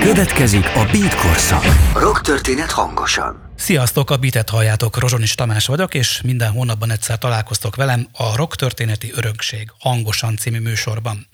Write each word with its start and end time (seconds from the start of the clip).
Következik 0.00 0.66
a 0.74 0.88
Beat 0.92 1.14
korszak. 1.14 1.64
Rock 1.94 2.20
történet 2.20 2.70
hangosan. 2.70 3.52
Sziasztok, 3.56 4.10
a 4.10 4.16
Beatet 4.16 4.50
halljátok, 4.50 4.98
Rozsonis 4.98 5.34
Tamás 5.34 5.66
vagyok, 5.66 5.94
és 5.94 6.20
minden 6.24 6.50
hónapban 6.50 6.90
egyszer 6.90 7.18
találkoztok 7.18 7.76
velem 7.76 8.08
a 8.12 8.36
Rock 8.36 8.56
történeti 8.56 9.12
örökség 9.14 9.72
hangosan 9.78 10.36
című 10.36 10.60
műsorban. 10.60 11.26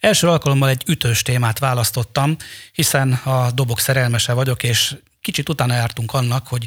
Első 0.00 0.28
alkalommal 0.28 0.68
egy 0.68 0.82
ütős 0.86 1.22
témát 1.22 1.58
választottam, 1.58 2.36
hiszen 2.72 3.12
a 3.12 3.50
dobok 3.50 3.80
szerelmese 3.80 4.32
vagyok, 4.32 4.62
és 4.62 4.96
kicsit 5.20 5.48
utána 5.48 5.74
jártunk 5.74 6.12
annak, 6.12 6.46
hogy 6.46 6.66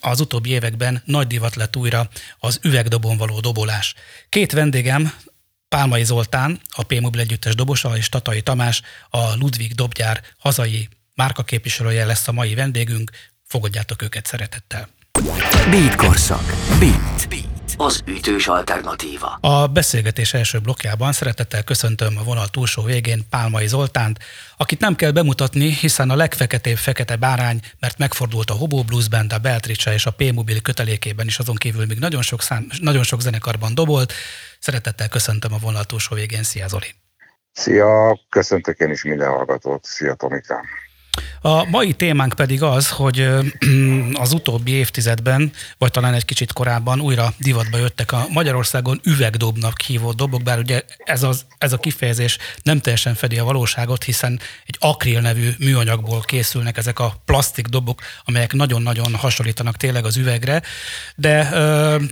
az 0.00 0.20
utóbbi 0.20 0.50
években 0.50 1.02
nagy 1.04 1.26
divat 1.26 1.54
lett 1.56 1.76
újra 1.76 2.08
az 2.38 2.58
üvegdobon 2.62 3.16
való 3.16 3.40
dobolás. 3.40 3.94
Két 4.28 4.52
vendégem, 4.52 5.12
Pálmai 5.68 6.04
Zoltán, 6.04 6.60
a 6.68 6.82
P-Mobil 6.82 7.20
Együttes 7.20 7.54
dobosa, 7.54 7.96
és 7.96 8.08
Tatai 8.08 8.42
Tamás, 8.42 8.82
a 9.10 9.34
Ludwig 9.34 9.74
Dobgyár 9.74 10.22
hazai 10.38 10.88
márkaképviselője 11.14 12.04
lesz 12.04 12.28
a 12.28 12.32
mai 12.32 12.54
vendégünk. 12.54 13.10
Fogadjátok 13.44 14.02
őket 14.02 14.26
szeretettel. 14.26 14.88
Beat 15.70 15.94
korszak. 15.94 16.44
Beat. 16.78 17.28
Beat 17.28 17.55
az 17.76 18.02
ütős 18.06 18.46
alternatíva. 18.46 19.38
A 19.40 19.66
beszélgetés 19.66 20.34
első 20.34 20.58
blokkjában 20.58 21.12
szeretettel 21.12 21.62
köszöntöm 21.62 22.16
a 22.18 22.22
vonal 22.22 22.48
túlsó 22.48 22.82
végén 22.82 23.28
Pálmai 23.30 23.66
Zoltánt, 23.66 24.18
akit 24.56 24.80
nem 24.80 24.96
kell 24.96 25.10
bemutatni, 25.10 25.70
hiszen 25.70 26.10
a 26.10 26.16
legfeketébb 26.16 26.76
fekete 26.76 27.16
bárány, 27.16 27.60
mert 27.80 27.98
megfordult 27.98 28.50
a 28.50 28.54
Hobo 28.54 28.82
Blues 28.82 29.08
Band, 29.08 29.32
a 29.32 29.38
Beltricsa 29.38 29.92
és 29.92 30.06
a 30.06 30.10
P-Mobil 30.10 30.60
kötelékében 30.60 31.26
is, 31.26 31.38
azon 31.38 31.54
kívül 31.54 31.86
még 31.86 31.98
nagyon 31.98 32.22
sok, 32.22 32.42
szám, 32.42 32.66
nagyon 32.80 33.02
sok 33.02 33.20
zenekarban 33.20 33.74
dobolt. 33.74 34.12
Szeretettel 34.58 35.08
köszöntöm 35.08 35.52
a 35.52 35.58
vonal 35.58 35.84
túlsó 35.84 36.14
végén. 36.14 36.42
Szia 36.42 36.68
Zoli! 36.68 36.94
Szia, 37.52 38.20
köszöntök 38.28 38.78
én 38.78 38.90
is 38.90 39.04
minden 39.04 39.28
hallgatót. 39.28 39.84
Szia 39.84 40.14
Tomikám! 40.14 40.64
A 41.40 41.64
mai 41.64 41.92
témánk 41.92 42.32
pedig 42.32 42.62
az, 42.62 42.90
hogy 42.90 43.20
az 44.24 44.32
utóbbi 44.32 44.70
évtizedben, 44.70 45.52
vagy 45.78 45.90
talán 45.90 46.14
egy 46.14 46.24
kicsit 46.24 46.52
korábban 46.52 47.00
újra 47.00 47.32
divatba 47.38 47.78
jöttek 47.78 48.12
a 48.12 48.26
Magyarországon 48.32 49.00
üvegdobnak 49.04 49.80
hívott 49.80 50.16
dobok, 50.16 50.42
bár 50.42 50.58
ugye 50.58 50.82
ez, 50.98 51.22
az, 51.22 51.44
ez 51.58 51.72
a 51.72 51.78
kifejezés 51.78 52.38
nem 52.62 52.80
teljesen 52.80 53.14
fedi 53.14 53.38
a 53.38 53.44
valóságot, 53.44 54.04
hiszen 54.04 54.40
egy 54.66 54.76
akril 54.78 55.20
nevű 55.20 55.50
műanyagból 55.58 56.20
készülnek 56.20 56.76
ezek 56.76 56.98
a 56.98 57.14
plastik 57.24 57.66
dobok, 57.66 58.00
amelyek 58.24 58.52
nagyon-nagyon 58.52 59.14
hasonlítanak 59.14 59.76
tényleg 59.76 60.04
az 60.04 60.16
üvegre, 60.16 60.62
de 61.16 61.48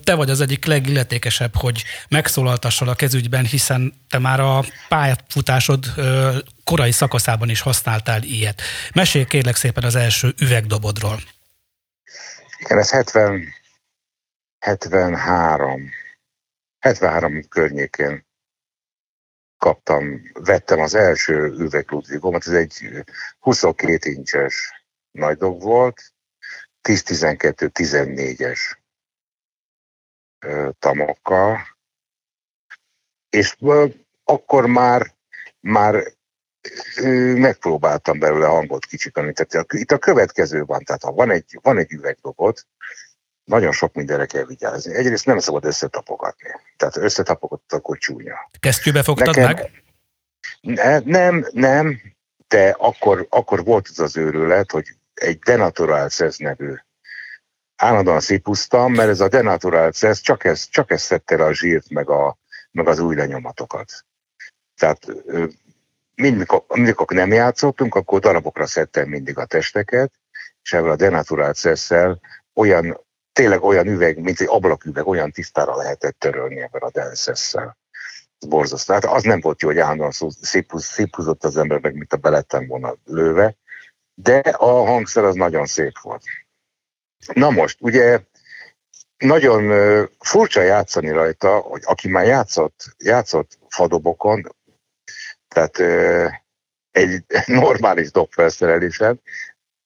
te 0.04 0.14
vagy 0.14 0.30
az 0.30 0.40
egyik 0.40 0.64
legilletékesebb, 0.64 1.56
hogy 1.56 1.84
megszólaltassal 2.08 2.88
a 2.88 2.94
kezügyben, 2.94 3.44
hiszen 3.44 3.94
te 4.08 4.18
már 4.18 4.40
a 4.40 4.64
pályafutásod 4.88 5.92
korai 6.64 6.92
szakaszában 6.92 7.48
is 7.48 7.60
használtál 7.60 8.22
ilyet. 8.22 8.62
Mesélj 8.94 9.24
kérlek 9.24 9.56
szépen 9.56 9.84
az 9.84 9.94
első 9.94 10.34
üvegdobodról. 10.40 11.18
Igen, 12.58 12.78
ez 12.78 12.90
70, 12.90 13.48
73, 14.58 15.90
73 16.78 17.48
környékén 17.48 18.26
kaptam, 19.58 20.22
vettem 20.32 20.80
az 20.80 20.94
első 20.94 21.34
üvegludvigomat, 21.58 22.46
ez 22.46 22.52
egy 22.52 23.04
22 23.38 24.10
incses 24.10 24.84
nagy 25.10 25.36
dob 25.36 25.62
volt, 25.62 26.12
10-12-14-es 26.82 28.58
tamokkal, 30.78 31.58
és 33.30 33.56
akkor 34.24 34.66
már, 34.66 35.14
már 35.60 36.13
megpróbáltam 37.34 38.18
belőle 38.18 38.46
hangot 38.46 38.84
kicsikani. 38.84 39.32
Tehát 39.32 39.72
itt 39.72 39.92
a 39.92 39.98
következő 39.98 40.64
van, 40.64 40.84
tehát 40.84 41.02
ha 41.02 41.12
van 41.12 41.30
egy, 41.30 41.58
van 41.62 41.78
egy 41.78 41.92
üvegdobot, 41.92 42.66
nagyon 43.44 43.72
sok 43.72 43.94
mindenre 43.94 44.26
kell 44.26 44.44
vigyázni. 44.44 44.94
Egyrészt 44.94 45.26
nem 45.26 45.38
szabad 45.38 45.64
összetapogatni. 45.64 46.48
Tehát 46.76 46.96
összetapogatott, 46.96 47.72
akkor 47.72 47.98
csúnya. 47.98 48.50
Kesztyűbe 48.60 49.02
fogtad 49.02 49.36
Nekem, 49.36 49.52
meg? 49.54 49.82
Ne, 50.60 50.98
nem, 50.98 51.46
nem, 51.52 52.00
de 52.48 52.74
akkor, 52.78 53.26
akkor 53.30 53.64
volt 53.64 53.88
az 53.88 53.98
az 53.98 54.16
őrület, 54.16 54.70
hogy 54.70 54.86
egy 55.14 55.38
Denatural 55.38 56.08
Cez 56.08 56.36
nevű 56.36 56.74
állandóan 57.76 58.20
szépusztam, 58.20 58.92
mert 58.92 59.08
ez 59.08 59.20
a 59.20 59.28
Denatural 59.28 59.90
Cez 59.90 60.20
csak 60.20 60.44
ez, 60.44 60.68
csak 60.68 60.90
ez 60.90 61.02
szedte 61.02 61.36
le 61.36 61.44
a 61.44 61.54
zsírt, 61.54 61.90
meg, 61.90 62.10
a, 62.10 62.38
meg 62.70 62.88
az 62.88 62.98
új 62.98 63.14
lenyomatokat. 63.14 64.04
Tehát 64.76 65.06
mindig, 66.14 66.46
amikor 66.66 67.06
nem 67.06 67.32
játszottunk, 67.32 67.94
akkor 67.94 68.20
darabokra 68.20 68.66
szedtem 68.66 69.08
mindig 69.08 69.38
a 69.38 69.44
testeket, 69.44 70.12
és 70.62 70.72
ebből 70.72 70.90
a 70.90 70.96
denaturált 70.96 71.56
szesszel 71.56 72.20
olyan, 72.54 73.00
tényleg 73.32 73.62
olyan 73.62 73.86
üveg, 73.86 74.18
mint 74.18 74.40
egy 74.40 74.48
ablaküveg, 74.50 75.06
olyan 75.06 75.30
tisztára 75.30 75.76
lehetett 75.76 76.18
törölni 76.18 76.60
ebben 76.60 76.82
a 76.82 76.90
denszesszel. 76.90 77.76
Borzasztó. 78.48 78.92
Hát 78.92 79.04
az 79.04 79.22
nem 79.22 79.40
volt 79.40 79.60
jó, 79.62 79.68
hogy 79.68 79.78
állandóan 79.78 80.12
széphúzott 80.80 81.44
az 81.44 81.56
ember, 81.56 81.80
meg 81.80 81.94
mint 81.94 82.12
a 82.12 82.16
belettem 82.16 82.66
volna 82.66 82.96
lőve, 83.04 83.56
de 84.14 84.38
a 84.38 84.84
hangszer 84.84 85.24
az 85.24 85.34
nagyon 85.34 85.66
szép 85.66 85.98
volt. 86.02 86.22
Na 87.32 87.50
most, 87.50 87.78
ugye 87.80 88.20
nagyon 89.16 89.72
furcsa 90.18 90.62
játszani 90.62 91.10
rajta, 91.10 91.58
hogy 91.58 91.82
aki 91.84 92.08
már 92.08 92.26
játszott, 92.26 92.84
játszott 92.98 93.58
fadobokon, 93.68 94.54
tehát 95.54 95.78
egy 96.90 97.24
normális 97.46 98.10
dobfelszerelésen 98.10 99.20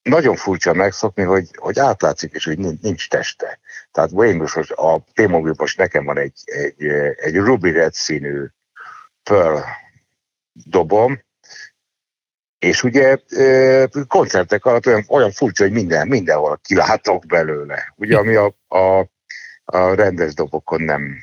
nagyon 0.02 0.36
furcsa 0.36 0.72
megszokni, 0.72 1.22
hogy, 1.22 1.48
hogy 1.56 1.78
átlátszik 1.78 2.34
is, 2.34 2.44
hogy 2.44 2.58
nincs, 2.58 3.08
teste. 3.08 3.58
Tehát 3.92 4.10
most 4.10 4.70
a 4.70 5.04
T-Mobile 5.14 5.54
most 5.58 5.78
nekem 5.78 6.04
van 6.04 6.18
egy, 6.18 6.40
egy, 6.44 6.84
egy 7.16 7.36
ruby 7.36 7.70
red 7.70 7.92
színű 7.92 8.46
Pearl 9.22 9.58
dobom, 10.52 11.22
és 12.58 12.82
ugye 12.82 13.16
koncertek 14.06 14.64
alatt 14.64 14.86
olyan, 14.86 15.04
olyan 15.08 15.30
furcsa, 15.30 15.62
hogy 15.62 15.72
minden, 15.72 16.08
mindenhol 16.08 16.60
kilátok 16.62 17.26
belőle. 17.26 17.92
Ugye, 17.96 18.16
ami 18.16 18.34
a, 18.34 18.54
a, 18.68 18.98
a 19.64 19.94
rendes 19.94 20.34
dobokon 20.34 20.82
nem, 20.82 21.16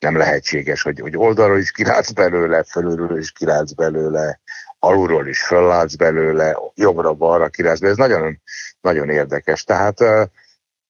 nem 0.00 0.16
lehetséges, 0.16 0.82
hogy, 0.82 1.00
hogy 1.00 1.16
oldalról 1.16 1.58
is 1.58 1.70
kilátsz 1.70 2.10
belőle, 2.10 2.64
fölülről 2.64 3.18
is 3.18 3.32
kilátsz 3.32 3.72
belőle, 3.72 4.40
alulról 4.78 5.28
is 5.28 5.42
föllátsz 5.42 5.94
belőle, 5.94 6.58
jobbra-balra 6.74 7.48
kilátsz 7.48 7.78
belőle. 7.80 8.02
Ez 8.02 8.10
nagyon, 8.10 8.40
nagyon 8.80 9.08
érdekes. 9.08 9.64
Tehát 9.64 9.98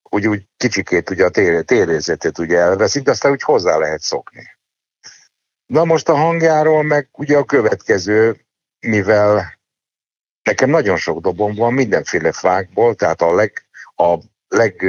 úgy, 0.02 0.26
úgy 0.26 0.46
kicsikét 0.56 1.10
ugye 1.10 1.24
a 1.24 1.30
tér, 1.30 1.64
térérzetét 1.64 2.38
ugye 2.38 2.58
elveszik, 2.58 3.02
de 3.02 3.10
aztán 3.10 3.32
úgy 3.32 3.42
hozzá 3.42 3.76
lehet 3.76 4.00
szokni. 4.00 4.58
Na 5.66 5.84
most 5.84 6.08
a 6.08 6.14
hangjáról 6.14 6.82
meg 6.82 7.08
ugye 7.12 7.36
a 7.36 7.44
következő, 7.44 8.46
mivel 8.80 9.58
nekem 10.42 10.70
nagyon 10.70 10.96
sok 10.96 11.20
dobom 11.20 11.54
van, 11.54 11.72
mindenféle 11.72 12.32
fákból, 12.32 12.94
tehát 12.94 13.22
a 13.22 13.34
leg, 13.34 13.66
a 13.96 14.18
leg, 14.48 14.84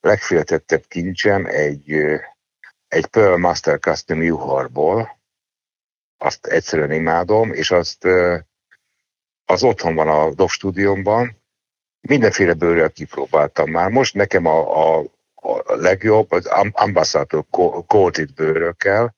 legféltettebb 0.00 0.84
kincsem 0.88 1.46
egy 1.46 1.94
egy 2.88 3.06
Pearl 3.06 3.36
Master 3.36 3.78
Custom 3.78 4.22
juharból, 4.22 5.18
azt 6.18 6.46
egyszerűen 6.46 6.92
imádom, 6.92 7.52
és 7.52 7.70
azt 7.70 8.04
az 9.44 9.62
otthon 9.62 9.94
van 9.94 10.08
a 10.08 10.34
DOV 10.34 10.48
stúdiómban, 10.48 11.42
mindenféle 12.00 12.54
bőrrel 12.54 12.90
kipróbáltam 12.90 13.70
már. 13.70 13.90
Most 13.90 14.14
nekem 14.14 14.46
a, 14.46 14.96
a, 14.96 15.04
a 15.34 15.74
legjobb 15.74 16.32
az 16.32 16.46
Ambassador 16.72 17.44
Coated 17.86 18.32
bőrökkel, 18.32 19.14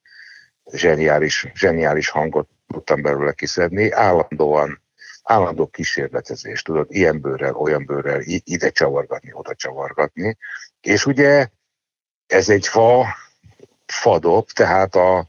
zseniális, 0.73 1.47
zseniális 1.55 2.09
hangot 2.09 2.49
tudtam 2.67 3.03
belőle 3.03 3.33
kiszedni, 3.33 3.91
állandóan, 3.91 4.83
állandó 5.23 5.67
kísérletezés, 5.67 6.63
tudod, 6.63 6.87
ilyen 6.91 7.21
bőrrel, 7.21 7.55
olyan 7.55 7.85
bőrrel, 7.85 8.21
ide 8.25 8.71
csavargatni, 8.71 9.33
oda 9.33 9.55
csavargatni, 9.55 10.37
és 10.81 11.07
ugye 11.07 11.49
ez 12.27 12.49
egy 12.49 12.67
fa, 12.67 13.07
fadob, 13.93 14.51
tehát 14.51 14.95
a, 14.95 15.29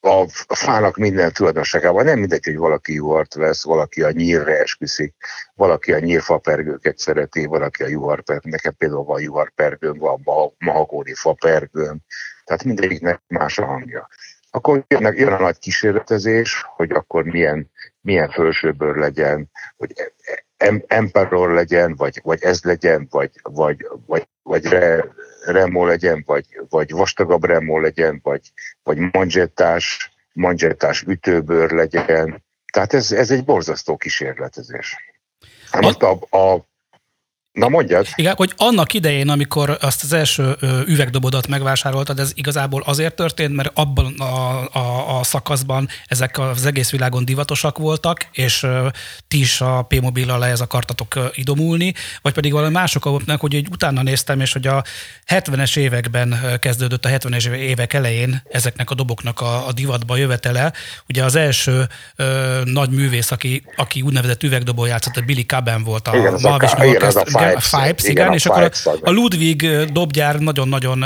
a 0.00 0.54
fának 0.54 0.96
minden 0.96 1.32
tulajdonságában. 1.32 2.04
Nem 2.04 2.18
mindegy, 2.18 2.44
hogy 2.44 2.56
valaki 2.56 2.92
juhart 2.94 3.34
vesz, 3.34 3.64
valaki 3.64 4.02
a 4.02 4.10
nyírre 4.10 4.58
esküszik, 4.58 5.14
valaki 5.54 5.92
a 5.92 5.98
nyírfapergőket 5.98 6.98
szereti, 6.98 7.44
valaki 7.44 7.82
a 7.82 7.88
juharpergőt. 7.88 8.52
Nekem 8.52 8.74
például 8.78 9.04
van 9.04 9.20
juharpergőm, 9.20 9.98
van 9.98 10.54
mahagóni 10.58 11.14
fapergőm, 11.14 11.98
tehát 12.44 12.64
mindegyiknek 12.64 13.22
más 13.26 13.58
a 13.58 13.64
hangja. 13.64 14.08
Akkor 14.50 14.84
jön, 14.88 15.14
jön 15.16 15.32
a 15.32 15.40
nagy 15.40 15.58
kísérletezés, 15.58 16.64
hogy 16.76 16.90
akkor 16.90 17.24
milyen, 17.24 17.70
milyen 18.00 18.30
felsőből 18.30 18.98
legyen, 18.98 19.50
hogy 19.76 20.12
Emperor 20.86 21.50
legyen, 21.50 21.96
vagy, 21.96 22.20
vagy 22.22 22.42
ez 22.42 22.62
legyen, 22.62 23.06
vagy, 23.10 23.30
vagy, 23.42 23.86
vagy, 24.06 24.28
vagy 24.42 24.64
re, 24.64 25.04
remó 25.46 25.84
legyen, 25.84 26.22
vagy, 26.26 26.44
vagy 26.68 26.90
vastagabb 26.90 27.44
remó 27.44 27.78
legyen, 27.78 28.20
vagy, 28.22 28.52
vagy 28.82 28.98
manzsettás, 28.98 30.12
manzsettás 30.32 31.02
ütőbőr 31.02 31.70
legyen, 31.70 32.44
Tehát 32.72 32.94
ez, 32.94 33.12
ez 33.12 33.30
egy 33.30 33.44
borzasztó 33.44 33.96
kísérletezés. 33.96 34.96
Hát 35.70 35.82
most 35.82 36.02
a, 36.02 36.12
a 36.30 36.66
Na 37.56 37.68
mondjad. 37.68 38.06
Igen, 38.14 38.34
hogy 38.36 38.52
annak 38.56 38.92
idején, 38.92 39.28
amikor 39.28 39.78
azt 39.80 40.02
az 40.02 40.12
első 40.12 40.56
üvegdobodat 40.86 41.48
megvásároltad, 41.48 42.18
ez 42.18 42.30
igazából 42.34 42.82
azért 42.86 43.14
történt, 43.14 43.54
mert 43.54 43.70
abban 43.74 44.14
a, 44.18 44.64
a, 44.78 45.18
a 45.18 45.22
szakaszban 45.22 45.88
ezek 46.06 46.38
az 46.38 46.66
egész 46.66 46.90
világon 46.90 47.24
divatosak 47.24 47.78
voltak, 47.78 48.26
és 48.32 48.66
ti 49.28 49.38
is 49.38 49.60
a 49.60 49.82
P-mobillal 49.82 50.44
ez 50.44 50.60
akartatok 50.60 51.30
idomulni, 51.34 51.94
vagy 52.22 52.32
pedig 52.32 52.52
valami 52.52 52.72
mások 52.72 53.22
hogy 53.38 53.54
egy 53.54 53.68
utána 53.70 54.02
néztem, 54.02 54.40
és 54.40 54.52
hogy 54.52 54.66
a 54.66 54.84
70-es 55.26 55.76
években 55.76 56.38
kezdődött, 56.58 57.04
a 57.04 57.08
70-es 57.08 57.48
évek 57.48 57.92
elején 57.92 58.42
ezeknek 58.50 58.90
a 58.90 58.94
doboknak 58.94 59.40
a, 59.40 59.66
a 59.66 59.72
divatba 59.72 60.16
jövetele. 60.16 60.72
Ugye 61.08 61.24
az 61.24 61.34
első 61.34 61.88
ö, 62.16 62.60
nagy 62.64 62.90
művész, 62.90 63.30
aki, 63.30 63.62
aki 63.76 64.02
úgynevezett 64.02 64.42
üvegdobó 64.42 64.84
játszott, 64.84 65.16
a 65.16 65.20
Billy 65.20 65.42
Caben 65.42 65.84
volt 65.84 66.08
a, 66.08 66.16
igen, 66.16 66.34
a, 66.34 66.54
a, 66.76 66.84
igen, 66.84 67.02
az 67.02 67.16
a 67.16 67.45
a 67.54 67.60
Fipes, 67.60 68.04
igen, 68.04 68.10
igen, 68.10 68.32
és 68.32 68.46
akkor 68.46 68.70
a, 68.84 68.90
a 69.00 69.10
Ludwig 69.10 69.66
dobgyár 69.92 70.38
nagyon-nagyon 70.38 71.04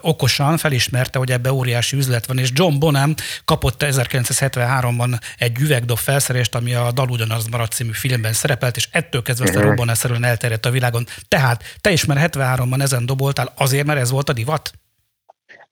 okosan 0.00 0.56
felismerte, 0.56 1.18
hogy 1.18 1.30
ebbe 1.30 1.52
óriási 1.52 1.96
üzlet 1.96 2.26
van, 2.26 2.38
és 2.38 2.50
John 2.52 2.78
Bonham 2.78 3.14
kapott 3.44 3.84
1973-ban 3.84 5.18
egy 5.38 5.58
üvegdob 5.60 5.98
felszerést, 5.98 6.54
ami 6.54 6.74
a 6.74 6.92
Dal 6.92 7.08
ugyanaz 7.08 7.46
maradt 7.46 7.72
című 7.72 7.92
filmben 7.92 8.32
szerepelt, 8.32 8.76
és 8.76 8.88
ettől 8.92 9.22
kezdve 9.22 9.44
aztán 9.44 9.58
uh-huh. 9.58 9.76
robbanásszerűen 9.76 10.24
elterjedt 10.24 10.66
a 10.66 10.70
világon. 10.70 11.06
Tehát 11.28 11.62
te 11.80 11.90
is 11.90 12.04
már 12.04 12.30
73-ban 12.30 12.82
ezen 12.82 13.06
doboltál 13.06 13.52
azért, 13.56 13.86
mert 13.86 14.00
ez 14.00 14.10
volt 14.10 14.28
a 14.28 14.32
divat? 14.32 14.70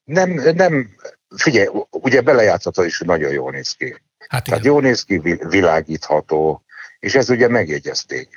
Nem, 0.05 0.31
nem, 0.55 0.89
figyelj, 1.37 1.69
ugye 1.91 2.21
belejátszott 2.21 2.77
is, 2.77 2.99
hogy 2.99 3.07
nagyon 3.07 3.33
jól 3.33 3.51
néz 3.51 3.73
ki. 3.73 3.97
Hát 4.29 4.45
Tehát 4.45 4.65
jól 4.65 4.81
néz 4.81 5.03
ki, 5.03 5.39
világítható, 5.49 6.65
és 6.99 7.15
ez 7.15 7.31
ugye 7.31 7.49
megjegyezték. 7.49 8.29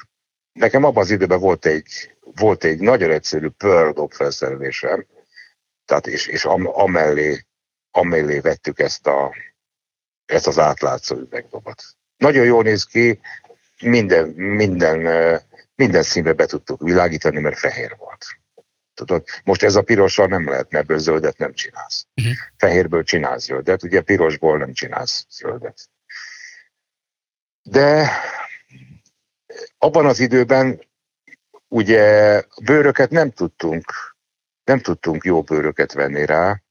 Nekem 0.60 0.84
abban 0.84 1.04
az 1.04 1.10
időben 1.10 1.40
volt 1.40 1.66
egy, 1.66 2.16
volt 2.22 2.64
egy 2.64 2.80
nagyon 2.80 3.12
egyszerű 3.12 3.48
Pearl 3.48 4.06
felszerelésem, 4.10 5.06
tehát 5.86 6.08
és, 6.08 6.28
és 6.28 6.46
am, 6.46 6.68
amellé, 6.68 7.46
amellé 7.92 8.40
vettük 8.40 8.80
ezt, 8.80 9.08
a, 9.08 9.36
ezt 10.26 10.48
az 10.48 10.60
átlátszó 10.60 11.16
üvegdobot. 11.16 11.84
Nagyon 12.18 12.46
jól 12.46 12.64
néz 12.64 12.84
ki, 12.84 13.20
minden, 13.82 14.28
minden, 14.30 15.00
minden 15.76 16.04
színbe 16.04 16.34
be 16.34 16.46
tudtuk 16.46 16.82
világítani, 16.82 17.40
mert 17.40 17.58
fehér 17.58 17.96
volt. 17.98 18.26
Tudod, 18.94 19.24
most 19.44 19.64
ez 19.64 19.76
a 19.76 19.82
pirossal 19.82 20.28
nem 20.28 20.50
lehet, 20.50 20.72
mert 20.72 20.84
ebből 20.84 20.98
zöldet 20.98 21.38
nem 21.38 21.54
csinálsz. 21.54 22.06
Uh-huh. 22.16 22.34
Fehérből 22.58 23.04
csinálsz 23.04 23.44
zöldet, 23.44 23.84
ugye 23.84 24.02
pirosból 24.02 24.58
nem 24.58 24.74
csinálsz 24.74 25.26
zöldet. 25.30 25.90
De 27.62 28.12
abban 29.78 30.06
az 30.06 30.19
időben 30.19 30.81
ugye 31.68 32.44
bőröket 32.63 33.10
nem 33.10 33.31
tudtunk, 33.31 33.86
nem 34.63 34.80
tudtunk 34.80 35.24
jó 35.24 35.42
bőröket 35.42 35.94
venni 35.94 36.25
rá, 36.25 36.62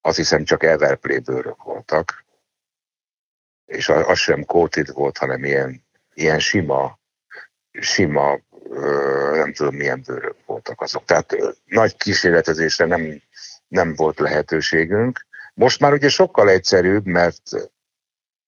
azt 0.00 0.16
hiszem 0.16 0.44
csak 0.44 0.62
Everplay 0.62 1.18
bőrök 1.18 1.62
voltak, 1.62 2.24
és 3.66 3.88
az 3.88 4.18
sem 4.18 4.44
coated 4.44 4.92
volt, 4.92 5.18
hanem 5.18 5.44
ilyen, 5.44 5.84
ilyen 6.14 6.38
sima, 6.38 6.98
sima, 7.72 8.38
nem 9.32 9.52
tudom 9.52 9.74
milyen 9.74 10.02
bőrök 10.06 10.36
voltak 10.46 10.80
azok. 10.80 11.04
Tehát 11.04 11.36
nagy 11.64 11.96
kísérletezésre 11.96 12.84
nem, 12.84 13.22
nem 13.68 13.94
volt 13.94 14.18
lehetőségünk. 14.18 15.26
Most 15.54 15.80
már 15.80 15.92
ugye 15.92 16.08
sokkal 16.08 16.48
egyszerűbb, 16.48 17.06
mert 17.06 17.42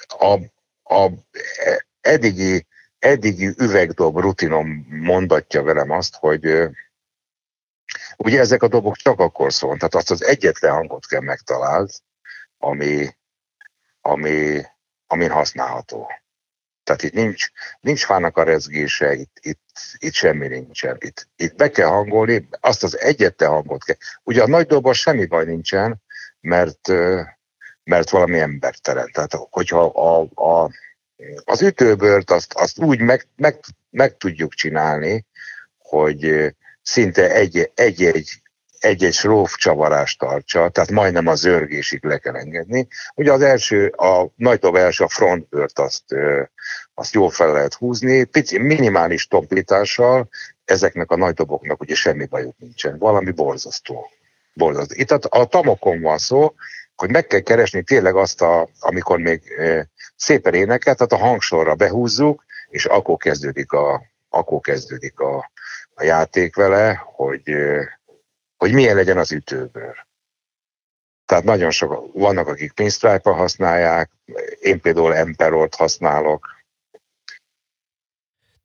a, 0.06 0.32
a 0.94 1.10
eddigi 2.00 2.66
eddigi 3.02 3.54
üvegdob 3.58 4.18
rutinom 4.18 4.86
mondatja 4.88 5.62
velem 5.62 5.90
azt, 5.90 6.14
hogy 6.16 6.68
ugye 8.16 8.40
ezek 8.40 8.62
a 8.62 8.68
dobok 8.68 8.96
csak 8.96 9.20
akkor 9.20 9.52
szólnak, 9.52 9.78
tehát 9.78 9.94
azt 9.94 10.10
az 10.10 10.24
egyetlen 10.24 10.72
hangot 10.72 11.06
kell 11.06 11.20
megtaláld, 11.20 11.90
ami, 12.58 13.08
ami, 14.00 14.62
amin 15.06 15.30
használható. 15.30 16.10
Tehát 16.84 17.02
itt 17.02 17.12
nincs, 17.12 17.46
nincs 17.80 18.04
fának 18.04 18.36
a 18.36 18.42
rezgése, 18.42 19.14
itt, 19.14 19.36
itt, 19.40 19.70
itt 19.98 20.12
semmi 20.12 20.48
nincsen. 20.48 20.96
Itt, 21.00 21.28
itt 21.36 21.56
be 21.56 21.70
kell 21.70 21.88
hangolni, 21.88 22.48
azt 22.60 22.82
az 22.82 22.98
egyetlen 22.98 23.50
hangot 23.50 23.84
kell. 23.84 23.96
Ugye 24.22 24.42
a 24.42 24.48
nagy 24.48 24.66
dobban 24.66 24.92
semmi 24.92 25.26
baj 25.26 25.44
nincsen, 25.44 26.02
mert, 26.40 26.88
mert 27.84 28.10
valami 28.10 28.38
embertelen. 28.38 29.10
Tehát 29.12 29.32
hogyha 29.50 29.84
a, 29.84 30.28
a, 30.34 30.70
az 31.44 31.62
ütőbört 31.62 32.30
azt, 32.30 32.52
azt 32.52 32.78
úgy 32.78 33.00
meg, 33.00 33.26
meg, 33.36 33.60
meg 33.90 34.16
tudjuk 34.16 34.54
csinálni, 34.54 35.26
hogy 35.78 36.54
szinte 36.82 37.30
egy-egy 37.30 38.42
egy-egy 38.82 39.12
sróf 39.12 39.56
csavarást 39.56 40.18
tartsa, 40.18 40.68
tehát 40.68 40.90
majdnem 40.90 41.26
a 41.26 41.34
zörgésig 41.34 42.04
le 42.04 42.18
kell 42.18 42.34
engedni. 42.34 42.88
Ugye 43.14 43.32
az 43.32 43.40
első, 43.40 43.86
a 43.86 44.32
nagy 44.36 44.60
első, 44.72 45.04
a 45.04 45.08
frontbört 45.08 45.78
azt, 45.78 46.04
azt 46.94 47.14
jól 47.14 47.30
fel 47.30 47.52
lehet 47.52 47.74
húzni, 47.74 48.24
pici, 48.24 48.58
minimális 48.58 49.26
tompítással, 49.26 50.28
ezeknek 50.64 51.10
a 51.10 51.16
nagy 51.16 51.34
doboknak 51.34 51.80
ugye 51.80 51.94
semmi 51.94 52.26
bajuk 52.26 52.58
nincsen, 52.58 52.98
valami 52.98 53.30
borzasztó. 53.30 54.10
borzasztó. 54.54 54.94
Itt 54.98 55.10
a, 55.10 55.40
a 55.40 55.46
tamokon 55.46 56.00
van 56.00 56.18
szó, 56.18 56.54
hogy 57.02 57.10
meg 57.10 57.26
kell 57.26 57.40
keresni 57.40 57.82
tényleg 57.82 58.16
azt, 58.16 58.42
a, 58.42 58.68
amikor 58.80 59.18
még 59.18 59.42
szépen 60.16 60.54
éneket, 60.54 60.96
tehát 60.96 61.12
a 61.12 61.26
hangsorra 61.26 61.74
behúzzuk, 61.74 62.44
és 62.68 62.84
akkor 62.84 63.16
kezdődik 63.16 63.72
a, 63.72 64.02
akkor 64.28 64.60
kezdődik 64.60 65.20
a, 65.20 65.50
a 65.94 66.02
játék 66.02 66.56
vele, 66.56 67.02
hogy, 67.04 67.54
hogy 68.56 68.72
milyen 68.72 68.96
legyen 68.96 69.18
az 69.18 69.32
ütőbőr. 69.32 70.06
Tehát 71.26 71.44
nagyon 71.44 71.70
sok, 71.70 72.10
vannak, 72.12 72.46
akik 72.46 72.72
pinstripe 72.72 73.30
használják, 73.30 74.10
én 74.60 74.80
például 74.80 75.14
Emperort 75.14 75.74
használok, 75.74 76.46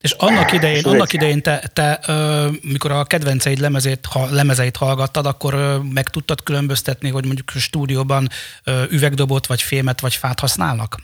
és 0.02 0.12
annak 0.12 0.52
idején, 0.52 0.84
annak 0.84 1.14
idején 1.14 1.42
te, 1.42 1.72
te 1.74 2.00
ö, 2.08 2.48
mikor 2.62 2.92
a 2.92 3.04
kedvenceid 3.04 3.60
lemezét, 3.60 4.06
ha, 4.06 4.26
lemezeit 4.30 4.78
hallgattad, 4.78 5.26
akkor 5.26 5.54
ö, 5.54 5.78
meg 5.78 6.10
tudtad 6.10 6.44
különböztetni, 6.44 7.10
hogy 7.10 7.26
mondjuk 7.26 7.48
a 7.56 7.60
stúdióban 7.60 8.28
ö, 8.64 8.84
üvegdobot, 8.90 9.48
vagy 9.48 9.62
fémet, 9.62 10.00
vagy 10.00 10.16
fát 10.16 10.40
használnak? 10.40 10.96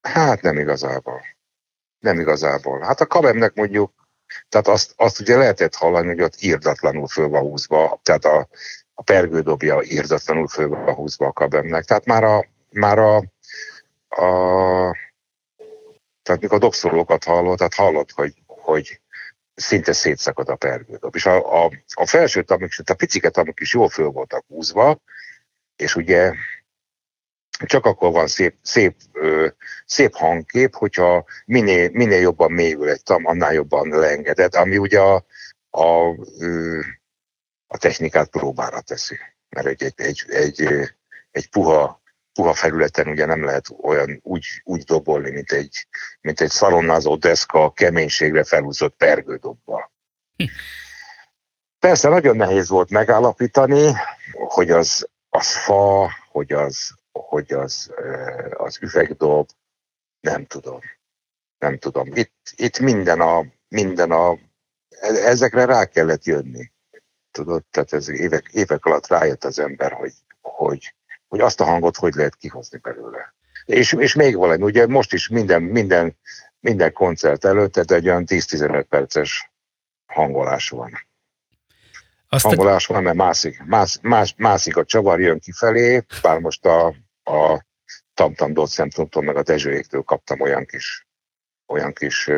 Hát 0.00 0.42
nem 0.42 0.58
igazából. 0.58 1.20
Nem 1.98 2.20
igazából. 2.20 2.80
Hát 2.80 3.00
a 3.00 3.06
kabemnek 3.06 3.54
mondjuk, 3.54 3.92
tehát 4.48 4.68
azt, 4.68 4.92
azt 4.96 5.20
ugye 5.20 5.36
lehetett 5.36 5.74
hallani, 5.74 6.06
hogy 6.06 6.22
ott 6.22 6.40
írdatlanul 6.40 7.08
föl 7.08 7.28
van 7.28 7.42
húzva, 7.42 8.00
tehát 8.02 8.24
a, 8.24 8.48
a 8.94 9.02
pergődobja 9.02 9.82
írdatlanul 9.82 10.48
föl 10.48 10.68
van 10.68 10.94
húzva 10.94 11.26
a 11.26 11.32
kabemnek. 11.32 11.84
Tehát 11.84 12.04
már 12.04 12.24
a, 12.24 12.46
már 12.70 12.98
a, 12.98 13.16
a 14.08 14.96
tehát 16.22 16.40
mikor 16.40 16.56
a 16.56 16.60
dobszolókat 16.60 17.24
hallott, 17.24 17.58
tehát 17.58 17.74
hallott, 17.74 18.10
hogy, 18.10 18.34
hogy 18.46 19.00
szinte 19.54 19.92
szétszakad 19.92 20.48
a 20.48 20.56
pergődob. 20.56 21.14
És 21.14 21.26
a, 21.26 21.64
a, 21.64 21.70
a 21.94 22.06
felső 22.06 22.42
tamok, 22.42 22.70
a 22.84 22.94
piciket 22.94 23.32
tamok 23.32 23.60
is 23.60 23.72
jól 23.72 23.88
föl 23.88 24.08
voltak 24.08 24.44
húzva, 24.48 25.00
és 25.76 25.96
ugye 25.96 26.32
csak 27.66 27.84
akkor 27.84 28.12
van 28.12 28.26
szép, 28.26 28.56
szép, 28.62 28.96
ö, 29.12 29.48
szép 29.86 30.14
hangkép, 30.14 30.74
hogyha 30.74 31.24
minél, 31.44 31.90
minél 31.92 32.20
jobban 32.20 32.52
mélyül 32.52 32.88
egy 32.88 33.02
tam, 33.02 33.26
annál 33.26 33.52
jobban 33.52 33.88
leengedett, 33.88 34.54
ami 34.54 34.78
ugye 34.78 35.00
a, 35.00 35.24
a, 35.70 36.14
ö, 36.38 36.80
a 37.66 37.76
technikát 37.78 38.28
próbára 38.28 38.80
teszi. 38.80 39.18
Mert 39.48 39.66
egy, 39.66 39.82
egy, 39.82 39.94
egy, 39.96 40.24
egy, 40.28 40.68
egy 41.30 41.50
puha 41.50 42.01
puha 42.32 42.54
felületen 42.54 43.08
ugye 43.08 43.26
nem 43.26 43.44
lehet 43.44 43.68
olyan 43.80 44.20
úgy, 44.22 44.46
úgy 44.64 44.82
dobolni, 44.82 45.30
mint 45.30 45.52
egy, 45.52 45.86
mint 46.20 46.40
egy 46.40 46.50
szalonnázó 46.50 47.16
deszka 47.16 47.70
keménységre 47.70 48.44
felhúzott 48.44 48.96
pergődobbal. 48.96 49.92
Persze 51.78 52.08
nagyon 52.08 52.36
nehéz 52.36 52.68
volt 52.68 52.90
megállapítani, 52.90 53.92
hogy 54.32 54.70
az, 54.70 55.08
az 55.28 55.56
fa, 55.56 56.10
hogy 56.30 56.52
az, 56.52 56.94
hogy 57.12 57.52
az, 57.52 57.90
az 58.50 58.78
üvegdob, 58.80 59.48
nem 60.20 60.46
tudom. 60.46 60.80
Nem 61.58 61.78
tudom. 61.78 62.10
Itt, 62.14 62.52
itt 62.56 62.78
minden, 62.78 63.20
a, 63.20 63.44
minden 63.68 64.10
a, 64.10 64.38
ezekre 65.00 65.64
rá 65.64 65.84
kellett 65.84 66.24
jönni. 66.24 66.72
Tudod, 67.30 67.64
tehát 67.70 67.92
ez 67.92 68.08
évek, 68.08 68.48
évek 68.52 68.84
alatt 68.84 69.06
rájött 69.06 69.44
az 69.44 69.58
ember, 69.58 69.92
hogy, 69.92 70.12
hogy 70.40 70.94
hogy 71.32 71.40
azt 71.40 71.60
a 71.60 71.64
hangot 71.64 71.96
hogy 71.96 72.14
lehet 72.14 72.36
kihozni 72.36 72.78
belőle. 72.78 73.34
És, 73.64 73.92
és 73.92 74.14
még 74.14 74.36
valami, 74.36 74.62
ugye 74.62 74.86
most 74.86 75.12
is 75.12 75.28
minden, 75.28 75.62
minden, 75.62 76.16
minden 76.60 76.92
koncert 76.92 77.44
előtt, 77.44 77.72
tehát 77.72 77.90
egy 77.90 78.08
olyan 78.08 78.24
10-15 78.26 78.84
perces 78.88 79.50
hangolás 80.06 80.68
van. 80.68 81.06
Azt 82.28 82.44
hangolás 82.44 82.86
van, 82.86 83.02
mert 83.02 83.16
mászik, 83.16 83.62
más, 83.64 83.98
más, 84.02 84.34
mászik 84.36 84.76
a 84.76 84.84
csavar, 84.84 85.20
jön 85.20 85.38
kifelé, 85.38 86.04
bár 86.22 86.38
most 86.38 86.66
a, 86.66 86.86
a 87.24 87.66
Tamtam 88.14 88.52
Docentumtól, 88.52 89.22
meg 89.22 89.36
a 89.36 89.42
Dezsőéktől 89.42 90.02
kaptam 90.02 90.40
olyan 90.40 90.64
kis, 90.64 91.06
olyan 91.66 91.92
kis 91.92 92.30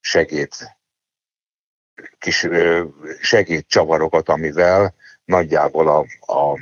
segít, 0.00 0.76
kis 2.18 2.48
segítcsavarokat, 3.20 4.28
amivel 4.28 4.94
nagyjából 5.24 5.88
a, 5.88 6.32
a, 6.32 6.58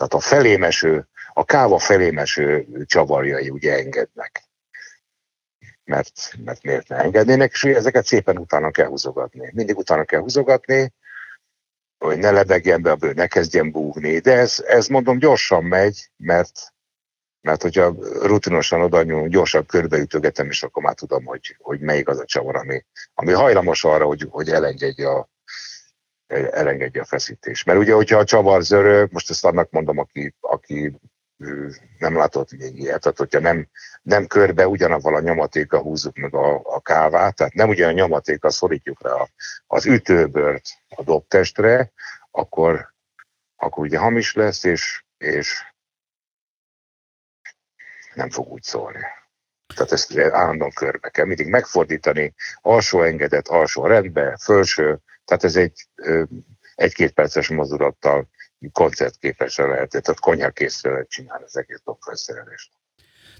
tehát 0.00 0.14
a 0.14 0.28
felémeső, 0.28 1.08
a 1.32 1.44
káva 1.44 1.78
felémeső 1.78 2.66
csavarjai 2.84 3.50
ugye 3.50 3.76
engednek. 3.76 4.44
Mert, 5.84 6.32
mert 6.44 6.62
miért 6.62 6.88
ne 6.88 6.96
engednének, 6.96 7.52
és 7.52 7.64
ezeket 7.64 8.04
szépen 8.04 8.38
utána 8.38 8.70
kell 8.70 8.86
húzogatni. 8.86 9.50
Mindig 9.54 9.76
utána 9.76 10.04
kell 10.04 10.20
húzogatni, 10.20 10.92
hogy 11.98 12.18
ne 12.18 12.30
lebegjen 12.30 12.82
be 12.82 12.90
a 12.90 12.96
bőr, 12.96 13.14
ne 13.14 13.26
kezdjen 13.26 13.70
búgni. 13.70 14.18
De 14.18 14.32
ez, 14.32 14.64
ez 14.66 14.86
mondom 14.86 15.18
gyorsan 15.18 15.64
megy, 15.64 16.10
mert, 16.16 16.74
mert 17.40 17.62
hogyha 17.62 17.94
rutinosan 18.22 18.80
oda 18.80 19.02
nyúlunk, 19.02 19.30
gyorsan 19.30 19.66
körbeütögetem, 19.66 20.48
és 20.48 20.62
akkor 20.62 20.82
már 20.82 20.94
tudom, 20.94 21.24
hogy, 21.24 21.56
hogy 21.58 21.80
melyik 21.80 22.08
az 22.08 22.18
a 22.18 22.24
csavar, 22.24 22.56
ami, 22.56 22.84
ami 23.14 23.32
hajlamos 23.32 23.84
arra, 23.84 24.06
hogy, 24.06 24.26
hogy 24.30 24.48
elengedje 24.48 25.08
a, 25.08 25.28
elengedje 26.30 27.00
a 27.00 27.04
feszítést. 27.04 27.66
Mert 27.66 27.78
ugye, 27.78 27.92
hogyha 27.92 28.18
a 28.18 28.24
csavar 28.24 28.62
zörög, 28.62 29.12
most 29.12 29.30
ezt 29.30 29.44
annak 29.44 29.70
mondom, 29.70 29.98
aki, 29.98 30.34
aki 30.40 30.94
nem 31.98 32.16
látott 32.16 32.52
még 32.52 32.78
ilyet, 32.78 33.00
tehát 33.00 33.18
hogyha 33.18 33.40
nem, 33.40 33.68
nem 34.02 34.26
körbe 34.26 34.68
ugyanavval 34.68 35.14
a 35.14 35.20
nyomatéka 35.20 35.80
húzzuk 35.80 36.16
meg 36.16 36.34
a, 36.34 36.60
a 36.64 36.80
kávát, 36.80 37.34
tehát 37.34 37.54
nem 37.54 37.68
ugyan 37.68 37.88
a 37.88 37.92
nyomatéka 37.92 38.50
szorítjuk 38.50 39.02
rá 39.02 39.28
az 39.66 39.86
ütőbört 39.86 40.68
a 40.88 41.02
dobtestre, 41.02 41.92
akkor, 42.30 42.94
akkor 43.56 43.84
ugye 43.84 43.98
hamis 43.98 44.34
lesz, 44.34 44.64
és, 44.64 45.04
és 45.18 45.62
nem 48.14 48.30
fog 48.30 48.48
úgy 48.48 48.62
szólni. 48.62 49.02
Tehát 49.74 49.92
ezt 49.92 50.18
állandóan 50.18 50.70
körbe 50.70 51.08
kell 51.08 51.24
mindig 51.24 51.46
megfordítani, 51.46 52.34
alsó 52.60 53.02
engedet, 53.02 53.48
alsó 53.48 53.86
rendbe, 53.86 54.36
felső, 54.40 55.00
tehát 55.30 55.44
ez 55.44 55.56
egy 55.56 55.86
egy-két 56.74 57.12
perces 57.12 57.48
mozdulattal 57.48 58.28
koncertképesen 58.72 59.68
lehet, 59.68 59.88
tehát 59.88 60.20
konyhakészre 60.20 60.90
lehet 60.90 61.08
csinálni 61.08 61.44
az 61.44 61.56
egész 61.56 61.80
dobfelszerelést. 61.84 62.70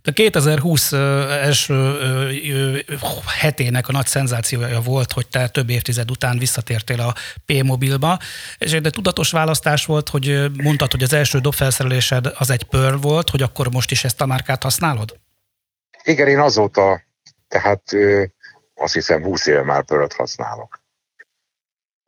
De 0.02 0.12
2020 0.12 0.92
első 0.92 1.96
hetének 3.40 3.88
a 3.88 3.92
nagy 3.92 4.06
szenzációja 4.06 4.80
volt, 4.80 5.12
hogy 5.12 5.28
te 5.28 5.48
több 5.48 5.70
évtized 5.70 6.10
után 6.10 6.38
visszatértél 6.38 7.00
a 7.00 7.14
P-mobilba, 7.46 8.18
és 8.58 8.70
de 8.70 8.90
tudatos 8.90 9.30
választás 9.30 9.86
volt, 9.86 10.08
hogy 10.08 10.50
mondtad, 10.62 10.90
hogy 10.90 11.02
az 11.02 11.12
első 11.12 11.38
dobfelszerelésed 11.38 12.26
az 12.38 12.50
egy 12.50 12.62
Pearl 12.62 12.96
volt, 12.96 13.30
hogy 13.30 13.42
akkor 13.42 13.70
most 13.70 13.90
is 13.90 14.04
ezt 14.04 14.20
a 14.20 14.26
márkát 14.26 14.62
használod? 14.62 15.20
Igen, 16.02 16.28
én 16.28 16.38
azóta, 16.38 17.02
tehát 17.48 17.82
azt 18.74 18.94
hiszem 18.94 19.22
20 19.22 19.46
éve 19.46 19.62
már 19.62 19.84
Pearl-t 19.84 20.12
használok. 20.12 20.79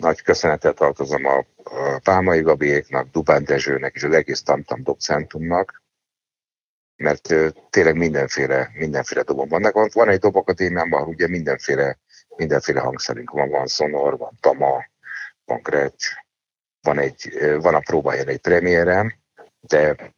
Nagy 0.03 0.23
köszönetet 0.23 0.75
tartozom 0.75 1.25
a, 1.25 1.39
a 1.65 1.99
Pálmai 2.03 2.41
Gabiéknak, 2.41 3.11
Dubán 3.11 3.45
Dezsőnek 3.45 3.95
és 3.95 4.03
az 4.03 4.13
egész 4.13 4.43
Tamtam 4.43 4.83
Dobcentumnak, 4.83 5.83
mert 6.97 7.35
tényleg 7.71 7.97
mindenféle, 7.97 8.71
mindenféle 8.75 9.23
dobom 9.23 9.49
vannak. 9.49 9.73
Van, 9.73 9.89
van 9.93 10.09
egy 10.09 10.19
dobakadémiában, 10.19 11.01
ahol 11.01 11.13
ugye 11.13 11.29
mindenféle, 11.29 11.99
mindenféle 12.37 12.81
hangszerünk 12.81 13.31
van, 13.31 13.49
van 13.49 13.67
Sonor, 13.67 14.19
van 14.19 14.39
Tama, 14.41 14.87
van 15.45 15.61
Gretsch, 15.63 16.13
van, 16.81 16.99
egy, 16.99 17.33
van 17.61 17.75
a 17.75 17.81
próbáján 17.81 18.29
egy 18.29 18.41
premiérem, 18.41 19.15
de, 19.61 20.15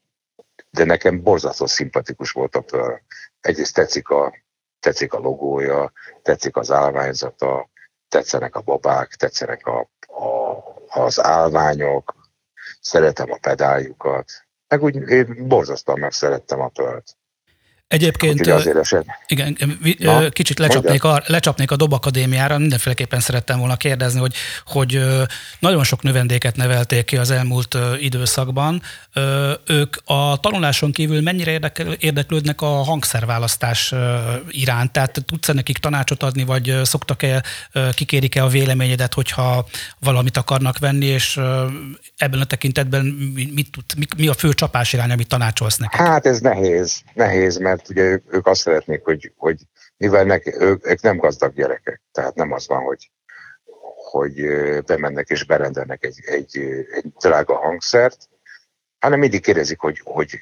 de 0.71 0.85
nekem 0.85 1.23
borzasztó 1.23 1.67
szimpatikus 1.67 2.31
volt 2.31 2.57
a 2.57 2.61
Pearl. 2.61 2.95
Egyrészt 3.41 3.75
tetszik 3.75 4.09
a, 4.09 4.35
tetszik 4.81 5.13
a 5.13 5.19
logója, 5.19 5.93
tetszik 6.23 6.57
az 6.57 6.71
állványzata, 6.71 7.73
tetszenek 8.15 8.55
a 8.55 8.61
babák, 8.61 9.15
tetszenek 9.15 9.67
a, 9.67 9.79
a, 10.07 11.01
az 11.01 11.21
állványok, 11.21 12.15
szeretem 12.81 13.31
a 13.33 13.39
pedáljukat, 13.41 14.33
meg 14.69 14.83
úgy 14.83 14.95
én 14.95 15.49
borzasztóan 15.49 15.99
meg 15.99 16.13
szerettem 16.13 16.61
a 16.61 16.69
tölt. 16.69 17.17
Egyébként, 17.95 18.41
igen, 19.27 19.57
Na, 19.99 20.29
kicsit 20.29 20.59
lecsapnék 20.59 21.05
a, 21.05 21.23
lecsapnék 21.27 21.71
a 21.71 21.77
Dob 21.77 21.93
Akadémiára, 21.93 22.59
mindenféleképpen 22.59 23.21
szerettem 23.21 23.59
volna 23.59 23.77
kérdezni, 23.77 24.21
hogy, 24.21 24.35
hogy 24.67 25.01
nagyon 25.59 25.85
sok 25.85 26.03
növendéket 26.03 26.57
nevelték 26.57 27.05
ki 27.05 27.17
az 27.17 27.31
elmúlt 27.31 27.79
időszakban. 28.01 28.83
Ők 29.67 29.97
a 30.05 30.37
tanuláson 30.41 30.93
kívül 30.93 31.21
mennyire 31.21 31.73
érdeklődnek 31.99 32.61
a 32.61 32.67
hangszerválasztás 32.67 33.95
iránt? 34.49 34.93
Tehát 34.93 35.25
tudsz-e 35.27 35.53
nekik 35.53 35.79
tanácsot 35.79 36.23
adni, 36.23 36.45
vagy 36.45 36.81
szoktak-e, 36.83 37.43
kikérik-e 37.95 38.43
a 38.43 38.49
véleményedet, 38.49 39.15
hogyha 39.15 39.67
valamit 39.99 40.37
akarnak 40.37 40.79
venni, 40.79 41.07
és 41.07 41.41
ebben 42.17 42.41
a 42.41 42.45
tekintetben 42.45 43.05
mit 43.55 43.71
tud, 43.71 43.85
mi, 43.97 44.07
mi 44.17 44.29
a 44.29 44.35
fő 44.35 44.53
csapás 44.53 44.93
irány, 44.93 45.11
amit 45.11 45.29
tanácsolsz 45.29 45.77
nekik? 45.77 46.01
Hát 46.01 46.27
ez 46.27 46.41
nehéz, 46.41 47.03
nehéz, 47.13 47.57
mert 47.57 47.84
mert 47.89 47.91
ugye 47.91 48.11
ők, 48.11 48.35
ők 48.35 48.47
azt 48.47 48.61
szeretnék, 48.61 49.05
hogy, 49.05 49.33
hogy 49.37 49.61
mivel 49.97 50.25
nek, 50.25 50.47
ők, 50.61 50.87
ők 50.87 51.01
nem 51.01 51.17
gazdag 51.17 51.55
gyerekek, 51.55 52.03
tehát 52.13 52.35
nem 52.35 52.53
az 52.53 52.67
van, 52.67 52.83
hogy, 52.83 53.11
hogy 54.11 54.35
bemennek 54.85 55.29
és 55.29 55.45
berendelnek 55.45 56.05
egy, 56.05 56.21
egy, 56.25 56.59
egy 56.91 57.13
drága 57.21 57.57
hangszert, 57.57 58.29
hanem 58.99 59.19
mindig 59.19 59.43
kérdezik, 59.43 59.81
hogy, 59.81 60.01
hogy 60.05 60.41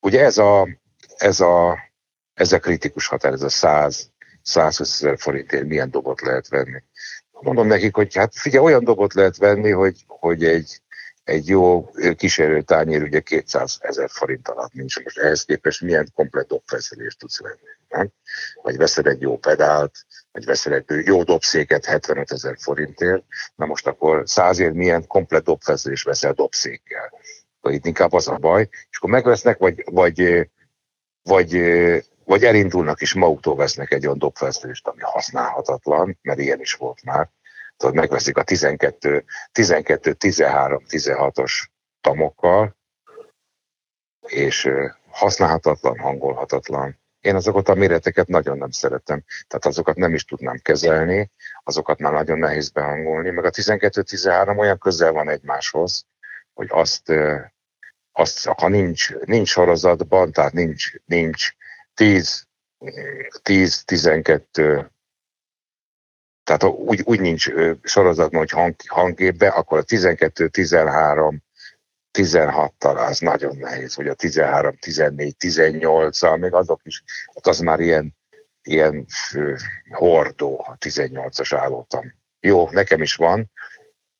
ugye 0.00 0.24
ez 0.24 0.38
a, 0.38 0.68
ez 1.16 1.40
a, 1.40 1.78
ez 2.34 2.52
a 2.52 2.58
kritikus 2.58 3.06
határ, 3.06 3.32
ez 3.32 3.42
a 3.42 3.48
100, 3.48 4.10
120 4.42 4.80
ezer 4.80 5.18
forintért 5.18 5.64
milyen 5.64 5.90
dobot 5.90 6.20
lehet 6.20 6.48
venni. 6.48 6.82
Mondom 7.30 7.66
nekik, 7.66 7.94
hogy 7.94 8.14
hát 8.14 8.38
figyelj, 8.38 8.64
olyan 8.64 8.84
dobot 8.84 9.14
lehet 9.14 9.36
venni, 9.36 9.70
hogy, 9.70 10.04
hogy 10.06 10.44
egy, 10.44 10.80
egy 11.24 11.48
jó 11.48 11.90
kísérőtányér 12.16 13.02
ugye 13.02 13.20
200 13.20 13.78
ezer 13.80 14.10
forint 14.10 14.48
alatt 14.48 14.72
nincs. 14.72 15.02
Most 15.02 15.18
ehhez 15.18 15.44
képest 15.44 15.80
milyen 15.80 16.10
komplet 16.14 16.46
dobfeszülést 16.46 17.18
tudsz 17.18 17.40
venni, 17.40 17.68
nem? 17.88 18.10
Vagy 18.62 18.76
veszed 18.76 19.06
egy 19.06 19.20
jó 19.20 19.38
pedált, 19.38 19.92
vagy 20.32 20.44
veszed 20.44 20.72
egy 20.72 21.06
jó 21.06 21.22
dobszéket 21.22 21.84
75 21.84 22.32
ezer 22.32 22.56
forintért, 22.58 23.22
na 23.54 23.66
most 23.66 23.86
akkor 23.86 24.22
százért 24.24 24.74
milyen 24.74 25.06
komplet 25.06 25.44
dobfeszülés 25.44 26.02
veszel 26.02 26.32
dobszékkel. 26.32 27.12
Vagy 27.60 27.74
itt 27.74 27.86
inkább 27.86 28.12
az 28.12 28.28
a 28.28 28.36
baj, 28.36 28.68
és 28.90 28.96
akkor 28.96 29.10
megvesznek, 29.10 29.58
vagy, 29.58 29.82
vagy, 29.90 30.48
vagy, 31.22 31.60
vagy 32.24 32.44
elindulnak 32.44 33.00
és 33.00 33.14
maguktól 33.14 33.56
vesznek 33.56 33.92
egy 33.92 34.06
olyan 34.06 34.18
dobfeszülést, 34.18 34.86
ami 34.86 35.00
használhatatlan, 35.00 36.18
mert 36.22 36.38
ilyen 36.38 36.60
is 36.60 36.74
volt 36.74 37.04
már, 37.04 37.30
tudod, 37.76 37.94
megveszik 37.94 38.36
a 38.36 38.42
12, 38.42 39.24
12 39.52 40.12
13, 40.12 40.82
16-os 40.88 41.52
tamokkal, 42.00 42.76
és 44.26 44.70
használhatatlan, 45.10 45.98
hangolhatatlan. 45.98 47.02
Én 47.20 47.34
azokat 47.34 47.68
a 47.68 47.74
méreteket 47.74 48.28
nagyon 48.28 48.58
nem 48.58 48.70
szeretem, 48.70 49.24
tehát 49.46 49.66
azokat 49.66 49.96
nem 49.96 50.14
is 50.14 50.24
tudnám 50.24 50.58
kezelni, 50.62 51.30
azokat 51.62 51.98
már 51.98 52.12
nagyon 52.12 52.38
nehéz 52.38 52.70
behangolni, 52.70 53.30
meg 53.30 53.44
a 53.44 53.50
12-13 53.50 54.58
olyan 54.58 54.78
közel 54.78 55.12
van 55.12 55.28
egymáshoz, 55.28 56.06
hogy 56.52 56.66
azt, 56.70 57.12
azt 58.12 58.46
ha 58.46 58.68
nincs, 58.68 59.14
nincs 59.14 59.48
sorozatban, 59.48 60.32
tehát 60.32 60.52
nincs, 60.52 60.92
nincs 61.04 61.48
10, 61.94 62.46
10-12 63.42 64.86
tehát 66.44 66.64
úgy, 66.64 67.02
úgy 67.04 67.20
nincs 67.20 67.50
sorozatban, 67.82 68.38
hogy 68.38 68.50
hang, 68.50 68.74
hangképbe, 68.86 69.48
akkor 69.48 69.78
a 69.78 69.82
12, 69.82 70.48
13, 70.48 71.42
16-tal 72.18 73.06
az 73.08 73.18
nagyon 73.18 73.56
nehéz, 73.56 73.96
vagy 73.96 74.08
a 74.08 74.14
13, 74.14 74.76
14, 74.76 75.34
18-al, 75.38 76.38
még 76.38 76.52
azok 76.52 76.80
is, 76.84 77.02
hát 77.34 77.46
az 77.46 77.58
már 77.58 77.80
ilyen, 77.80 78.16
ilyen 78.62 79.06
hordó, 79.90 80.64
a 80.66 80.76
18-as 80.78 81.52
állótam. 81.56 82.14
Jó, 82.40 82.70
nekem 82.70 83.02
is 83.02 83.14
van, 83.14 83.50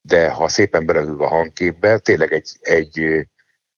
de 0.00 0.30
ha 0.30 0.48
szépen 0.48 0.86
berögül 0.86 1.22
a 1.22 1.28
hangképbe, 1.28 1.98
tényleg 1.98 2.32
egy, 2.32 2.50
egy, 2.60 3.28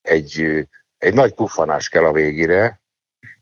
egy, 0.03 0.67
egy 0.99 1.15
nagy 1.15 1.35
puffanás 1.35 1.89
kell 1.89 2.05
a 2.05 2.13
végére, 2.13 2.81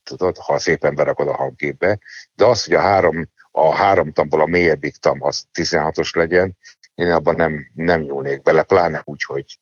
tudod, 0.02 0.36
ha 0.36 0.58
szépen 0.58 0.94
berakod 0.94 1.28
a 1.28 1.34
hangképbe, 1.34 1.98
de 2.34 2.44
az, 2.44 2.64
hogy 2.64 2.74
a 2.74 2.80
három 2.80 3.32
a 3.56 3.74
három 3.74 4.12
tamból 4.12 4.40
a 4.40 4.46
mélyebbik 4.46 4.96
tam 4.96 5.22
az 5.22 5.46
16-os 5.52 6.16
legyen, 6.16 6.56
én 6.94 7.10
abban 7.10 7.34
nem, 7.34 7.70
nem 7.74 8.00
nyúlnék 8.00 8.42
bele, 8.42 8.62
pláne 8.62 9.02
úgy, 9.04 9.22
hogy, 9.22 9.58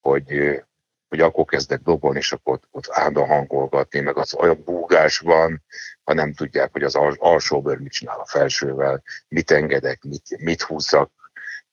hogy, 0.00 0.60
hogy 1.08 1.20
akkor 1.20 1.44
kezdek 1.44 1.80
dobolni, 1.80 2.18
és 2.18 2.32
akkor 2.32 2.54
ott, 2.54 2.68
ott 2.70 2.88
állandóan 2.90 3.28
hangolgatni, 3.28 4.00
meg 4.00 4.16
az 4.16 4.34
olyan 4.34 4.62
búgás 4.64 5.18
van, 5.18 5.62
ha 6.04 6.14
nem 6.14 6.32
tudják, 6.32 6.72
hogy 6.72 6.82
az 6.82 6.94
alsóbőr 7.18 7.78
mit 7.78 7.92
csinál 7.92 8.20
a 8.20 8.26
felsővel, 8.26 9.02
mit 9.28 9.50
engedek, 9.50 10.02
mit, 10.02 10.38
mit 10.38 10.62
húzzak, 10.62 11.10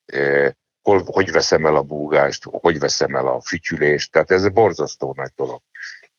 eh, 0.06 0.52
hol, 0.82 1.04
hogy 1.06 1.32
veszem 1.32 1.66
el 1.66 1.76
a 1.76 1.84
búgást, 1.84 2.44
hogy 2.44 2.80
veszem 2.80 3.16
el 3.16 3.28
a 3.28 3.42
fütyülést, 3.42 4.12
tehát 4.12 4.32
ez 4.32 4.50
borzasztó 4.50 5.14
nagy 5.16 5.32
dolog. 5.36 5.62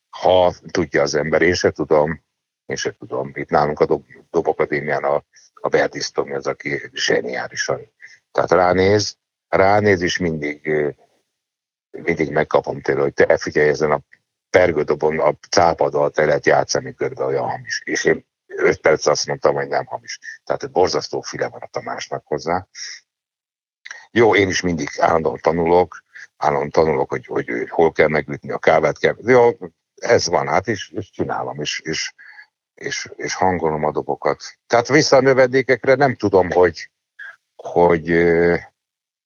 ha 0.09 0.53
tudja 0.71 1.01
az 1.01 1.15
ember, 1.15 1.41
én 1.41 1.53
se 1.53 1.71
tudom, 1.71 2.23
én 2.71 2.77
se 2.77 2.95
tudom. 2.99 3.31
Itt 3.33 3.49
nálunk 3.49 3.79
a 3.79 3.85
Dob, 3.85 4.05
Dob 4.29 4.47
a, 4.47 5.23
a 5.53 5.67
Bertisztomi 5.67 6.33
az, 6.33 6.47
aki 6.47 6.81
zseniálisan. 6.93 7.81
Tehát 8.31 8.51
ránéz, 8.51 9.17
ránéz, 9.47 10.01
és 10.01 10.17
mindig, 10.17 10.71
mindig 11.91 12.31
megkapom 12.31 12.81
tőle, 12.81 13.01
hogy 13.01 13.13
te 13.13 13.37
figyelj 13.37 13.69
ezen 13.69 13.91
a 13.91 14.01
pergődobon, 14.49 15.19
a 15.19 15.33
cápadal 15.49 16.09
te 16.09 16.25
lehet 16.25 16.45
játszani 16.45 16.93
körbe 16.93 17.23
olyan 17.23 17.49
hamis. 17.49 17.81
És 17.85 18.03
én 18.03 18.25
öt 18.45 18.81
perc 18.81 19.05
azt 19.05 19.27
mondtam, 19.27 19.55
hogy 19.55 19.67
nem 19.67 19.85
hamis. 19.85 20.19
Tehát 20.43 20.63
egy 20.63 20.71
borzasztó 20.71 21.21
file 21.21 21.47
van 21.47 21.61
a 21.61 21.67
Tamásnak 21.67 22.23
hozzá. 22.25 22.67
Jó, 24.11 24.35
én 24.35 24.47
is 24.47 24.61
mindig 24.61 24.89
állandóan 24.97 25.39
tanulok, 25.41 26.03
állandóan 26.37 26.69
tanulok, 26.69 27.09
hogy, 27.09 27.25
hogy, 27.25 27.49
hogy 27.49 27.69
hol 27.69 27.91
kell 27.91 28.07
megütni 28.07 28.51
a 28.51 28.57
kávát. 28.57 28.99
Kell. 28.99 29.15
Jó, 29.25 29.49
ez 29.95 30.27
van, 30.27 30.47
hát 30.47 30.67
és, 30.67 30.89
és 30.89 31.11
csinálom, 31.11 31.61
és, 31.61 31.79
és, 31.83 32.13
és, 32.75 33.09
és 33.15 33.33
hangolom 33.33 33.83
a 33.83 33.91
dobokat. 33.91 34.43
Tehát 34.67 34.87
vissza 34.87 35.15
a 35.15 35.21
növendékekre 35.21 35.95
nem 35.95 36.15
tudom, 36.15 36.51
hogy, 36.51 36.89
hogy, 37.55 38.09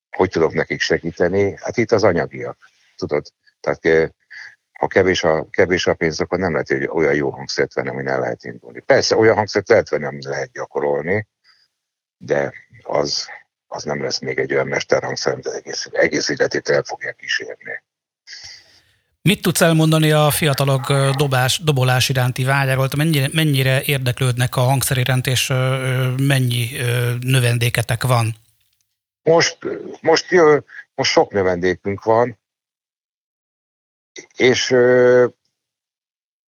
hogy 0.10 0.30
tudok 0.30 0.54
nekik 0.54 0.80
segíteni. 0.82 1.56
Hát 1.62 1.78
itt 1.78 1.92
az 1.92 2.04
anyagiak, 2.04 2.58
tudod? 2.96 3.26
Tehát 3.60 4.14
ha 4.80 4.88
kevés 4.88 5.24
a, 5.24 5.48
kevés 5.50 5.88
a 5.88 5.94
pénz, 5.94 6.20
akkor 6.20 6.40
nem 6.40 6.52
lehet 6.52 6.68
hogy 6.68 6.88
olyan 6.88 7.16
jó 7.16 7.30
hangszert 7.30 7.74
venni, 7.74 7.90
ami 7.90 8.06
el 8.06 8.20
lehet 8.20 8.44
indulni. 8.44 8.80
Persze 8.80 9.16
olyan 9.16 9.36
hangszert 9.36 9.70
lehet 9.70 9.90
venni, 9.90 10.06
amit 10.06 10.24
lehet 10.24 10.52
gyakorolni, 10.52 11.28
de 12.18 12.54
az, 12.82 13.28
az 13.68 13.84
nem 13.84 14.02
lesz 14.02 14.20
még 14.20 14.40
egy 14.40 14.54
olyan 14.54 14.68
mesterhangszer, 14.68 15.34
amit 15.34 15.48
egész, 15.48 15.90
egész 15.92 16.30
életét 16.30 16.70
el 16.70 16.84
fogja 16.84 17.12
kísérni. 17.12 17.84
Mit 19.28 19.42
tudsz 19.42 19.62
elmondani 19.62 20.12
a 20.12 20.30
fiatalok 20.30 20.94
dobás, 21.18 21.60
dobolás 21.64 22.10
iránti 22.10 22.44
vágyáról? 22.44 22.88
Mennyire, 22.98 23.30
mennyire 23.34 23.82
érdeklődnek 23.84 24.56
a 24.56 24.62
hangszer 24.62 24.98
és 25.24 25.48
mennyi 26.18 26.70
növendéketek 27.20 28.04
van? 28.04 28.36
Most, 29.24 29.58
most, 30.02 30.26
most 30.96 31.12
sok 31.12 31.32
növendékünk 31.32 32.04
van, 32.04 32.40
és 34.36 34.70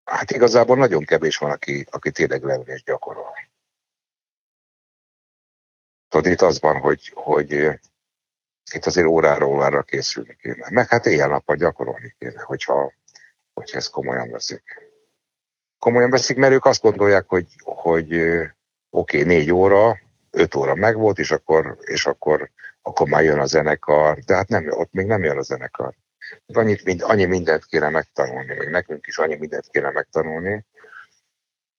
hát 0.05 0.31
igazából 0.31 0.77
nagyon 0.77 1.05
kevés 1.05 1.37
van, 1.37 1.51
aki, 1.51 1.87
aki 1.91 2.11
tényleg 2.11 2.43
leül 2.43 2.69
és 2.69 2.83
gyakorol. 2.83 3.35
Tudod, 6.09 6.33
itt 6.33 6.41
az 6.41 6.61
van, 6.61 6.81
hogy, 6.81 7.11
hogy 7.15 7.69
itt 8.73 8.87
azért 8.87 9.07
óráról 9.07 9.49
órára 9.49 9.83
készülni 9.83 10.37
kéne. 10.41 10.67
Meg 10.71 10.89
hát 10.89 11.07
éjjel-nappal 11.07 11.57
gyakorolni 11.57 12.15
kéne, 12.19 12.43
hogyha, 12.43 12.93
hogyha 13.53 13.77
ezt 13.77 13.91
komolyan 13.91 14.31
veszik. 14.31 14.63
Komolyan 15.79 16.11
veszik, 16.11 16.37
mert 16.37 16.53
ők 16.53 16.65
azt 16.65 16.83
gondolják, 16.83 17.29
hogy, 17.29 17.47
hogy 17.59 18.15
oké, 18.15 18.53
okay, 18.91 19.23
négy 19.23 19.53
óra, 19.53 19.99
öt 20.31 20.55
óra 20.55 20.75
megvolt, 20.75 21.19
és 21.19 21.31
akkor, 21.31 21.79
és 21.81 22.07
akkor, 22.07 22.51
akkor 22.83 23.09
már 23.09 23.23
jön 23.23 23.39
a 23.39 23.47
zenekar, 23.47 24.19
de 24.19 24.35
hát 24.35 24.49
nem, 24.49 24.71
ott 24.71 24.93
még 24.93 25.07
nem 25.07 25.25
jön 25.25 25.39
a 25.39 25.43
zenekar. 25.43 25.95
Annyit, 26.47 26.85
mind, 26.85 27.03
annyi 27.03 27.25
mindent 27.25 27.65
kéne 27.65 27.89
megtanulni, 27.89 28.55
még 28.55 28.69
nekünk 28.69 29.07
is 29.07 29.19
annyi 29.19 29.37
mindent 29.37 29.69
kéne 29.69 29.91
megtanulni, 29.91 30.65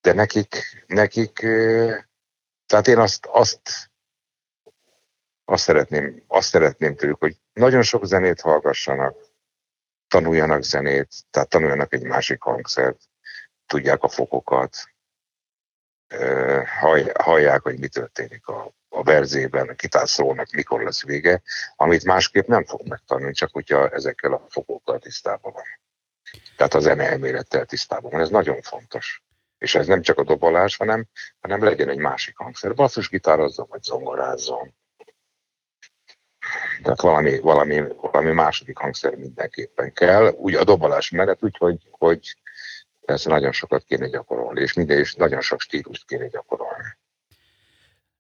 de 0.02 0.14
nekik, 0.14 0.56
nekik 0.88 1.40
tehát 2.66 2.88
én 2.88 2.98
azt, 2.98 3.26
azt 3.26 3.92
azt 5.46 5.64
szeretném, 5.64 6.24
azt 6.28 6.50
szeretném 6.50 6.96
tőlük, 6.96 7.20
hogy 7.20 7.36
nagyon 7.54 7.82
sok 7.82 8.06
zenét 8.06 8.42
hallgassanak, 8.42 9.18
tanuljanak 10.08 10.64
zenét, 10.64 11.14
tehát 11.30 11.50
tanuljanak 11.50 11.94
egy 11.94 12.04
másik 12.04 12.42
hangszert, 12.42 13.02
tudják 13.66 14.04
a 14.04 14.08
fokokat, 14.08 14.76
hallják, 17.14 17.62
hogy 17.62 17.80
mi 17.80 17.88
történik 17.88 18.48
a, 18.48 18.74
a 18.90 19.04
verzében, 19.04 19.70
a 19.70 19.74
kitárszólnak, 19.74 20.52
mikor 20.52 20.82
lesz 20.82 21.04
vége, 21.04 21.42
amit 21.76 22.04
másképp 22.04 22.48
nem 22.48 22.66
fog 22.66 22.88
megtanulni, 22.88 23.34
csak 23.34 23.50
hogyha 23.52 23.90
ezekkel 23.90 24.34
a 24.34 24.46
fokokkal 24.50 25.00
tisztában 25.00 25.52
van. 25.54 25.64
Tehát 26.56 26.74
a 26.74 26.80
zene 26.80 27.10
elmélettel 27.10 27.66
tisztában 27.66 28.12
van. 28.12 28.22
Ez 28.22 28.30
nagyon 28.30 28.62
fontos. 28.62 29.24
És 29.58 29.76
ez 29.76 29.88
nem 29.88 30.02
csak 30.02 30.18
a 30.18 30.24
dobolás, 30.24 30.78
hanem, 30.78 31.06
hanem 31.40 31.64
legyen 31.64 31.90
egy 31.90 31.98
másik 31.98 32.38
hangszer. 32.38 32.74
Basszusgitározzon, 32.74 33.68
vagy 33.70 33.84
zongorázzon, 33.84 34.76
tehát 36.84 37.02
valami, 37.02 37.40
valami, 37.40 37.82
valami 38.12 38.32
második 38.32 38.78
hangszer 38.78 39.16
mindenképpen 39.16 39.94
kell, 39.94 40.28
úgy 40.28 40.56
a 40.56 40.64
dobolás 40.64 41.10
mellett, 41.10 41.44
úgyhogy 41.44 41.78
hogy 41.92 42.38
persze 43.06 43.30
nagyon 43.30 43.52
sokat 43.52 43.84
kéne 43.88 44.08
gyakorolni, 44.08 44.62
és 44.62 44.74
minden 44.74 45.00
is 45.00 45.14
nagyon 45.14 45.42
sok 45.42 45.62
stílust 45.62 46.06
kéne 46.06 46.28
gyakorolni. 46.28 46.98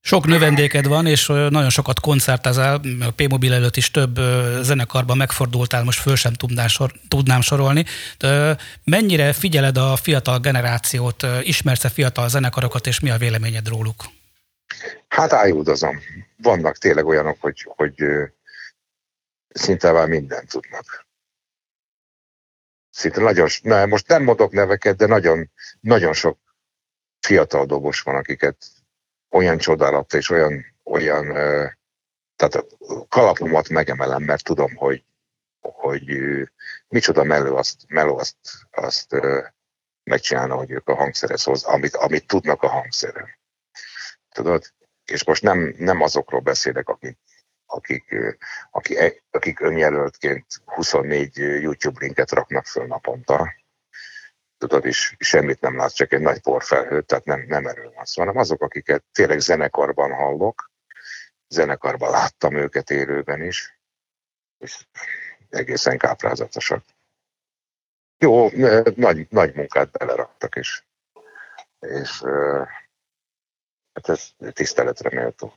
Sok 0.08 0.26
növendéked 0.26 0.88
van, 0.88 1.06
és 1.06 1.28
nagyon 1.28 1.70
sokat 1.70 2.00
koncertezel, 2.00 2.82
a 3.02 3.12
P-Mobil 3.16 3.54
előtt 3.54 3.76
is 3.76 3.92
több 3.92 4.20
zenekarban 4.62 5.18
megfordultál, 5.18 5.84
most 5.84 6.00
föl 6.00 6.16
sem 6.16 6.34
tudnám, 6.34 6.68
sor, 6.68 6.92
tudnám 7.08 7.42
sorolni. 7.42 7.86
De 8.18 8.58
mennyire 8.84 9.34
figyeled 9.34 9.78
a 9.78 9.96
fiatal 9.96 10.40
generációt, 10.40 11.26
ismersz-e 11.42 11.90
fiatal 11.90 12.30
zenekarokat, 12.30 12.88
és 12.88 13.00
mi 13.00 13.10
a 13.10 13.18
véleményed 13.18 13.68
róluk? 13.68 14.04
Hát 15.08 15.34
ájúdozom. 15.34 16.00
Vannak 16.38 16.78
tényleg 16.78 17.06
olyanok, 17.06 17.42
hogy, 17.42 17.68
hogy 17.76 18.06
szinte 19.48 19.92
már 19.92 20.08
mindent 20.08 20.50
tudnak. 20.50 21.06
Szinte 22.90 23.22
nagyon, 23.22 23.48
na, 23.62 23.86
most 23.86 24.08
nem 24.08 24.24
mondok 24.24 24.52
neveket, 24.52 24.96
de 24.96 25.06
nagyon, 25.06 25.52
nagyon 25.80 26.14
sok 26.14 26.40
fiatal 27.20 27.66
dobos 27.66 28.02
van, 28.02 28.16
akiket 28.16 28.58
olyan 29.30 29.58
csodálatta 29.58 30.18
és 30.18 30.30
olyan, 30.30 30.66
olyan 30.84 31.26
tehát 32.36 32.56
a 32.56 33.08
kalapomat 33.08 33.70
megemelem, 33.70 34.24
mert 34.24 34.44
tudom, 34.44 34.76
hogy, 34.76 35.06
hogy 35.60 36.06
micsoda 36.88 37.24
meló 37.24 37.56
azt, 37.56 37.82
meló 37.88 38.18
azt, 38.18 38.38
azt 38.72 39.16
megcsinálna, 40.04 40.56
hogy 40.56 40.72
ők 40.72 40.88
a 40.88 40.96
hangszerhez 40.96 41.44
hoz, 41.44 41.64
amit, 41.64 41.96
amit 41.96 42.28
tudnak 42.28 42.64
a 42.64 42.68
hangszeren. 42.68 43.30
Tudod? 44.30 44.74
És 45.06 45.26
most 45.26 45.42
nem, 45.42 45.76
nem 45.78 46.02
azokról 46.02 46.40
beszélek, 46.40 46.90
akik, 46.90 47.18
akik, 47.66 48.16
akik, 48.72 49.24
akik 49.32 49.60
önjelöltként 49.60 50.46
24 50.66 51.38
YouTube 51.38 52.00
linket 52.00 52.32
raknak 52.32 52.66
föl 52.66 52.86
naponta, 52.86 53.54
tudod, 54.58 54.86
és 54.86 55.16
semmit 55.20 55.62
nem 55.62 55.78
látsz, 55.78 55.94
csak 55.94 56.14
egy 56.14 56.22
nagy 56.22 56.42
porfelhőt, 56.42 57.06
tehát 57.06 57.26
nem, 57.26 57.46
nem 57.48 57.68
erről 57.68 57.92
van 57.96 58.06
szó, 58.06 58.22
hanem 58.22 58.38
azok, 58.38 58.62
akiket 58.62 59.04
tényleg 59.12 59.40
zenekarban 59.40 60.14
hallok, 60.14 60.72
zenekarban 61.48 62.10
láttam 62.10 62.56
őket 62.56 62.90
élőben 62.90 63.42
is, 63.42 63.80
és 64.58 64.88
egészen 65.50 65.98
káprázatosak. 65.98 66.84
Jó, 68.18 68.50
nagy, 68.96 69.28
nagy 69.30 69.56
munkát 69.56 69.92
beleraktak, 69.92 70.56
és, 70.56 70.84
és 71.80 72.24
hát 73.96 74.10
ez 74.10 74.32
tiszteletre 74.54 75.10
méltó. 75.10 75.54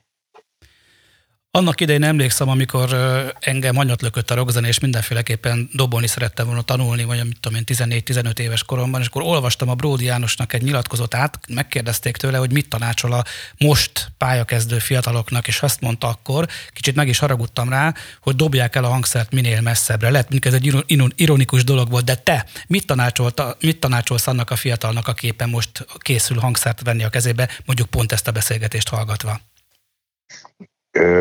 Annak 1.51 1.81
idején 1.81 2.03
emlékszem, 2.03 2.49
amikor 2.49 2.95
engem 3.39 3.77
anyat 3.77 4.01
lökött 4.01 4.31
a 4.31 4.35
rockzene, 4.35 4.67
és 4.67 4.79
mindenféleképpen 4.79 5.69
dobolni 5.73 6.07
szerettem 6.07 6.45
volna 6.45 6.61
tanulni, 6.61 7.03
vagy 7.03 7.23
mit 7.23 7.39
tudom 7.39 7.57
én, 7.57 7.63
14-15 7.65 8.39
éves 8.39 8.63
koromban, 8.63 9.01
és 9.01 9.07
akkor 9.07 9.21
olvastam 9.21 9.69
a 9.69 9.75
Bródi 9.75 10.05
Jánosnak 10.05 10.53
egy 10.53 10.61
nyilatkozatát, 10.61 11.39
megkérdezték 11.47 12.17
tőle, 12.17 12.37
hogy 12.37 12.51
mit 12.51 12.69
tanácsol 12.69 13.13
a 13.13 13.23
most 13.57 14.11
pályakezdő 14.17 14.79
fiataloknak, 14.79 15.47
és 15.47 15.61
azt 15.61 15.81
mondta 15.81 16.07
akkor, 16.07 16.47
kicsit 16.73 16.95
meg 16.95 17.07
is 17.07 17.19
haragudtam 17.19 17.69
rá, 17.69 17.93
hogy 18.21 18.35
dobják 18.35 18.75
el 18.75 18.83
a 18.83 18.89
hangszert 18.89 19.31
minél 19.31 19.61
messzebbre. 19.61 20.09
Lehet, 20.09 20.29
mint 20.29 20.45
ez 20.45 20.53
egy 20.53 20.83
ironikus 21.15 21.63
dolog 21.63 21.89
volt, 21.89 22.05
de 22.05 22.15
te 22.15 22.45
mit, 22.67 22.85
tanácsolta, 22.85 23.57
mit 23.59 23.79
tanácsolsz 23.79 24.27
annak 24.27 24.49
a 24.49 24.55
fiatalnak, 24.55 25.07
aki 25.07 25.27
éppen 25.27 25.49
most 25.49 25.85
készül 25.97 26.39
hangszert 26.39 26.81
venni 26.81 27.03
a 27.03 27.09
kezébe, 27.09 27.49
mondjuk 27.65 27.89
pont 27.89 28.11
ezt 28.11 28.27
a 28.27 28.31
beszélgetést 28.31 28.89
hallgatva? 28.89 29.39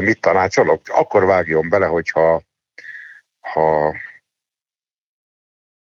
Mit 0.00 0.20
tanácsolok? 0.20 0.82
Akkor 0.88 1.24
vágjon 1.24 1.68
bele, 1.68 1.86
hogyha 1.86 2.42
ha, 3.40 3.96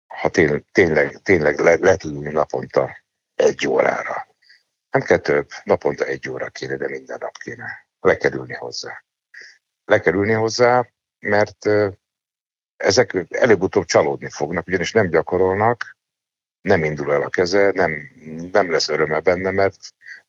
ha 0.07 0.29
tényleg, 0.29 0.65
tényleg, 0.71 1.21
tényleg 1.23 1.59
le, 1.59 1.75
le 1.75 1.97
naponta 2.31 2.97
egy 3.35 3.67
órára. 3.67 4.27
Nem 4.89 5.01
kell 5.01 5.17
több, 5.17 5.49
naponta 5.63 6.05
egy 6.05 6.29
óra 6.29 6.49
kéne, 6.49 6.75
de 6.75 6.87
minden 6.89 7.17
nap 7.19 7.37
kéne. 7.37 7.87
Lekerülni 7.99 8.53
hozzá. 8.53 9.03
Lekerülni 9.85 10.33
hozzá, 10.33 10.87
mert 11.19 11.65
ezek 12.77 13.25
előbb-utóbb 13.29 13.85
csalódni 13.85 14.29
fognak, 14.29 14.67
ugyanis 14.67 14.91
nem 14.91 15.09
gyakorolnak, 15.09 15.97
nem 16.61 16.83
indul 16.83 17.13
el 17.13 17.21
a 17.21 17.29
keze, 17.29 17.71
nem, 17.71 18.11
nem 18.51 18.71
lesz 18.71 18.89
öröme 18.89 19.19
benne, 19.19 19.51
mert, 19.51 19.77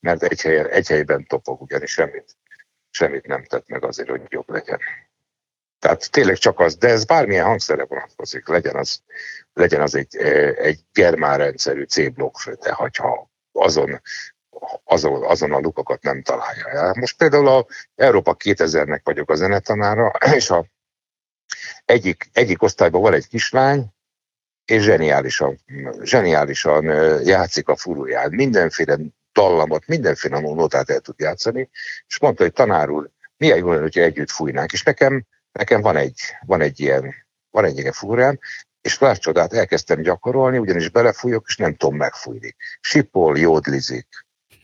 mert 0.00 0.22
egy, 0.22 0.40
helyen, 0.40 0.68
egy 0.68 0.88
helyben 0.88 1.26
topog, 1.26 1.60
ugyanis 1.60 1.90
semmit 1.90 2.36
semmit 2.90 3.26
nem 3.26 3.44
tett 3.44 3.68
meg 3.68 3.84
azért, 3.84 4.08
hogy 4.08 4.22
jobb 4.28 4.50
legyen. 4.50 4.78
Tehát 5.78 6.10
tényleg 6.10 6.36
csak 6.36 6.60
az, 6.60 6.76
de 6.76 6.88
ez 6.88 7.04
bármilyen 7.04 7.44
hangszerre 7.44 7.84
vonatkozik, 7.84 8.48
legyen 8.48 8.76
az, 8.76 9.02
legyen 9.52 9.80
az 9.80 9.94
egy, 9.94 10.16
egy 10.56 10.80
germán 10.92 11.38
rendszerű 11.38 11.84
C-blokk, 11.84 12.50
de 12.60 12.72
ha 12.72 13.30
azon, 13.52 14.00
azon, 14.84 15.24
azon 15.24 15.52
a 15.52 15.58
lukokat 15.58 16.02
nem 16.02 16.22
találja 16.22 16.68
el. 16.68 16.94
Most 16.98 17.16
például 17.16 17.48
a 17.48 17.66
Európa 17.94 18.36
2000-nek 18.44 19.00
vagyok 19.02 19.30
a 19.30 19.34
zenetanára, 19.34 20.12
és 20.34 20.50
a 20.50 20.66
egyik, 21.84 22.28
egyik 22.32 22.62
osztályban 22.62 23.00
van 23.00 23.12
egy 23.12 23.28
kislány, 23.28 23.86
és 24.64 24.82
zseniálisan, 24.82 25.60
zseniálisan 26.02 26.84
játszik 27.24 27.68
a 27.68 27.76
furuját. 27.76 28.30
Mindenféle 28.30 28.96
dallamot, 29.32 29.86
mindenféle 29.86 30.40
notát 30.40 30.90
el 30.90 31.00
tud 31.00 31.14
játszani, 31.18 31.70
és 32.06 32.18
mondta, 32.18 32.42
hogy 32.42 32.52
tanár 32.52 32.88
úr, 32.88 33.10
milyen 33.36 33.58
jó 33.58 33.68
lenne, 33.68 33.82
hogyha 33.82 34.00
együtt 34.00 34.30
fújnánk. 34.30 34.72
És 34.72 34.82
nekem, 34.82 35.26
nekem 35.52 35.80
van, 35.80 35.96
egy, 35.96 36.20
van 36.46 36.60
egy 36.60 36.80
ilyen, 36.80 37.14
van 37.50 37.64
egy 37.64 37.78
ilyen 37.78 37.92
fúrám, 37.92 38.38
és 38.80 38.98
láss 38.98 39.18
csodát, 39.18 39.52
elkezdtem 39.52 40.00
gyakorolni, 40.00 40.58
ugyanis 40.58 40.88
belefújok, 40.88 41.44
és 41.48 41.56
nem 41.56 41.74
tudom 41.74 41.96
megfújni. 41.96 42.56
Sipol, 42.80 43.38
jódlizik. 43.38 44.08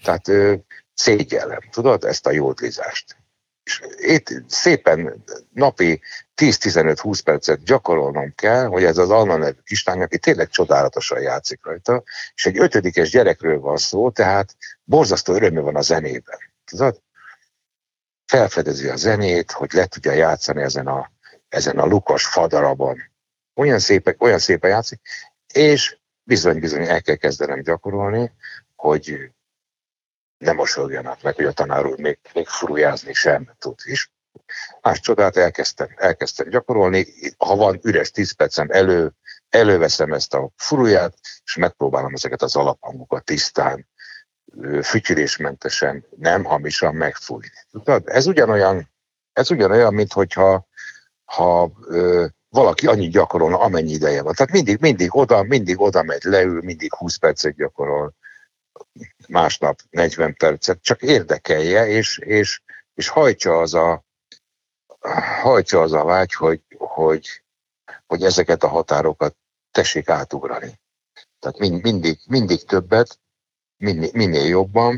Tehát 0.02 0.28
ö, 0.28 0.54
szégyellem, 0.94 1.60
tudod, 1.70 2.04
ezt 2.04 2.26
a 2.26 2.30
jódlizást. 2.30 3.16
És 3.66 3.82
itt 3.96 4.28
szépen 4.48 5.24
napi 5.52 6.00
10-15-20 6.36 7.20
percet 7.24 7.62
gyakorolnom 7.62 8.34
kell, 8.34 8.66
hogy 8.66 8.84
ez 8.84 8.98
az 8.98 9.10
Anna 9.10 9.36
nevű 9.36 9.58
kislány, 9.64 10.02
aki 10.02 10.18
tényleg 10.18 10.48
csodálatosan 10.48 11.20
játszik 11.20 11.64
rajta, 11.64 12.02
és 12.34 12.46
egy 12.46 12.58
ötödikes 12.58 13.10
gyerekről 13.10 13.60
van 13.60 13.76
szó, 13.76 14.10
tehát 14.10 14.56
borzasztó 14.84 15.34
örömű 15.34 15.60
van 15.60 15.76
a 15.76 15.80
zenében. 15.80 16.38
Tudod? 16.64 17.02
Felfedezi 18.26 18.88
a 18.88 18.96
zenét, 18.96 19.50
hogy 19.50 19.72
le 19.72 19.86
tudja 19.86 20.12
játszani 20.12 20.62
ezen 20.62 20.86
a, 20.86 21.10
ezen 21.48 21.78
a 21.78 21.86
lukas 21.86 22.26
fadarabon. 22.26 22.98
Olyan 23.54 23.78
szépek, 23.78 24.22
olyan 24.22 24.38
szépen 24.38 24.70
játszik, 24.70 25.00
és 25.52 25.98
bizony-bizony 26.22 26.86
el 26.86 27.02
kell 27.02 27.16
kezdenem 27.16 27.62
gyakorolni, 27.62 28.32
hogy 28.74 29.30
ne 30.38 30.52
mosoljanak 30.52 31.22
meg, 31.22 31.34
hogy 31.34 31.44
a 31.44 31.52
tanár 31.52 31.86
úr 31.86 31.98
még, 31.98 32.18
még 32.34 32.46
furujázni 32.46 33.12
sem 33.12 33.54
tud 33.58 33.78
is. 33.84 34.10
Más 34.80 35.00
csodát 35.00 35.36
elkezdtem, 35.36 35.88
elkezdtem 35.96 36.48
gyakorolni, 36.48 37.06
ha 37.36 37.56
van 37.56 37.80
üres 37.82 38.10
10 38.10 38.32
percem 38.32 38.66
elő, 38.70 39.12
előveszem 39.48 40.12
ezt 40.12 40.34
a 40.34 40.50
furuját, 40.56 41.14
és 41.44 41.56
megpróbálom 41.56 42.14
ezeket 42.14 42.42
az 42.42 42.56
alaphangokat 42.56 43.24
tisztán, 43.24 43.86
fütyülésmentesen, 44.82 46.06
nem 46.16 46.44
hamisan 46.44 46.94
megfújni. 46.94 47.50
Tudod? 47.70 48.02
Ez 48.06 48.26
ugyanolyan, 48.26 48.90
ez 49.32 49.50
ugyanolyan, 49.50 49.94
mint 49.94 50.12
hogyha 50.12 50.68
ha, 51.24 51.70
ö, 51.86 52.26
valaki 52.48 52.86
annyit 52.86 53.10
gyakorolna, 53.10 53.60
amennyi 53.60 53.92
ideje 53.92 54.22
van. 54.22 54.34
Tehát 54.34 54.52
mindig, 54.52 54.80
mindig 54.80 55.16
oda, 55.16 55.42
mindig 55.42 55.80
oda 55.80 56.02
megy, 56.02 56.22
leül, 56.22 56.60
mindig 56.62 56.94
20 56.94 57.16
percet 57.16 57.54
gyakorol, 57.54 58.14
másnap 59.28 59.80
40 59.90 60.34
percet, 60.34 60.82
csak 60.82 61.02
érdekelje, 61.02 61.86
és, 61.86 62.18
és, 62.18 62.62
és 62.94 63.08
hajtsa 63.08 63.58
az 63.58 63.74
a, 63.74 64.04
hajtsa 65.42 65.80
az 65.80 65.92
a 65.92 66.04
vágy, 66.04 66.32
hogy, 66.32 66.62
hogy, 66.78 67.42
hogy 68.06 68.22
ezeket 68.22 68.62
a 68.62 68.68
határokat 68.68 69.36
tessék 69.70 70.08
átugrani. 70.08 70.80
Tehát 71.38 71.58
mind, 71.58 71.82
mindig, 71.82 72.18
mindig 72.26 72.64
többet, 72.64 73.20
minél, 73.76 74.10
minél 74.12 74.46
jobban, 74.46 74.94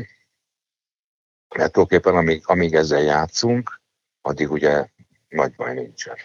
mert 1.55 1.71
tulajdonképpen 1.71 2.15
amíg, 2.15 2.41
amíg 2.45 2.73
ezzel 2.73 3.01
játszunk, 3.01 3.81
addig 4.21 4.51
ugye 4.51 4.87
nagy 5.27 5.55
baj 5.55 5.73
nincsen. 5.73 6.17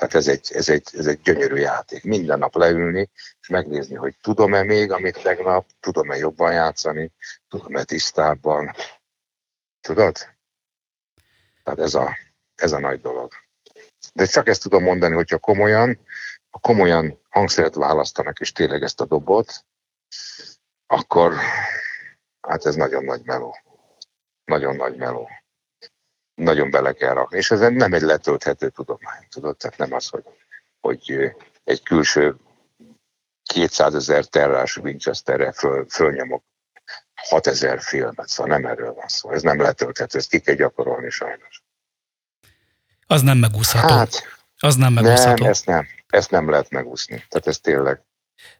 Tehát 0.00 0.14
ez 0.14 0.28
egy, 0.28 0.50
ez, 0.52 0.68
egy, 0.68 0.88
ez 0.92 1.06
egy 1.06 1.20
gyönyörű 1.20 1.56
játék. 1.56 2.04
Minden 2.04 2.38
nap 2.38 2.54
leülni, 2.54 3.10
és 3.40 3.48
megnézni, 3.48 3.94
hogy 3.94 4.16
tudom-e 4.20 4.62
még, 4.62 4.92
amit 4.92 5.22
tegnap, 5.22 5.66
tudom-e 5.80 6.16
jobban 6.16 6.52
játszani, 6.52 7.12
tudom-e 7.48 7.84
tisztábban. 7.84 8.74
Tudod? 9.80 10.16
Tehát 11.64 11.78
ez 11.78 11.94
a, 11.94 12.16
ez 12.54 12.72
a 12.72 12.78
nagy 12.78 13.00
dolog. 13.00 13.32
De 14.14 14.26
csak 14.26 14.48
ezt 14.48 14.62
tudom 14.62 14.82
mondani, 14.82 15.14
hogyha 15.14 15.38
komolyan, 15.38 15.98
ha 16.50 16.58
komolyan 16.58 17.20
hangszeret 17.30 17.74
választanak, 17.74 18.40
és 18.40 18.52
tényleg 18.52 18.82
ezt 18.82 19.00
a 19.00 19.06
dobot, 19.06 19.64
akkor 20.86 21.34
hát 22.40 22.64
ez 22.64 22.74
nagyon 22.74 23.04
nagy 23.04 23.22
meló. 23.24 23.56
Nagyon 24.44 24.76
nagy 24.76 24.96
meló 24.96 25.28
nagyon 26.42 26.70
bele 26.70 26.92
kell 26.92 27.14
rakni. 27.14 27.36
És 27.36 27.50
ez 27.50 27.60
nem 27.60 27.92
egy 27.92 28.02
letölthető 28.02 28.68
tudomány, 28.68 29.26
tudod? 29.28 29.56
Tehát 29.56 29.78
nem 29.78 29.92
az, 29.92 30.08
hogy, 30.08 30.24
hogy 30.80 31.34
egy 31.64 31.82
külső 31.82 32.36
200 33.42 33.94
ezer 33.94 34.24
terrás 34.24 34.76
Winchesterre 34.76 35.52
föl, 35.52 35.86
fölnyomok 35.88 36.42
6000 37.14 37.80
filmet, 37.80 38.28
szóval 38.28 38.58
nem 38.58 38.70
erről 38.70 38.92
van 38.92 39.08
szó. 39.08 39.30
Ez 39.30 39.42
nem 39.42 39.60
letölthető, 39.60 40.18
ezt 40.18 40.30
ki 40.30 40.40
kell 40.40 40.54
gyakorolni 40.54 41.10
sajnos. 41.10 41.62
Az 43.06 43.22
nem 43.22 43.38
megúszható. 43.38 43.94
Hát, 43.94 44.22
az 44.58 44.74
nem 44.74 44.92
megúszható. 44.92 45.42
Nem, 45.42 45.50
ezt 45.50 45.66
nem. 45.66 45.86
Ezt 46.08 46.30
nem 46.30 46.50
lehet 46.50 46.70
megúszni. 46.70 47.24
Tehát 47.28 47.46
ez 47.46 47.58
tényleg, 47.58 48.02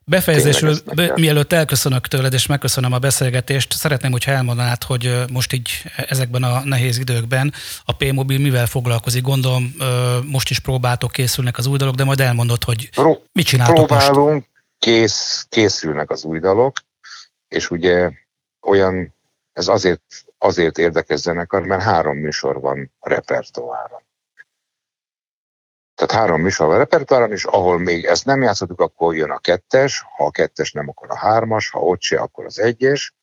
Befejezésről, 0.05 0.77
be, 0.95 1.13
mielőtt 1.15 1.53
elköszönök 1.53 2.07
tőled, 2.07 2.33
és 2.33 2.47
megköszönöm 2.47 2.93
a 2.93 2.99
beszélgetést, 2.99 3.73
szeretném, 3.73 4.11
hogyha 4.11 4.31
elmondanád, 4.31 4.83
hogy 4.83 5.25
most 5.33 5.53
így 5.53 5.71
ezekben 5.97 6.43
a 6.43 6.65
nehéz 6.65 6.99
időkben 6.99 7.53
a 7.85 7.93
P-Mobil 7.93 8.39
mivel 8.39 8.67
foglalkozik. 8.67 9.23
Gondolom, 9.23 9.75
most 10.25 10.51
is 10.51 10.59
próbáltok, 10.59 11.13
készülnek 11.13 11.59
az 11.59 11.67
új 11.67 11.79
dolog, 11.79 11.95
de 11.95 12.05
majd 12.05 12.21
elmondod, 12.21 12.65
hogy 12.65 12.91
mit 13.33 13.47
csináltok 13.47 13.87
Próbálunk, 13.87 14.33
most. 14.33 14.47
Kész, 14.79 15.47
készülnek 15.49 16.11
az 16.11 16.25
új 16.25 16.39
dalok, 16.39 16.77
és 17.49 17.71
ugye 17.71 18.11
olyan, 18.63 19.15
ez 19.53 19.69
azért, 19.69 20.03
azért 20.39 20.79
érdekes 20.79 21.21
zenekar, 21.21 21.63
mert 21.63 21.83
három 21.83 22.17
műsor 22.17 22.61
van 22.61 22.93
repertoára. 23.01 24.03
Tehát 26.01 26.25
három 26.25 26.41
műsor 26.41 26.75
a 26.75 26.77
repertoáron, 26.77 27.33
és 27.33 27.45
ahol 27.45 27.79
még 27.79 28.05
ezt 28.05 28.25
nem 28.25 28.43
játszottuk, 28.43 28.81
akkor 28.81 29.15
jön 29.15 29.31
a 29.31 29.39
kettes, 29.39 30.05
ha 30.17 30.25
a 30.25 30.31
kettes 30.31 30.73
nem, 30.73 30.89
akkor 30.89 31.11
a 31.11 31.17
hármas, 31.17 31.71
ha 31.71 31.81
ott 31.81 32.01
se, 32.01 32.19
akkor 32.21 32.45
az 32.45 32.59
egyes. 32.59 33.15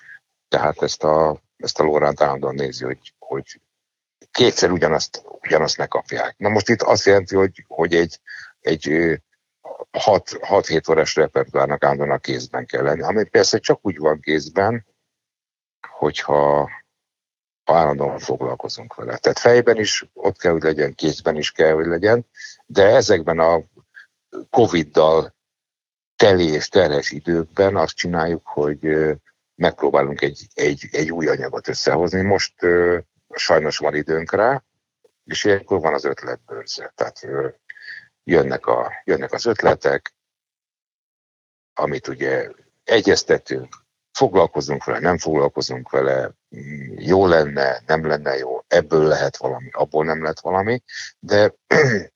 Tehát 0.48 0.82
ezt 0.82 1.04
a, 1.04 1.42
ezt 1.58 1.80
a 1.80 1.84
Lóránt 1.84 2.22
állandóan 2.22 2.56
nézi, 2.56 2.84
hogy, 2.84 3.14
hogy 3.20 3.62
kétszer 4.32 4.72
ugyanazt, 4.72 5.24
ugyanazt 5.42 5.78
ne 5.78 5.86
kapják. 5.86 6.38
Na 6.38 6.50
most 6.50 6.70
itt 6.70 6.82
azt 6.82 7.06
jelenti, 7.06 7.36
hogy, 7.36 7.66
hogy 7.68 7.96
egy, 7.96 8.20
egy 8.60 9.20
6-7 9.92 10.90
órás 10.90 11.16
repertoárnak 11.16 11.84
állandóan 11.84 12.12
a 12.12 12.18
kézben 12.18 12.66
kell 12.66 12.84
lenni, 12.84 13.02
ami 13.02 13.24
persze 13.24 13.58
csak 13.58 13.80
úgy 13.82 13.98
van 13.98 14.20
kézben, 14.20 14.86
hogyha 15.88 16.70
ha 17.68 17.78
állandóan 17.78 18.20
foglalkozunk 18.20 18.96
vele. 18.96 19.18
Tehát 19.18 19.40
fejben 19.40 19.78
is 19.78 20.06
ott 20.14 20.38
kell, 20.38 20.52
hogy 20.52 20.62
legyen, 20.62 20.96
kézben 20.96 21.36
is 21.36 21.52
kell, 21.52 21.72
hogy 21.72 21.86
legyen, 21.86 22.26
de 22.66 22.84
ezekben 22.84 23.40
a 23.40 23.62
Covid-dal 24.50 25.36
teli 26.16 26.48
és 26.48 26.68
terhes 26.68 27.12
időkben 27.12 27.76
azt 27.76 27.96
csináljuk, 27.96 28.48
hogy 28.48 28.88
megpróbálunk 29.56 30.22
egy, 30.22 30.48
egy, 30.54 30.88
egy 30.92 31.12
új 31.12 31.28
anyagot 31.28 31.68
összehozni. 31.68 32.22
Most 32.22 32.54
sajnos 33.34 33.78
van 33.78 33.96
időnk 33.96 34.32
rá, 34.32 34.64
és 35.26 35.44
ilyenkor 35.44 35.80
van 35.80 35.94
az 35.94 36.06
ötletbőrze. 36.06 36.94
Tehát 36.96 37.28
jönnek, 38.24 38.66
a, 38.66 38.92
jönnek 39.04 39.34
az 39.34 39.46
ötletek, 39.46 40.14
amit 41.74 42.08
ugye 42.08 42.52
egyeztetünk, 42.84 43.76
foglalkozunk 44.12 44.84
vele, 44.84 45.00
nem 45.00 45.18
foglalkozunk 45.18 45.90
vele, 45.90 46.32
jó 46.96 47.26
lenne, 47.26 47.82
nem 47.86 48.08
lenne 48.08 48.38
jó, 48.38 48.64
ebből 48.68 49.08
lehet 49.08 49.38
valami, 49.38 49.70
abból 49.72 50.06
nem 50.06 50.22
lehet 50.22 50.40
valami, 50.40 50.84
de 51.20 51.54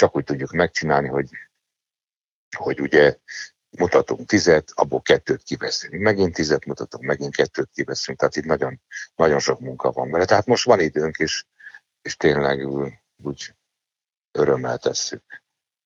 csak 0.00 0.16
úgy 0.16 0.24
tudjuk 0.24 0.50
megcsinálni, 0.50 1.08
hogy, 1.08 1.28
hogy 2.56 2.80
ugye 2.80 3.16
mutatunk 3.70 4.28
tizet, 4.28 4.70
abból 4.74 5.02
kettőt 5.02 5.42
kiveszünk. 5.42 6.02
Megint 6.02 6.34
tizet 6.34 6.64
mutatunk, 6.64 7.04
megint 7.04 7.36
kettőt 7.36 7.70
kiveszünk. 7.72 8.18
Tehát 8.18 8.36
itt 8.36 8.44
nagyon, 8.44 8.80
nagyon 9.14 9.38
sok 9.38 9.60
munka 9.60 9.90
van 9.90 10.10
vele. 10.10 10.24
Tehát 10.24 10.46
most 10.46 10.64
van 10.64 10.80
időnk, 10.80 11.16
és, 11.16 11.44
és 12.02 12.16
tényleg 12.16 12.68
úgy 13.16 13.54
örömmel 14.32 14.78
tesszük. 14.78 15.22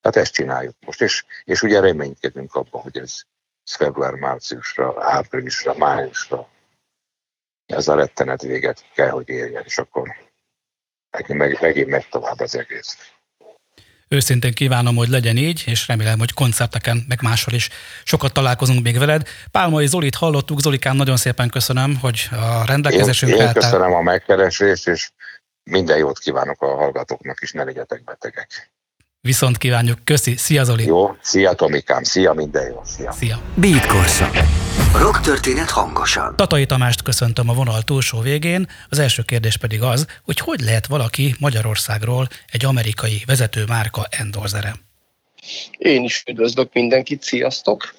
Tehát 0.00 0.16
ezt 0.16 0.33
csináljuk 0.33 0.76
most, 0.87 1.02
és, 1.02 1.24
és 1.44 1.62
ugye 1.62 1.80
reménykedünk 1.80 2.54
abban, 2.54 2.83
hogy 2.83 2.98
ez, 2.98 3.22
ez 3.64 3.74
február-márciusra, 3.74 5.04
áprilisra, 5.04 5.74
májusra 5.76 6.48
ez 7.66 7.88
a 7.88 7.94
rettenet 7.94 8.42
véget 8.42 8.85
kell, 8.94 9.11
hogy 9.11 9.29
érjen, 9.29 9.62
és 9.66 9.79
akkor 9.79 10.09
megint, 11.11 11.38
meg, 11.38 11.59
megint 11.61 11.88
megy 11.88 12.07
tovább 12.11 12.40
az 12.40 12.57
egész. 12.57 12.98
Őszintén 14.09 14.53
kívánom, 14.53 14.96
hogy 14.96 15.09
legyen 15.09 15.37
így, 15.37 15.62
és 15.66 15.88
remélem, 15.88 16.18
hogy 16.18 16.33
koncerteken, 16.33 17.05
meg 17.09 17.22
máshol 17.22 17.55
is 17.55 17.68
sokat 18.05 18.33
találkozunk 18.33 18.83
még 18.83 18.98
veled. 18.98 19.29
Pálmai 19.50 19.87
Zolit 19.87 20.14
hallottuk, 20.14 20.61
Zolikám, 20.61 20.96
nagyon 20.96 21.16
szépen 21.16 21.48
köszönöm, 21.50 21.98
hogy 22.00 22.29
a 22.31 22.66
rendelkezésünkre 22.66 23.40
én, 23.40 23.46
én 23.46 23.53
köszönöm 23.53 23.92
a 23.94 24.00
megkeresést, 24.00 24.88
és 24.88 25.11
minden 25.70 25.98
jót 25.98 26.18
kívánok 26.18 26.62
a 26.62 26.74
hallgatóknak, 26.74 27.38
és 27.40 27.53
ne 27.53 27.64
legyetek 27.64 28.05
betegek. 28.05 28.72
Viszont 29.20 29.59
kívánjuk. 29.59 30.05
Köszi. 30.05 30.37
Szia 30.37 30.64
Zoli. 30.64 30.87
Jó, 30.87 31.16
szia 31.20 31.53
Tomikám, 31.53 32.03
szia, 32.03 32.33
minden 32.33 32.66
jó. 32.66 32.81
Szia. 32.85 33.12
Szia. 33.12 33.40
Beat 33.55 33.87
korszak. 33.87 34.35
Rock 34.98 35.20
történet 35.20 35.70
hangosan. 35.70 36.37
Tatai 36.37 36.66
Tamást 36.66 37.02
köszöntöm 37.02 37.48
a 37.48 37.52
vonal 37.52 37.83
túlsó 37.83 38.20
végén. 38.20 38.68
Az 38.88 38.98
első 38.98 39.22
kérdés 39.22 39.57
pedig 39.57 39.83
az, 39.83 40.07
hogy 40.24 40.38
hogy 40.38 40.61
lehet 40.61 40.87
valaki 40.87 41.35
Magyarországról 41.38 42.28
egy 42.52 42.64
amerikai 42.64 43.22
vezető 43.26 43.64
márka 43.68 44.07
endorzere? 44.11 44.74
Én 45.78 46.04
is 46.04 46.22
üdvözlök 46.26 46.72
mindenkit, 46.72 47.22
sziasztok! 47.22 47.94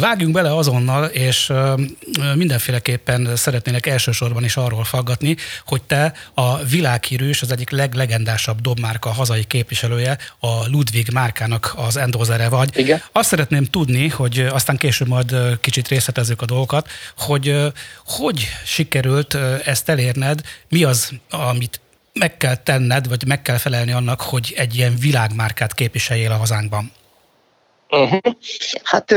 Vágjunk 0.00 0.34
bele 0.34 0.56
azonnal, 0.56 1.04
és 1.04 1.52
mindenféleképpen 2.34 3.36
szeretnének 3.36 3.86
elsősorban 3.86 4.44
is 4.44 4.56
arról 4.56 4.84
faggatni, 4.84 5.36
hogy 5.66 5.82
te 5.82 6.12
a 6.34 6.56
világhírű 6.56 7.28
és 7.28 7.42
az 7.42 7.52
egyik 7.52 7.70
leglegendásabb 7.70 8.60
dobmárka 8.60 9.10
hazai 9.10 9.44
képviselője, 9.44 10.18
a 10.38 10.68
Ludwig 10.68 11.08
márkának 11.12 11.72
az 11.76 11.96
endozere 11.96 12.48
vagy. 12.48 12.78
Igen. 12.78 13.02
Azt 13.12 13.28
szeretném 13.28 13.64
tudni, 13.64 14.08
hogy 14.08 14.38
aztán 14.38 14.76
később 14.76 15.08
majd 15.08 15.36
kicsit 15.60 15.88
részletezzük 15.88 16.42
a 16.42 16.46
dolgokat, 16.46 16.88
hogy 17.16 17.72
hogy 18.04 18.48
sikerült 18.64 19.34
ezt 19.64 19.88
elérned, 19.88 20.40
mi 20.68 20.84
az, 20.84 21.12
amit 21.30 21.80
meg 22.12 22.36
kell 22.36 22.56
tenned, 22.56 23.08
vagy 23.08 23.26
meg 23.26 23.42
kell 23.42 23.56
felelni 23.56 23.92
annak, 23.92 24.20
hogy 24.20 24.54
egy 24.56 24.76
ilyen 24.76 24.96
világmárkát 24.98 25.74
képviseljél 25.74 26.30
a 26.30 26.36
hazánkban? 26.36 26.92
Uh-huh. 27.90 28.20
Hát, 28.82 29.14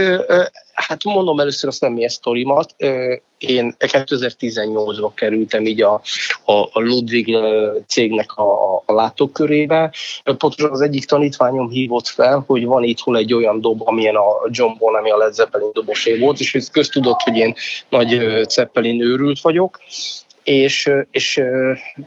hát 0.74 1.04
mondom 1.04 1.40
először 1.40 1.70
a 1.70 1.74
személyes 1.74 2.14
sztorimat. 2.14 2.76
Én 3.38 3.76
2018-ban 3.80 5.12
kerültem 5.14 5.66
így 5.66 5.82
a, 5.82 6.02
a, 6.46 6.54
a 6.54 6.80
Ludwig 6.80 7.38
cégnek 7.88 8.32
a, 8.34 8.76
a 8.86 8.94
látókörébe. 8.94 9.94
Pontosan 10.24 10.72
az 10.72 10.82
egyik 10.82 11.06
tanítványom 11.06 11.70
hívott 11.70 12.08
fel, 12.08 12.44
hogy 12.48 12.66
van 12.66 12.84
itthon 12.84 13.16
egy 13.16 13.34
olyan 13.34 13.62
dob, 13.62 13.88
amilyen 13.88 14.16
a 14.16 14.48
John 14.50 14.78
Bon, 14.78 14.96
ami 14.96 15.12
a 15.12 15.18
Led 15.18 15.34
Zeppelin 15.34 15.70
dobosé 15.74 16.18
volt, 16.18 16.40
és 16.40 16.56
ez 16.56 16.70
köztudott, 16.70 17.20
hogy 17.22 17.38
én 17.38 17.56
nagy 17.90 18.22
Zeppelin 18.50 19.02
őrült 19.02 19.42
vagyok 19.42 19.80
és, 20.44 20.92
és 21.12 21.42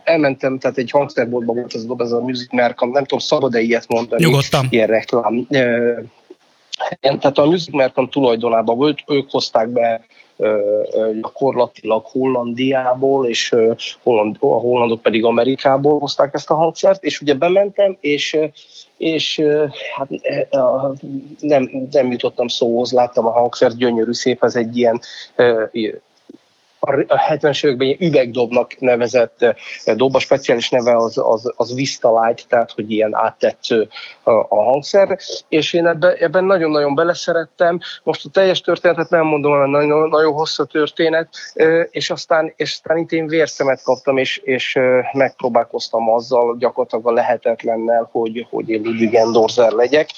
elmentem, 0.05 0.59
tehát 0.59 0.79
egy 0.79 0.91
hangszerboltban 0.91 1.55
volt 1.55 1.75
az 1.75 1.85
a 1.85 1.87
dob, 1.87 2.01
ez 2.01 2.13
a 2.13 2.21
Music 2.21 2.53
Mercam, 2.53 2.91
nem 2.91 3.03
tudom, 3.03 3.19
szabad-e 3.19 3.61
ilyet 3.61 3.89
mondani? 3.89 4.25
Nyugodtan. 4.25 4.67
Ilyen 4.71 4.87
reklám 4.87 5.47
tehát 7.01 7.39
a 7.39 7.47
Music 7.47 7.75
Mercant 7.75 8.11
tulajdonában 8.11 8.77
volt, 8.77 9.03
ők 9.07 9.31
hozták 9.31 9.69
be 9.69 10.05
gyakorlatilag 11.21 12.05
Hollandiából, 12.05 13.27
és 13.27 13.53
a 14.39 14.47
hollandok 14.47 15.03
pedig 15.03 15.25
Amerikából 15.25 15.99
hozták 15.99 16.35
ezt 16.35 16.51
a 16.51 16.55
hangszert, 16.55 17.05
és 17.05 17.21
ugye 17.21 17.35
bementem, 17.35 17.97
és 18.01 18.39
és 18.97 19.43
hát 19.97 20.09
nem, 21.41 21.89
nem 21.91 22.11
jutottam 22.11 22.49
szóhoz, 22.49 22.93
láttam 22.93 23.27
a 23.27 23.31
hangszert, 23.31 23.77
gyönyörű 23.77 24.13
szép, 24.13 24.45
ez 24.45 24.57
egy 24.57 24.77
ilyen 24.77 25.01
a 26.87 27.21
70-es 27.31 27.65
években 27.65 28.09
üvegdobnak 28.09 28.79
nevezett 28.79 29.43
eh, 29.43 29.97
dob, 29.97 30.19
speciális 30.19 30.69
neve 30.69 30.97
az, 30.97 31.19
az, 31.19 31.53
az 31.57 31.75
Vista 31.75 32.23
Light, 32.23 32.49
tehát 32.49 32.71
hogy 32.71 32.91
ilyen 32.91 33.15
áttetsző 33.15 33.89
a 34.23 34.63
hangszer, 34.63 35.19
és 35.49 35.73
én 35.73 35.87
ebben, 35.87 36.17
ebben 36.19 36.45
nagyon-nagyon 36.45 36.95
beleszerettem. 36.95 37.79
Most 38.03 38.25
a 38.25 38.29
teljes 38.33 38.61
történetet 38.61 39.11
nem 39.11 39.27
mondom, 39.27 39.59
mert 39.59 39.71
nagyon, 39.71 40.09
nagyon 40.09 40.33
hosszú 40.33 40.65
történet, 40.65 41.29
eh, 41.55 41.87
és 41.91 42.11
aztán, 42.11 42.53
és 42.57 42.73
aztán 42.73 42.97
itt 42.97 43.13
én 43.13 43.27
vérszemet 43.27 43.83
kaptam, 43.83 44.17
és, 44.17 44.37
és 44.37 44.77
eh, 44.77 45.05
megpróbálkoztam 45.13 46.11
azzal 46.11 46.57
gyakorlatilag 46.59 47.07
a 47.07 47.13
lehetetlennel, 47.13 48.09
hogy, 48.13 48.47
hogy 48.51 48.69
én 48.69 48.83
Ludwig 48.83 49.15
Endorzer 49.15 49.73
legyek. 49.73 50.11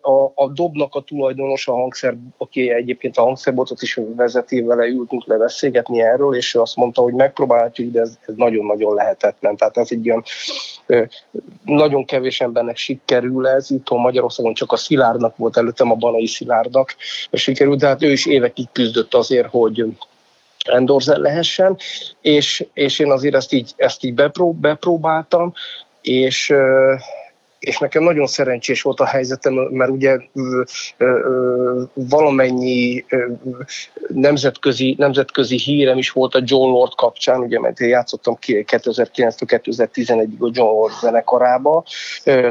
A, 0.00 0.24
a 0.34 0.48
dobnak 0.48 0.94
a 0.94 1.00
tulajdonos, 1.00 1.68
a 1.68 1.72
hangszer, 1.72 2.16
aki 2.36 2.70
egyébként 2.70 3.16
a 3.16 3.22
hangszerbotot 3.22 3.82
is 3.82 3.98
vezeti, 4.16 4.62
vele 4.62 4.86
ültünk 4.86 5.26
le 5.26 5.36
beszélgetni, 5.36 5.89
beszélgetni 5.90 6.00
erről, 6.00 6.34
és 6.34 6.54
ő 6.54 6.60
azt 6.60 6.76
mondta, 6.76 7.02
hogy 7.02 7.14
megpróbálhatjuk, 7.14 7.92
de 7.92 8.00
ez, 8.00 8.18
ez 8.26 8.34
nagyon-nagyon 8.36 8.94
lehetetlen. 8.94 9.56
Tehát 9.56 9.76
ez 9.76 9.88
egy 9.90 10.04
ilyen 10.04 10.24
nagyon 11.64 12.04
kevés 12.04 12.40
embernek 12.40 12.76
sikerül 12.76 13.46
ez, 13.46 13.70
itt 13.70 13.90
Magyarországon 13.90 14.54
csak 14.54 14.72
a 14.72 14.76
Szilárdnak 14.76 15.36
volt 15.36 15.56
előttem, 15.56 15.90
a 15.90 15.94
Banai 15.94 16.26
Szilárdnak 16.26 16.94
sikerült, 17.32 17.78
de 17.78 17.86
hát 17.86 18.02
ő 18.02 18.12
is 18.12 18.26
évekig 18.26 18.66
küzdött 18.72 19.14
azért, 19.14 19.48
hogy 19.50 19.84
endorzer 20.64 21.16
lehessen, 21.16 21.76
és, 22.20 22.66
és 22.72 22.98
én 22.98 23.10
azért 23.10 23.34
ezt 23.34 23.52
így, 23.52 23.72
ezt 23.76 24.04
így 24.04 24.14
beprób, 24.14 24.60
bepróbáltam, 24.60 25.52
és 26.02 26.52
és 27.60 27.78
nekem 27.78 28.02
nagyon 28.02 28.26
szerencsés 28.26 28.82
volt 28.82 29.00
a 29.00 29.04
helyzetem, 29.04 29.54
mert 29.54 29.90
ugye 29.90 30.18
valamennyi 31.94 33.04
nemzetközi, 34.08 34.94
nemzetközi 34.98 35.56
hírem 35.56 35.98
is 35.98 36.10
volt 36.10 36.34
a 36.34 36.42
John 36.44 36.70
Lord 36.70 36.94
kapcsán, 36.94 37.40
ugye, 37.40 37.60
mert 37.60 37.80
én 37.80 37.88
játszottam 37.88 38.36
2009-2011-ig 38.40 40.38
a 40.38 40.50
John 40.52 40.74
Lord 40.74 40.92
zenekarába, 41.00 41.84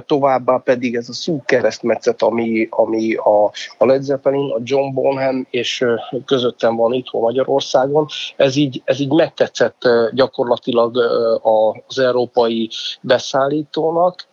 továbbá 0.05 0.57
pedig 0.57 0.95
ez 0.95 1.09
a 1.09 1.13
szűk 1.13 1.45
keresztmetszet, 1.45 2.21
ami, 2.21 2.67
ami 2.69 3.13
a, 3.13 3.51
a 3.77 3.85
Led 3.85 4.01
Zeppelin, 4.01 4.51
a 4.51 4.59
John 4.63 4.93
Bonham 4.93 5.47
és 5.49 5.85
közöttem 6.25 6.75
van 6.75 6.93
itt 6.93 7.11
Magyarországon, 7.11 8.05
ez 8.35 8.55
így, 8.55 8.81
ez 8.85 8.99
így 8.99 9.11
megtetszett 9.11 9.81
gyakorlatilag 10.13 10.97
az 11.87 11.99
európai 11.99 12.69
beszállítónak, 13.01 14.27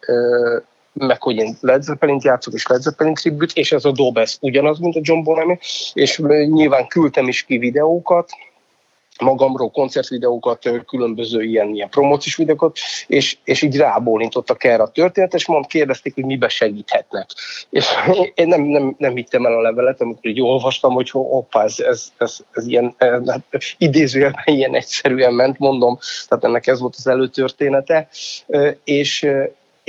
meg 0.98 1.22
hogy 1.22 1.36
én 1.36 1.56
Led 1.60 1.82
Zeppelin 1.82 2.20
játszok, 2.22 2.54
és 2.54 2.66
Led 2.66 2.80
Zeppelin 2.82 3.14
tribut, 3.14 3.52
és 3.52 3.72
ez 3.72 3.84
a 3.84 3.92
dob, 3.92 4.18
ez 4.18 4.36
ugyanaz, 4.40 4.78
mint 4.78 4.96
a 4.96 5.00
John 5.02 5.22
Bonham, 5.22 5.58
és 5.92 6.18
nyilván 6.48 6.86
küldtem 6.86 7.28
is 7.28 7.42
ki 7.42 7.58
videókat, 7.58 8.30
magamról 9.20 9.70
koncertvideókat, 9.70 10.84
különböző 10.86 11.42
ilyen, 11.42 11.74
ilyen 11.74 11.88
promóciós 11.88 12.36
videókat, 12.36 12.78
és, 13.06 13.36
és 13.44 13.62
így 13.62 13.76
rábólintottak 13.76 14.64
erre 14.64 14.82
a 14.82 14.90
történet, 14.90 15.34
és 15.34 15.46
mond, 15.46 15.66
kérdezték, 15.66 16.14
hogy 16.14 16.24
mibe 16.24 16.48
segíthetnek. 16.48 17.26
És 17.70 17.86
én 18.34 18.48
nem, 18.48 18.62
nem, 18.62 18.94
nem 18.98 19.16
hittem 19.16 19.46
el 19.46 19.52
a 19.52 19.60
levelet, 19.60 20.00
amikor 20.00 20.30
így 20.30 20.40
olvastam, 20.40 20.92
hogy 20.92 21.10
hoppá, 21.10 21.64
ez, 21.64 21.80
ez, 21.80 22.12
ez, 22.18 22.38
ez 22.52 22.66
ilyen 22.66 22.94
hát, 22.98 23.42
idézőjelben 23.78 24.44
ilyen 24.44 24.74
egyszerűen 24.74 25.34
ment, 25.34 25.58
mondom, 25.58 25.98
tehát 26.28 26.44
ennek 26.44 26.66
ez 26.66 26.80
volt 26.80 26.94
az 26.96 27.06
előtörténete, 27.06 28.08
és, 28.84 29.26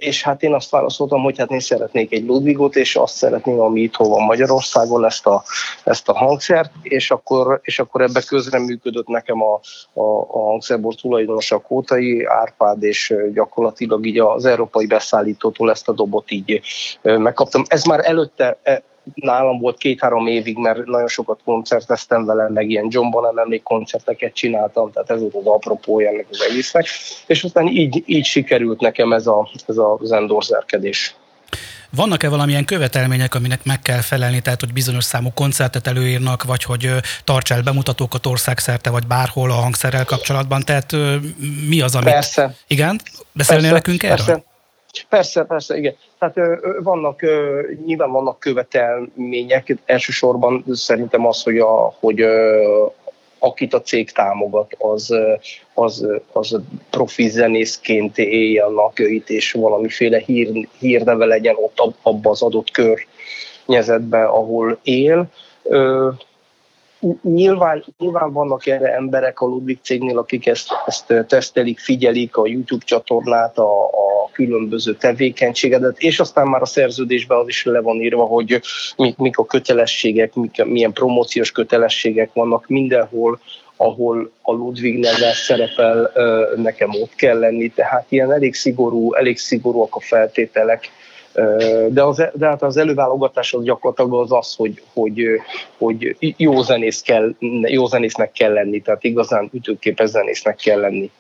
és 0.02 0.24
hát 0.24 0.44
én 0.44 0.54
azt 0.54 0.70
válaszoltam, 0.70 1.22
hogy 1.22 1.38
hát 1.38 1.52
én 1.52 1.60
szeretnék 1.60 2.12
egy 2.12 2.26
Ludwigot, 2.26 2.76
és 2.76 2.96
azt 2.96 3.16
szeretném, 3.16 3.60
ami 3.60 3.82
itt 3.82 3.96
van 3.96 4.24
Magyarországon, 4.24 5.06
ezt 5.06 5.26
a, 5.26 5.44
ezt 5.84 6.10
a 6.10 6.14
hangszert, 6.14 6.72
és 6.82 7.12
akkor, 7.12 7.60
és 7.64 7.80
akkor 7.80 8.02
ebbe 8.02 8.22
közreműködött 8.28 9.08
nekem 9.08 9.42
a, 9.42 9.54
a, 9.94 10.02
a 10.20 10.40
hangszerbor 10.40 10.96
tulajdonosa 10.96 11.58
Kótai 11.58 12.26
Árpád, 12.26 12.84
és 12.84 13.14
gyakorlatilag 13.34 14.06
így 14.06 14.20
az 14.20 14.46
európai 14.46 14.88
beszállítótól 14.88 15.72
ezt 15.72 15.90
a 15.90 15.94
dobot 15.94 16.32
így 16.32 16.62
megkaptam. 17.02 17.64
Ez 17.68 17.84
már 17.84 18.00
előtte 18.04 18.58
e, 18.64 18.84
nálam 19.14 19.60
volt 19.60 19.78
két-három 19.78 20.28
évig, 20.28 20.58
mert 20.58 20.86
nagyon 20.86 21.08
sokat 21.08 21.40
koncerteztem 21.44 22.26
vele, 22.26 22.50
meg 22.50 22.70
ilyen 22.70 22.88
John 22.90 23.10
Bonham 23.10 23.38
emlékkoncerteket 23.38 24.34
csináltam, 24.34 24.92
tehát 24.92 25.10
ez 25.10 25.20
volt 25.20 25.36
az 25.36 25.46
apropója 25.46 26.10
ennek 26.10 26.26
az 26.32 26.46
egésznek, 26.50 26.86
és 27.28 27.44
aztán 27.44 27.68
így, 27.68 28.04
így 28.06 28.26
sikerült 28.26 28.80
nekem 28.80 29.14
ez, 29.14 29.28
a, 29.28 29.50
ez 29.68 29.78
az 29.78 30.12
endorzerkedés. 30.12 31.16
Vannak-e 31.90 32.30
valamilyen 32.30 32.66
követelmények, 32.66 33.36
aminek 33.36 33.64
meg 33.64 33.82
kell 33.82 34.02
felelni, 34.02 34.42
tehát 34.42 34.60
hogy 34.60 34.74
bizonyos 34.74 35.04
számú 35.04 35.32
koncertet 35.34 35.88
előírnak, 35.88 36.44
vagy 36.44 36.64
hogy 36.64 36.90
tarts 37.24 37.52
el 37.52 37.62
bemutatókat 37.62 38.26
országszerte, 38.26 38.90
vagy 38.90 39.08
bárhol 39.08 39.52
a 39.52 39.54
hangszerrel 39.54 40.06
kapcsolatban? 40.06 40.62
Tehát 40.62 40.96
mi 41.68 41.82
az, 41.82 41.96
amit... 41.96 42.10
Persze. 42.10 42.56
Igen? 42.68 43.00
Beszélnél 43.32 43.72
persze, 43.72 43.76
nekünk 43.76 44.04
erről? 44.04 44.26
Persze. 44.26 44.47
Persze, 45.10 45.44
persze, 45.44 45.78
igen. 45.78 45.96
Tehát 46.20 46.36
vannak, 46.84 47.22
nyilván 47.86 48.12
vannak 48.12 48.40
követelmények, 48.40 49.76
elsősorban 49.86 50.64
szerintem 50.72 51.26
az, 51.26 51.44
hogy, 51.44 51.58
a, 51.58 51.96
hogy 52.00 52.26
akit 53.40 53.74
a 53.74 53.82
cég 53.82 54.12
támogat, 54.12 54.76
az, 54.78 55.14
az, 55.74 56.08
az 56.32 56.60
profi 56.90 57.28
zenészként 57.28 58.18
élje 58.18 58.64
a 58.64 58.70
napjait, 58.70 59.30
és 59.30 59.52
valamiféle 59.52 60.18
hír, 60.18 60.68
hírneve 60.80 61.26
legyen 61.26 61.56
ott 61.56 61.96
abban 62.02 62.32
az 62.32 62.42
adott 62.42 62.72
környezetben, 62.72 64.26
ahol 64.26 64.80
él. 64.84 65.28
Nyilván, 67.22 67.84
nyilván 67.98 68.34
vannak 68.34 68.66
erre 68.66 68.94
emberek 68.94 69.42
a 69.42 69.46
Ludwig 69.46 69.78
cégnél, 69.82 70.18
akik 70.18 70.48
ezt, 70.48 70.68
ezt 70.86 71.14
tesztelik, 71.28 71.80
figyelik 71.80 72.38
a 72.38 72.48
YouTube 72.48 72.86
csatornát, 72.86 73.58
a, 73.58 73.84
a 73.84 74.30
különböző 74.32 74.96
tevékenységedet, 74.96 76.00
és 76.00 76.20
aztán 76.20 76.48
már 76.48 76.62
a 76.62 76.66
szerződésben 76.66 77.38
az 77.38 77.48
is 77.48 77.66
le 77.66 77.82
van 77.82 78.02
írva, 78.02 78.26
hogy 78.26 78.62
mik, 78.98 79.18
mik 79.18 79.38
a 79.38 79.46
kötelességek, 79.46 80.34
mik, 80.34 80.66
milyen 80.66 80.94
promóciós 80.94 81.52
kötelességek 81.52 82.34
vannak 82.34 82.68
mindenhol, 82.68 83.40
ahol 83.78 84.32
a 84.42 84.52
Ludwig 84.52 85.00
neve 85.00 85.34
szerepel, 85.34 86.12
nekem 86.56 86.90
ott 86.90 87.16
kell 87.16 87.40
lenni, 87.40 87.70
tehát 87.70 88.06
ilyen 88.10 88.32
elég 88.32 88.56
szigorú, 88.56 89.14
elég 89.14 89.38
szigorúak 89.38 89.96
a 89.96 90.00
feltételek, 90.00 90.90
de, 91.90 92.04
az, 92.04 92.24
de 92.34 92.48
hát 92.48 92.62
az 92.62 92.78
előválogatás 92.78 93.54
az 93.54 93.64
gyakorlatilag 93.64 94.22
az 94.22 94.32
az, 94.32 94.56
hogy, 94.56 94.82
hogy, 94.94 95.24
hogy 95.78 96.16
jó, 96.38 96.62
zenész 96.62 97.02
kell, 97.02 97.36
jó 97.62 97.86
zenésznek 97.86 98.32
kell 98.32 98.54
lenni, 98.54 98.82
tehát 98.82 99.04
igazán 99.04 99.50
ütőképes 99.54 100.10
zenésznek 100.10 100.56
kell 100.56 100.80
lenni. 100.80 101.12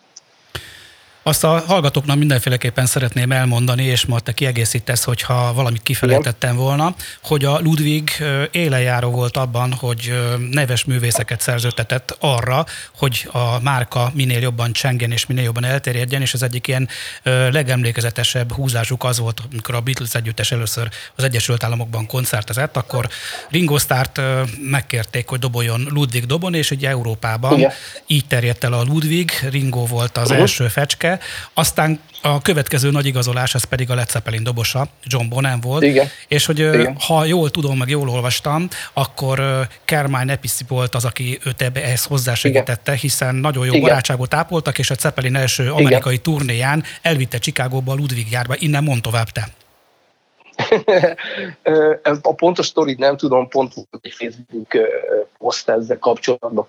Azt 1.28 1.44
a 1.44 1.63
hallgatóknak 1.68 2.18
mindenféleképpen 2.18 2.86
szeretném 2.86 3.32
elmondani, 3.32 3.84
és 3.84 4.06
majd 4.06 4.24
te 4.24 4.32
kiegészítesz, 4.32 5.04
hogyha 5.04 5.54
valamit 5.54 5.84
kifelejtettem 5.84 6.56
volna, 6.56 6.96
hogy 7.24 7.46
a 7.46 7.60
Ludwig 7.60 8.24
élenjáró 8.52 9.12
volt 9.12 9.38
abban, 9.38 9.74
hogy 9.74 10.13
neves 10.52 10.86
művészeket 10.86 11.42
szerződtetett 11.42 12.18
arra, 12.20 12.66
hogy 12.96 13.30
a 13.32 13.60
márka 13.62 14.12
minél 14.13 14.40
jobban 14.40 14.72
csengjen 14.72 15.12
és 15.12 15.26
minél 15.26 15.44
jobban 15.44 15.63
elterjedjen, 15.63 16.22
és 16.22 16.34
az 16.34 16.44
egyik 16.44 16.68
ilyen 16.68 16.90
legemlékezetesebb 17.24 18.52
húzásuk 18.52 19.04
az 19.04 19.20
volt, 19.20 19.42
amikor 19.52 19.76
a 19.76 19.82
Beatles 19.82 20.13
együttes 20.13 20.52
először 20.52 20.90
az 21.16 21.24
Egyesült 21.24 21.63
Államokban 21.63 22.06
koncertezett, 22.06 22.78
akkor 22.78 23.08
Ringo 23.50 23.78
Starrt 23.78 24.22
megkérték, 24.70 25.28
hogy 25.28 25.40
doboljon 25.40 25.88
Ludwig 25.90 26.26
dobon, 26.26 26.54
és 26.54 26.72
ugye 26.72 26.90
Európában 26.90 27.58
Igen. 27.58 27.72
így 28.06 28.26
terjedt 28.26 28.63
el 28.63 28.74
a 28.74 28.84
Ludwig, 28.84 29.32
Ringo 29.50 29.86
volt 29.86 30.18
az 30.18 30.24
uh-huh. 30.24 30.40
első 30.40 30.68
fecske, 30.68 31.16
aztán 31.53 31.99
a 32.21 32.41
következő 32.41 32.91
nagy 32.91 33.06
igazolás, 33.06 33.56
ez 33.56 33.63
pedig 33.63 33.89
a 33.89 33.95
Led 33.95 34.10
Zeppelin 34.10 34.43
dobosa, 34.43 34.88
John 35.03 35.30
Bonham 35.30 35.60
volt. 35.60 35.84
Igen. 35.84 36.08
És 36.27 36.45
hogy 36.45 36.60
Igen. 36.60 36.95
ha 36.99 37.25
jól 37.25 37.49
tudom, 37.49 37.77
meg 37.77 37.89
jól 37.89 38.10
olvastam, 38.10 38.67
akkor 38.93 39.67
Kermine 39.86 40.32
Episzi 40.32 40.63
volt 40.67 40.95
az, 40.95 41.06
aki 41.06 41.39
őt 41.45 41.62
ebbe, 41.62 41.84
ehhez 41.84 42.03
hozzásegítette, 42.03 42.95
hiszen 42.95 43.36
nagyon 43.36 43.65
jó 43.65 43.71
Igen. 43.71 43.82
barátságot 43.82 44.34
ápoltak, 44.34 44.80
és 44.80 44.89
a 44.89 44.93
Zeppelin 44.93 45.36
első 45.36 45.71
amerikai 45.71 46.13
Igen. 46.13 46.23
turnéján 46.23 46.84
elvitte 47.01 47.38
Chicagóba 47.38 47.91
a 47.91 47.95
Ludwig 47.95 48.32
járba. 48.32 48.56
Innen 48.58 48.84
mond 48.84 49.01
tovább 49.01 49.30
te. 49.30 49.47
a 52.21 52.34
pontos 52.34 52.65
sztorit 52.65 52.97
nem 52.97 53.17
tudom, 53.17 53.47
pont 53.47 53.73
egy 54.01 54.13
Facebook 54.13 54.67
poszt 55.38 55.69
ezzel 55.69 55.99
kapcsolatban, 55.99 56.67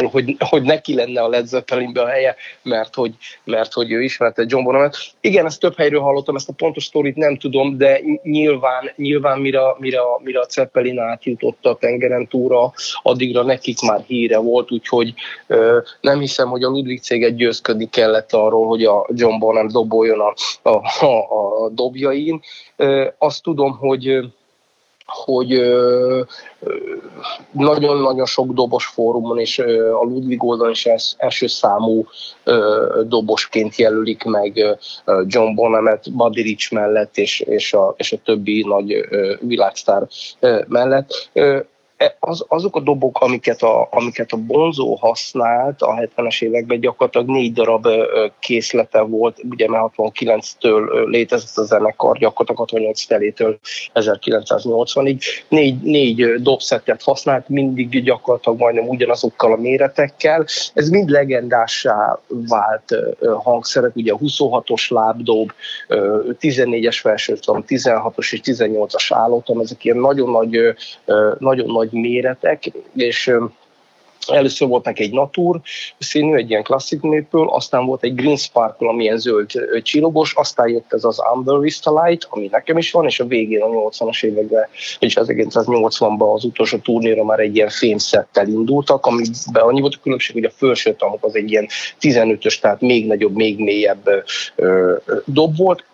hogy, 0.00 0.36
hogy 0.38 0.62
neki 0.62 0.94
lenne 0.94 1.20
a 1.20 1.28
Led 1.28 1.46
Zeppelinbe 1.46 2.02
a 2.02 2.06
helye, 2.06 2.36
mert 2.62 2.94
hogy, 2.94 3.14
mert 3.44 3.72
hogy 3.72 3.92
ő 3.92 4.02
ismerte 4.02 4.44
John 4.46 4.64
Bonhamet. 4.64 4.96
Igen, 5.20 5.46
ezt 5.46 5.60
több 5.60 5.76
helyről 5.76 6.00
hallottam, 6.00 6.36
ezt 6.36 6.48
a 6.48 6.52
pontos 6.52 6.84
sztorit 6.84 7.16
nem 7.16 7.36
tudom, 7.36 7.76
de 7.76 8.00
nyilván, 8.22 8.92
nyilván 8.96 9.40
mire, 9.40 9.60
mire, 9.78 9.98
mire 10.22 10.40
a 10.40 10.46
Zeppelin 10.50 10.98
átjutott 10.98 11.64
a 11.64 11.76
tengeren 11.76 12.26
túra, 12.26 12.72
addigra 13.02 13.42
nekik 13.42 13.80
már 13.80 14.04
híre 14.06 14.38
volt, 14.38 14.72
úgyhogy 14.72 15.14
ö, 15.46 15.78
nem 16.00 16.20
hiszem, 16.20 16.48
hogy 16.48 16.62
a 16.62 16.68
Ludwig 16.68 17.00
céget 17.00 17.36
győzködni 17.36 17.88
kellett 17.88 18.32
arról, 18.32 18.66
hogy 18.66 18.84
a 18.84 19.06
John 19.14 19.38
Bonham 19.38 19.68
doboljon 19.68 20.20
a, 20.20 20.34
a, 20.62 21.04
a, 21.06 21.64
a 21.64 21.68
dobjain. 21.68 22.40
Ö, 22.76 23.08
azt 23.18 23.42
tudom, 23.42 23.76
hogy 23.76 24.20
hogy 25.12 25.48
nagyon-nagyon 27.52 28.26
sok 28.26 28.52
dobos 28.52 28.86
fórumon 28.86 29.38
és 29.38 29.58
a 29.92 30.04
Ludwig 30.04 30.44
oldalon 30.44 30.72
is 30.72 30.88
első 31.16 31.46
számú 31.46 32.06
dobosként 33.04 33.76
jelölik 33.76 34.24
meg 34.24 34.78
John 35.26 35.54
Bonhamet, 35.54 36.12
Buddy 36.12 36.42
Rich 36.42 36.72
mellett 36.72 37.16
és, 37.16 37.40
és, 37.40 37.72
a, 37.72 37.94
és 37.96 38.12
a 38.12 38.18
többi 38.24 38.64
nagy 38.66 39.08
világsztár 39.40 40.06
mellett. 40.68 41.30
Az, 42.18 42.44
azok 42.48 42.76
a 42.76 42.80
dobok, 42.80 43.20
amiket 43.20 43.62
a, 43.62 43.88
amiket 43.90 44.30
a 44.32 44.36
Bonzo 44.36 44.94
használt 44.94 45.82
a 45.82 45.94
70-es 45.94 46.42
években, 46.42 46.80
gyakorlatilag 46.80 47.28
négy 47.28 47.52
darab 47.52 47.86
készlete 48.38 49.00
volt, 49.00 49.40
ugye 49.50 49.68
mert 49.68 49.92
69-től 49.96 51.06
létezett 51.06 51.56
a 51.56 51.64
zenekar, 51.64 52.18
gyakorlatilag 52.18 52.60
68 52.60 53.04
telétől 53.04 53.58
1980-ig. 53.94 55.22
Négy, 55.48 55.80
négy 55.82 56.34
dobszettet 56.42 57.02
használt, 57.02 57.48
mindig 57.48 58.02
gyakorlatilag 58.02 58.58
majdnem 58.58 58.88
ugyanazokkal 58.88 59.52
a 59.52 59.56
méretekkel. 59.56 60.44
Ez 60.74 60.88
mind 60.88 61.08
legendássá 61.08 62.18
vált 62.28 62.94
hangszerek, 63.42 63.96
ugye 63.96 64.12
a 64.12 64.18
26-os 64.18 64.90
lábdob, 64.90 65.52
14-es 66.40 66.98
felsőtom, 67.00 67.64
16-os 67.68 68.32
és 68.32 68.40
18-as 68.44 69.06
állótom, 69.08 69.60
ezek 69.60 69.84
ilyen 69.84 69.96
nagyon 69.96 70.30
nagy, 70.30 70.58
nagyon 71.38 71.70
nagy 71.70 71.91
méretek, 71.92 72.72
és 72.94 73.32
Először 74.26 74.68
volt 74.68 74.84
neki 74.84 75.02
egy 75.02 75.12
natur 75.12 75.60
színű, 75.98 76.34
egy 76.34 76.50
ilyen 76.50 76.62
klasszik 76.62 77.00
népből, 77.00 77.48
aztán 77.48 77.86
volt 77.86 78.04
egy 78.04 78.14
Green 78.14 78.36
Sparkle, 78.36 78.88
ami 78.88 79.02
ilyen 79.02 79.18
zöld 79.18 79.50
csillogos, 79.82 80.34
aztán 80.34 80.68
jött 80.68 80.92
ez 80.92 81.04
az 81.04 81.18
Amber 81.18 81.58
Vista 81.58 82.02
Light, 82.02 82.26
ami 82.30 82.48
nekem 82.50 82.78
is 82.78 82.90
van, 82.90 83.06
és 83.06 83.20
a 83.20 83.24
végén 83.26 83.62
a 83.62 83.66
80-as 83.66 84.24
években, 84.24 84.66
és 84.98 85.14
1980-ban 85.20 86.34
az 86.34 86.44
utolsó 86.44 86.78
turnéra 86.78 87.24
már 87.24 87.38
egy 87.38 87.56
ilyen 87.56 87.68
fémszettel 87.68 88.48
indultak, 88.48 89.06
amiben 89.06 89.62
annyi 89.62 89.80
volt 89.80 89.94
a 89.94 90.02
különbség, 90.02 90.34
hogy 90.34 90.44
a 90.44 90.50
felső 90.50 90.94
tanok 90.94 91.24
az 91.24 91.34
egy 91.34 91.50
ilyen 91.50 91.68
15-ös, 92.00 92.58
tehát 92.60 92.80
még 92.80 93.06
nagyobb, 93.06 93.34
még 93.34 93.58
mélyebb 93.58 94.24
ö, 94.56 94.96
dob 95.24 95.56
volt. 95.56 95.84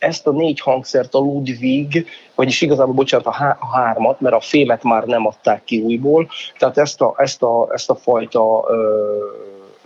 Ezt 0.00 0.26
a 0.26 0.30
négy 0.30 0.60
hangszert 0.60 1.14
a 1.14 1.18
Ludwig, 1.18 2.06
vagyis 2.34 2.60
igazából, 2.60 2.94
bocsánat, 2.94 3.26
a, 3.26 3.32
há- 3.32 3.60
a 3.60 3.66
hármat, 3.66 4.20
mert 4.20 4.34
a 4.34 4.40
fémet 4.40 4.82
már 4.82 5.04
nem 5.04 5.26
adták 5.26 5.64
ki 5.64 5.80
újból, 5.80 6.28
tehát 6.58 6.78
ezt 6.78 7.00
a, 7.00 7.14
ezt 7.16 7.42
a, 7.42 7.68
ezt 7.72 7.90
a 7.90 7.94
fajta 7.94 8.64
ö, 8.68 9.14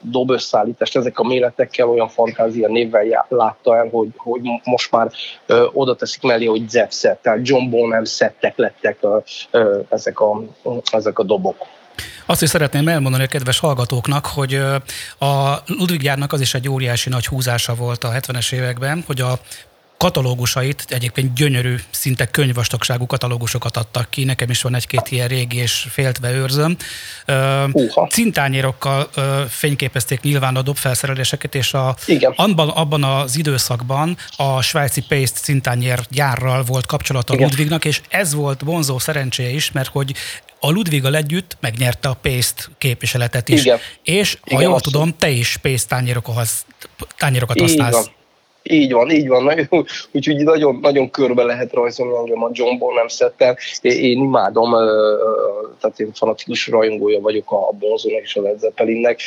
dobösszállítást 0.01 0.97
ezek 0.97 1.19
a 1.19 1.25
méretekkel 1.25 1.89
olyan 1.89 2.09
fantázia 2.09 2.69
névvel 2.69 3.27
látta 3.29 3.77
el, 3.77 3.89
hogy, 3.89 4.09
hogy 4.17 4.41
most 4.65 4.91
már 4.91 5.11
ö, 5.47 5.67
oda 5.73 5.95
teszik 5.95 6.23
mellé, 6.23 6.45
hogy 6.45 6.69
Zepset, 6.69 7.19
tehát 7.23 7.49
John 7.49 7.71
Bonham 7.71 8.05
szettek 8.05 8.57
lettek 8.57 8.99
ö, 9.01 9.19
ö, 9.51 9.79
ezek, 9.89 10.21
a, 10.21 10.43
ezek 10.93 11.19
a 11.19 11.23
dobok. 11.23 11.57
Azt 12.27 12.43
is 12.43 12.49
szeretném 12.49 12.89
elmondani 12.89 13.25
a 13.25 13.27
kedves 13.27 13.59
hallgatóknak, 13.59 14.27
hogy 14.27 14.55
a 15.19 15.55
Ludwig 15.67 16.01
gyárnak 16.01 16.33
az 16.33 16.41
is 16.41 16.55
egy 16.55 16.69
óriási 16.69 17.09
nagy 17.09 17.27
húzása 17.27 17.75
volt 17.75 18.05
a 18.05 18.11
70-es 18.11 18.53
években, 18.53 19.05
hogy 19.07 19.21
a 19.21 19.33
katalógusait, 19.97 20.85
egyébként 20.89 21.35
gyönyörű, 21.35 21.77
szinte 21.91 22.27
könyvvastagságú 22.27 23.07
katalógusokat 23.07 23.77
adtak 23.77 24.11
ki, 24.11 24.25
nekem 24.25 24.51
is 24.51 24.63
van 24.63 24.75
egy-két 24.75 25.11
ilyen 25.11 25.29
régi 25.29 25.57
és 25.57 25.87
féltve 25.91 26.33
őrzöm. 26.33 26.77
Uh-ha. 27.73 28.07
Cintányérokkal 28.07 29.11
fényképezték 29.49 30.21
nyilván 30.21 30.57
a 30.57 30.63
dobfelszereléseket, 30.63 31.55
és 31.55 31.75
a, 31.75 31.97
Igen. 32.07 32.33
Abban, 32.37 32.69
abban 32.69 33.05
az 33.05 33.37
időszakban 33.37 34.17
a 34.37 34.63
svájci 34.63 35.01
Paste 35.09 35.41
cintányér 35.41 36.01
gyárral 36.11 36.63
volt 36.63 36.87
kapcsolata 36.87 37.35
Igen. 37.35 37.49
Ludwignak, 37.49 37.85
és 37.85 38.01
ez 38.09 38.35
volt 38.35 38.61
vonzó 38.61 38.99
szerencséje 38.99 39.51
is, 39.51 39.73
mert 39.73 39.89
hogy 39.89 40.15
a 40.61 40.71
Ludwiggal 40.71 41.17
együtt 41.17 41.57
megnyerte 41.61 42.09
a 42.09 42.15
Paste 42.23 42.63
képviseletet 42.79 43.49
is. 43.49 43.61
Igen. 43.61 43.79
És 44.03 44.39
ha 44.41 44.57
Igen, 44.57 44.63
jól 44.63 44.81
tudom, 44.81 45.17
te 45.19 45.31
is 45.31 45.57
Paste 45.63 46.03
tányérokat 47.17 47.61
használsz. 47.61 47.95
Van. 47.95 48.23
Így 48.71 48.93
van, 48.93 49.11
így 49.11 49.29
van. 49.29 49.69
Úgyhogy 50.13 50.37
nagyon, 50.37 50.79
nagyon 50.83 51.11
körbe 51.11 51.43
lehet 51.43 51.73
rajzolni 51.73 52.17
engem 52.17 52.43
a 52.43 52.51
John 52.53 52.79
Bonham 52.79 53.09
szettel. 53.09 53.57
Én 53.81 54.19
imádom, 54.19 54.71
tehát 55.81 56.01
én 56.01 56.11
fanatikus 56.15 56.69
rajongója 56.69 57.21
vagyok 57.21 57.53
a 57.53 57.73
Bonzónak 57.79 58.23
és 58.23 58.37
a 58.37 58.43
Led 58.43 58.59
Zeppelinnek. 58.59 59.21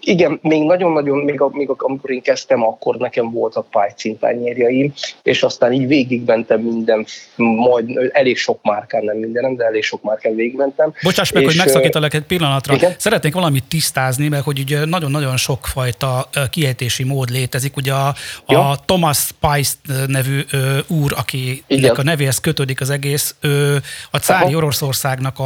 Igen, 0.00 0.38
még 0.42 0.62
nagyon-nagyon, 0.62 1.18
még, 1.18 1.40
még 1.50 1.70
amikor 1.76 2.10
én 2.10 2.22
kezdtem, 2.22 2.62
akkor 2.62 2.96
nekem 2.96 3.30
voltak 3.30 3.70
pálycintányérjaim, 3.70 4.92
és 5.22 5.42
aztán 5.42 5.72
így 5.72 5.86
végigmentem 5.86 6.60
minden, 6.60 7.06
majd 7.36 8.10
elég 8.12 8.36
sok 8.36 8.58
márkán, 8.62 9.04
nem 9.04 9.16
mindenem, 9.16 9.56
de 9.56 9.64
elég 9.64 9.82
sok 9.82 10.02
márkán 10.02 10.34
végigmentem. 10.34 10.92
Bocsáss 11.02 11.32
meg, 11.32 11.42
és, 11.42 11.48
hogy 11.48 11.58
megszakítalak 11.58 12.14
egy 12.14 12.22
pillanatra. 12.22 12.74
Igen? 12.74 12.94
Szeretnék 12.98 13.34
valamit 13.34 13.64
tisztázni, 13.68 14.28
mert 14.28 14.44
hogy 14.44 14.58
ugye 14.58 14.84
nagyon-nagyon 14.84 15.36
sokfajta 15.36 16.28
kiejtési 16.50 17.04
mód 17.04 17.30
létezik. 17.30 17.76
Ugye 17.76 17.92
a 17.92 18.16
ja. 18.46 18.70
a 18.70 18.78
Thomas 18.84 19.30
Pice 19.40 19.74
nevű 20.06 20.44
ö, 20.50 20.78
úr, 20.86 21.14
akinek 21.16 21.98
a 21.98 22.02
nevéhez 22.02 22.38
kötődik 22.38 22.80
az 22.80 22.90
egész, 22.90 23.34
ő 23.40 23.82
a 24.10 24.16
cári. 24.16 24.54
Oroszországnak 24.54 25.38
a 25.38 25.44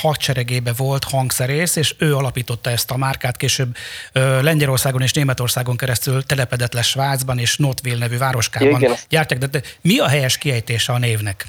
hadseregébe 0.00 0.72
volt 0.76 1.04
hangszerész, 1.04 1.76
és 1.76 1.94
ő 1.98 2.16
alapította 2.16 2.70
ezt 2.70 2.90
a 2.90 2.96
márkát, 2.96 3.36
később 3.36 3.76
ö, 4.12 4.42
Lengyelországon 4.42 5.02
és 5.02 5.12
Németországon 5.12 5.76
keresztül 5.76 6.22
telepedett 6.22 6.72
le 6.72 6.82
Svájcban 6.82 7.38
és 7.38 7.56
Notville 7.56 7.98
nevű 7.98 8.18
városkában 8.18 8.80
Igen. 8.80 8.94
gyártják. 9.08 9.40
De, 9.40 9.46
de 9.46 9.62
mi 9.80 9.98
a 9.98 10.08
helyes 10.08 10.38
kiejtése 10.38 10.92
a 10.92 10.98
névnek? 10.98 11.46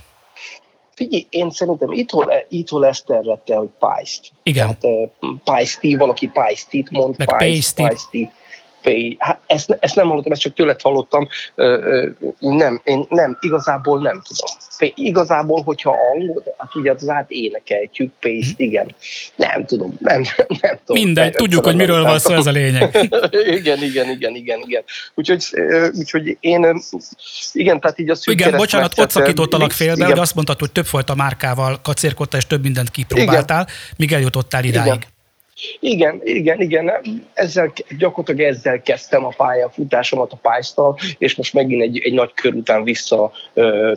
Figyelj, 0.96 1.26
én 1.30 1.52
szerintem 1.52 1.92
itthon, 1.92 2.28
itthon 2.50 2.84
ezt 2.84 3.06
tervette, 3.06 3.56
hogy 3.56 3.70
Pice. 3.80 4.22
Igen. 4.44 4.78
Tehát 4.80 5.10
uh, 5.20 5.30
Pice 5.44 5.98
valaki 5.98 6.32
Pice-t 6.34 6.90
mond, 6.90 7.18
Meg 7.18 7.38
Pice, 7.38 7.94
Pice 8.82 9.16
Hát 9.20 9.40
ezt, 9.46 9.78
ezt 9.80 9.96
nem 9.96 10.08
hallottam, 10.08 10.32
ezt 10.32 10.42
csak 10.42 10.54
tőled 10.54 10.82
hallottam. 10.82 11.28
Nem, 12.40 12.82
én 12.84 13.06
nem, 13.10 13.38
igazából 13.42 14.02
nem 14.02 14.22
tudom. 14.28 14.96
igazából, 14.96 15.62
hogyha 15.64 15.96
angol, 16.14 16.44
hát 16.58 16.76
ugye 16.76 16.92
az 16.92 17.10
át 17.10 17.32
énekeltjük, 17.32 18.12
pace, 18.20 18.52
igen. 18.56 18.96
Nem 19.36 19.66
tudom, 19.66 19.96
nem, 20.00 20.22
nem 20.62 20.80
tudom. 20.86 21.04
Minden, 21.04 21.32
tudjuk, 21.32 21.66
hogy 21.66 21.76
miről 21.76 22.04
van 22.04 22.20
szó, 22.20 22.34
ez 22.34 22.46
a 22.46 22.52
lényeg. 22.52 23.10
igen, 23.60 23.84
igen, 23.84 24.10
igen, 24.10 24.36
igen, 24.36 24.60
igen. 24.60 24.84
Úgyhogy, 25.16 25.44
úgyhogy 25.94 26.38
én, 26.40 26.82
igen, 27.52 27.80
tehát 27.80 28.00
így 28.00 28.10
a 28.10 28.16
szűk 28.16 28.34
Igen, 28.34 28.58
bocsánat, 28.58 29.00
ott 29.00 29.10
szakítottalak 29.10 29.72
félbe, 29.72 30.06
hogy 30.06 30.20
azt 30.20 30.36
mondtad, 30.36 30.60
hogy 30.60 30.72
többfajta 30.72 31.16
márkával 31.16 31.80
kacérkodtál, 31.82 32.40
és 32.40 32.48
több 32.48 32.64
mindent 32.64 32.92
kipróbáltál, 32.92 33.62
igen. 33.62 33.76
míg 33.98 34.14
eljutottál 34.14 34.64
idáig. 34.64 34.86
Igen. 34.86 35.18
Igen, 35.80 36.22
igen, 36.24 36.62
igen. 36.62 36.92
Ezzel, 37.34 37.74
gyakorlatilag 37.98 38.52
ezzel 38.52 38.82
kezdtem 38.82 39.26
a 39.26 39.34
pályafutásomat 39.38 40.32
a 40.32 40.36
pálysztal, 40.42 40.98
és 41.18 41.36
most 41.36 41.54
megint 41.54 41.82
egy, 41.82 42.00
egy 42.04 42.14
nagy 42.14 42.34
kör 42.34 42.54
után 42.54 42.84
vissza 42.84 43.32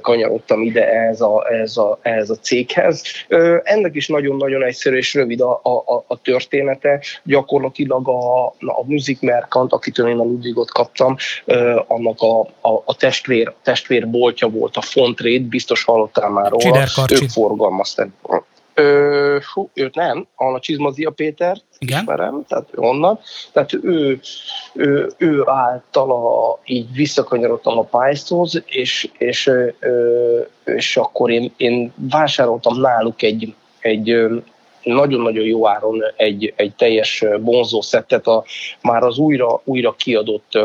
kanyarodtam 0.01 0.63
ide 0.63 0.93
ehhez 0.93 1.21
a, 1.21 1.47
ehhez 1.51 1.77
a, 1.77 1.99
ehhez 2.03 2.31
a 2.31 2.35
céghez. 2.35 3.03
Ennek 3.63 3.95
is 3.95 4.09
nagyon-nagyon 4.09 4.63
egyszerű 4.65 4.97
és 4.97 5.15
rövid 5.15 5.41
a, 5.41 5.61
a, 5.63 6.05
a 6.07 6.21
története. 6.21 7.01
Gyakorlatilag 7.25 8.09
a, 8.09 8.47
a 8.47 8.85
Music 8.87 9.21
Merkant, 9.21 9.73
akitől 9.73 10.09
én 10.09 10.19
a 10.19 10.23
Ludwigot 10.23 10.71
kaptam, 10.71 11.17
annak 11.87 12.21
a, 12.21 12.41
a, 12.41 12.83
a 12.85 12.97
testvér, 12.97 13.53
testvérboltja 13.63 14.49
volt 14.49 14.77
a 14.77 14.81
Fontrade, 14.81 15.49
biztos 15.49 15.85
hallottál 15.85 16.31
már 16.31 16.51
róla. 16.51 16.87
Ők 17.13 17.29
forgalmazták 17.29 18.09
Ö, 18.75 19.39
hú, 19.53 19.70
őt 19.75 19.95
nem, 19.95 20.27
a 20.35 20.59
Csizmazia 20.59 21.11
Péter, 21.11 21.57
ismerem, 21.79 22.45
tehát 22.49 22.68
onnan. 22.75 23.18
Tehát 23.53 23.73
ő, 23.73 24.20
ő, 24.73 25.11
ő 25.16 25.43
általa 25.47 26.59
így 26.64 26.93
visszakanyarodtam 26.93 27.79
a 27.79 27.83
pályáztóhoz, 27.83 28.62
és, 28.66 29.09
és, 29.18 29.47
ö, 29.47 30.41
és 30.64 30.97
akkor 30.97 31.31
én, 31.31 31.53
én 31.57 31.93
vásároltam 31.97 32.81
náluk 32.81 33.23
egy, 33.23 33.55
egy 33.81 34.27
nagyon-nagyon 34.83 35.45
jó 35.45 35.68
áron 35.68 36.03
egy, 36.16 36.53
egy 36.57 36.75
teljes 36.75 37.25
bonzó 37.41 37.81
szettet, 37.81 38.27
a, 38.27 38.45
már 38.81 39.03
az 39.03 39.18
újra, 39.18 39.61
újra 39.64 39.95
kiadott 39.99 40.59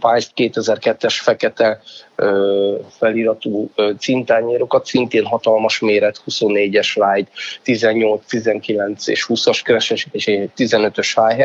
Pajst 0.00 0.32
2002-es 0.36 1.20
fekete 1.22 1.80
ö, 2.16 2.78
feliratú 2.98 3.70
ö, 3.74 3.90
cintányérokat, 3.98 4.86
szintén 4.86 5.24
hatalmas 5.24 5.78
méret, 5.78 6.22
24-es 6.26 6.94
Light, 6.94 7.30
18, 7.62 8.26
19 8.26 9.06
és 9.06 9.26
20-as 9.28 9.60
kereses 9.64 10.06
és 10.10 10.24
15-ös 10.56 11.34
hi 11.36 11.44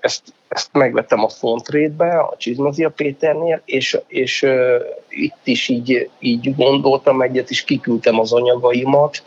Ezt, 0.00 0.22
ezt 0.54 0.68
megvettem 0.72 1.24
a 1.24 1.28
Fontrétbe, 1.28 2.18
a 2.18 2.34
Csizmazia 2.38 2.88
Péternél, 2.88 3.62
és, 3.64 3.98
és 4.06 4.42
ö, 4.42 4.76
itt 5.08 5.40
is 5.44 5.68
így, 5.68 6.10
így 6.18 6.54
gondoltam 6.56 7.22
egyet, 7.22 7.50
és 7.50 7.64
kiküldtem 7.64 8.18
az 8.18 8.32
anyagaimat, 8.32 9.22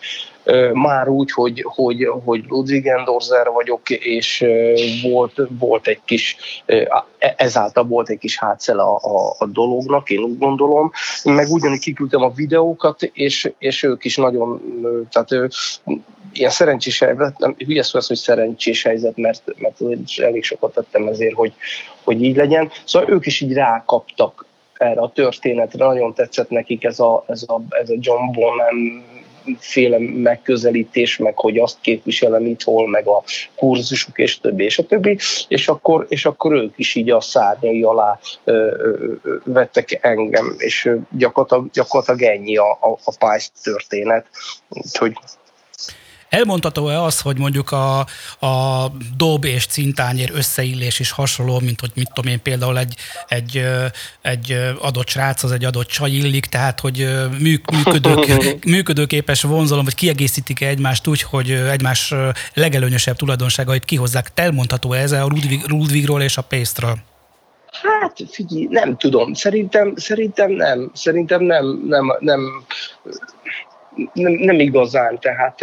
már 0.73 1.07
úgy, 1.07 1.31
hogy, 1.31 1.65
hogy, 1.67 2.09
hogy 2.25 2.43
Ludwig 2.47 2.87
Endorzer 2.87 3.47
vagyok, 3.51 3.89
és 3.89 4.45
volt, 5.03 5.41
volt 5.59 5.87
egy 5.87 5.99
kis, 6.05 6.35
e, 6.65 7.05
ezáltal 7.37 7.83
volt 7.83 8.09
egy 8.09 8.17
kis 8.17 8.39
hátszele 8.39 8.81
a, 8.81 8.95
a, 8.95 9.35
a 9.37 9.45
dolognak, 9.45 10.09
én 10.09 10.19
úgy 10.19 10.37
gondolom, 10.37 10.91
meg 11.23 11.47
ugyanígy 11.49 11.79
kiküldtem 11.79 12.21
a 12.21 12.31
videókat, 12.31 13.03
és, 13.03 13.51
és 13.57 13.83
ők 13.83 14.05
is 14.05 14.15
nagyon, 14.15 14.61
tehát 15.11 15.51
ilyen 16.33 16.51
szerencsés 16.51 16.99
helyzet, 16.99 17.37
nem, 17.37 17.55
hülye 17.57 17.83
szó 17.83 17.97
az, 17.97 18.07
hogy 18.07 18.17
szerencsés 18.17 18.83
helyzet, 18.83 19.17
mert, 19.17 19.43
mert 19.57 19.81
elég 20.17 20.43
sokat 20.43 20.73
tettem 20.73 21.07
ezért, 21.17 21.35
hogy, 21.35 21.53
hogy 22.03 22.23
így 22.23 22.35
legyen. 22.35 22.71
Szóval 22.85 23.09
ők 23.09 23.25
is 23.25 23.41
így 23.41 23.53
rákaptak 23.53 24.45
erre 24.77 25.01
a 25.01 25.11
történetre, 25.11 25.85
nagyon 25.85 26.13
tetszett 26.13 26.49
nekik 26.49 26.83
ez 26.83 26.99
a, 26.99 27.23
ez 27.27 27.43
a, 27.47 27.61
ez 27.69 27.89
a 27.89 27.95
John 27.99 28.31
Bonham 28.31 29.05
féle 29.59 29.97
megközelítés, 29.99 31.17
meg 31.17 31.37
hogy 31.37 31.57
azt 31.57 31.77
képviselem 31.81 32.45
itthol, 32.45 32.87
meg 32.87 33.07
a 33.07 33.23
kurzusok, 33.55 34.17
és 34.17 34.39
többi, 34.39 34.63
és 34.63 34.77
a 34.77 34.85
többi, 34.85 35.17
és 35.47 35.67
akkor, 35.67 36.05
és 36.09 36.25
akkor 36.25 36.53
ők 36.53 36.73
is 36.75 36.95
így 36.95 37.09
a 37.09 37.21
szárnyai 37.21 37.83
alá 37.83 38.19
ö, 38.43 38.53
ö, 38.53 39.13
vettek 39.43 39.99
engem, 40.01 40.55
és 40.57 40.89
gyakorlatilag, 41.11 41.71
gyakorlatilag 41.71 42.21
ennyi 42.21 42.57
a, 42.57 42.71
a, 42.71 42.97
a 43.03 43.15
pálysz 43.19 43.51
történet. 43.63 44.25
Úgyhogy 44.69 45.13
Elmondható-e 46.29 47.01
az, 47.01 47.21
hogy 47.21 47.37
mondjuk 47.37 47.71
a, 47.71 47.99
a 48.45 48.87
dob 49.17 49.45
és 49.45 49.65
cintányér 49.65 50.31
összeillés 50.33 50.99
is 50.99 51.11
hasonló, 51.11 51.59
mint 51.59 51.79
hogy 51.79 51.91
mit 51.95 52.11
tudom 52.13 52.31
én, 52.31 52.41
például 52.41 52.77
egy, 52.77 52.95
egy, 53.27 53.65
egy 54.21 54.57
adott 54.81 55.07
srác 55.07 55.43
az 55.43 55.51
egy 55.51 55.65
adott 55.65 55.87
csaj 55.87 56.11
illik, 56.11 56.45
tehát 56.45 56.79
hogy 56.79 57.07
működők, 57.39 58.25
működőképes 58.65 59.41
vonzalom, 59.41 59.83
vagy 59.83 59.95
kiegészítik 59.95 60.61
egymást 60.61 61.07
úgy, 61.07 61.21
hogy 61.21 61.51
egymás 61.51 62.13
legelőnyösebb 62.53 63.15
tulajdonságait 63.15 63.85
kihozzák. 63.85 64.31
Elmondható 64.35 64.93
ez 64.93 65.11
a 65.11 65.21
Ludwig, 65.21 65.67
Ludwigról 65.67 66.21
és 66.21 66.37
a 66.37 66.41
Pésztről? 66.41 66.97
Hát 67.81 68.17
figyelj, 68.31 68.67
nem 68.69 68.97
tudom. 68.97 69.33
Szerintem, 69.33 69.93
szerintem 69.95 70.51
nem. 70.51 70.91
Szerintem 70.93 71.43
nem, 71.43 71.81
nem, 71.87 72.17
nem 72.19 72.65
nem, 74.13 74.31
nem 74.31 74.59
igazán, 74.59 75.19
tehát 75.19 75.59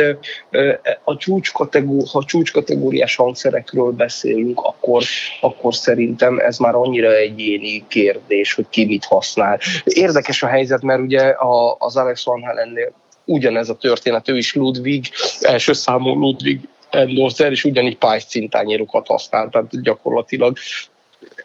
a 1.04 1.16
csúcskategóri, 1.16 2.06
ha 2.12 2.24
csúcskategóriás 2.24 3.16
hangszerekről 3.16 3.90
beszélünk, 3.90 4.60
akkor, 4.60 5.02
akkor 5.40 5.74
szerintem 5.74 6.38
ez 6.38 6.58
már 6.58 6.74
annyira 6.74 7.16
egyéni 7.16 7.84
kérdés, 7.88 8.54
hogy 8.54 8.66
ki 8.70 8.84
mit 8.84 9.04
használ. 9.04 9.58
Érdekes 9.84 10.42
a 10.42 10.46
helyzet, 10.46 10.82
mert 10.82 11.00
ugye 11.00 11.34
az 11.78 11.96
Alex 11.96 12.24
Van 12.24 12.42
Halennél 12.42 12.92
ugyanez 13.24 13.68
a 13.68 13.76
történet, 13.76 14.28
ő 14.28 14.36
is 14.36 14.54
Ludwig, 14.54 15.08
első 15.40 15.72
számú 15.72 16.14
Ludwig 16.18 16.60
endorser, 16.90 17.50
és 17.50 17.64
ugyanígy 17.64 17.96
pálycintányérokat 17.96 19.06
használ, 19.06 19.48
tehát 19.48 19.82
gyakorlatilag 19.82 20.56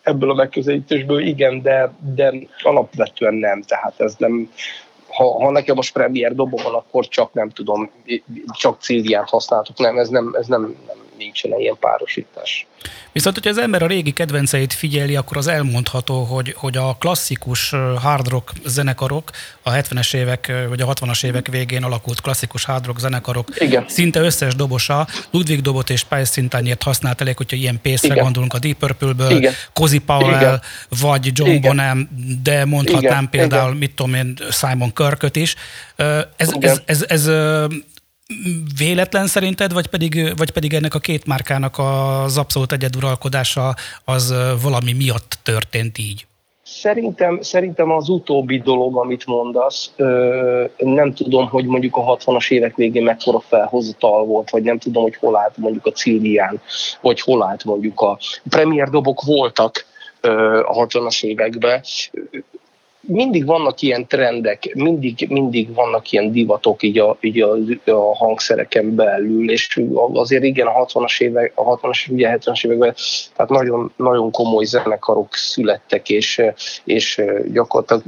ebből 0.04 0.30
a 0.30 0.34
megközelítésből 0.34 1.20
igen, 1.20 1.62
de, 1.62 1.92
de 2.16 2.34
alapvetően 2.64 3.34
nem, 3.34 3.62
tehát 3.62 3.94
ez 3.98 4.16
nem, 4.18 4.52
ha, 5.20 5.44
ha 5.44 5.52
nekem 5.52 5.76
most 5.76 5.94
premier 5.94 6.36
dobom 6.36 6.64
van, 6.64 6.74
akkor 6.74 7.08
csak 7.08 7.34
nem 7.34 7.50
tudom, 7.50 7.92
csak 8.52 8.82
Cilliát 8.82 9.30
használtuk. 9.30 9.78
Nem, 9.78 9.98
ez 9.98 10.10
nem, 10.10 10.36
ez 10.40 10.48
nem, 10.48 10.76
nem 10.88 10.99
nincsen 11.20 11.60
ilyen 11.60 11.78
párosítás. 11.80 12.68
Viszont, 13.12 13.36
hogyha 13.36 13.50
az 13.50 13.58
ember 13.58 13.84
a 13.84 13.88
régi 13.88 14.12
kedvenceit 14.12 14.74
figyeli, 14.74 15.16
akkor 15.16 15.38
az 15.38 15.48
elmondható, 15.48 16.24
hogy, 16.24 16.54
hogy 16.58 16.78
a 16.78 16.96
klasszikus 17.00 17.70
hard 18.02 18.28
rock 18.28 18.52
zenekarok, 18.66 19.32
a 19.64 19.72
70-es 19.72 20.16
évek 20.16 20.52
vagy 20.70 20.82
a 20.82 20.94
60-as 20.94 21.26
évek 21.26 21.48
végén 21.48 21.84
alakult 21.84 22.22
klasszikus 22.22 22.66
hard 22.66 22.86
rock 22.86 23.00
zenekarok 23.00 23.48
Igen. 23.58 23.86
szinte 23.88 24.20
összes 24.20 24.56
dobosa 24.56 25.08
Ludwig 25.32 25.62
dobot 25.62 25.90
és 25.90 26.04
Pice 26.04 26.26
Szintányért 26.26 26.84
használt 26.84 27.22
elég, 27.22 27.38
hogyha 27.38 27.58
ilyen 27.58 27.80
pénzre 27.82 28.16
gondolunk 28.16 28.54
a 28.54 28.60
Deep 28.60 28.78
Purple-ből, 28.78 29.50
Cozy 29.74 30.00
Powell, 30.00 30.40
Igen. 30.40 30.62
vagy 31.00 31.32
John 31.34 31.50
Igen. 31.50 31.62
Bonham, 31.62 32.10
de 32.44 32.66
mondhatnám 32.66 33.12
Igen. 33.12 33.30
például, 33.30 33.68
Igen. 33.68 33.78
mit 33.78 33.96
tudom 33.96 34.14
én, 34.14 34.38
Simon 34.52 34.94
Kirköt 34.94 35.36
is. 35.36 35.56
Ez, 36.36 36.54
ez, 36.60 36.82
ez, 36.86 37.06
ez 37.08 37.30
véletlen 38.78 39.28
szerinted, 39.28 39.74
vagy 39.74 39.88
pedig, 39.88 40.38
vagy 40.38 40.52
pedig 40.52 40.74
ennek 40.74 40.94
a 40.94 41.00
két 41.00 41.26
márkának 41.26 41.78
az 41.78 42.38
abszolút 42.38 42.72
egyeduralkodása 42.72 43.76
az 44.06 44.34
valami 44.62 44.94
miatt 44.94 45.40
történt 45.44 45.98
így? 45.98 46.28
Szerintem, 46.64 47.42
szerintem 47.42 47.92
az 47.92 48.10
utóbbi 48.10 48.60
dolog, 48.60 48.98
amit 48.98 49.26
mondasz, 49.26 49.92
nem 50.78 51.14
tudom, 51.14 51.48
hogy 51.48 51.66
mondjuk 51.66 51.96
a 51.96 52.18
60-as 52.18 52.52
évek 52.52 52.76
végén 52.76 53.04
mekkora 53.04 53.40
felhozatal 53.40 54.26
volt, 54.26 54.50
vagy 54.50 54.64
nem 54.64 54.78
tudom, 54.78 55.04
hogy 55.04 55.16
hol 55.16 55.38
állt 55.38 55.58
mondjuk 55.58 55.86
a 55.86 55.92
Cillián, 55.92 56.62
vagy 57.02 57.22
hol 57.22 57.44
állt 57.44 57.64
mondjuk 57.64 58.02
a 58.02 58.18
premier 58.50 58.90
dobok 58.90 59.22
voltak 59.22 59.86
a 60.66 60.86
60-as 60.86 61.24
években 61.24 61.84
mindig 63.10 63.46
vannak 63.46 63.82
ilyen 63.82 64.08
trendek, 64.08 64.74
mindig, 64.76 65.26
mindig 65.30 65.74
vannak 65.74 66.12
ilyen 66.12 66.32
divatok 66.32 66.84
így 66.84 67.00
a, 67.00 67.18
így 67.22 67.42
a, 67.42 67.58
a 67.86 68.16
hangszereken 68.16 68.96
belül, 68.96 69.52
és 69.52 69.82
azért 70.14 70.44
igen, 70.44 70.68
a 70.68 70.86
60-as 70.86 71.22
évek, 71.22 71.52
a 71.56 71.78
60-as, 71.78 72.12
ugye 72.12 72.38
70-as 72.38 72.66
években 72.66 72.96
tehát 73.36 73.52
nagyon, 73.52 73.92
nagyon 73.96 74.32
komoly 74.32 74.66
zenekarok 74.66 75.36
születtek, 75.36 76.10
és, 76.10 76.42
és 76.84 77.22
gyakorlatilag 77.52 78.04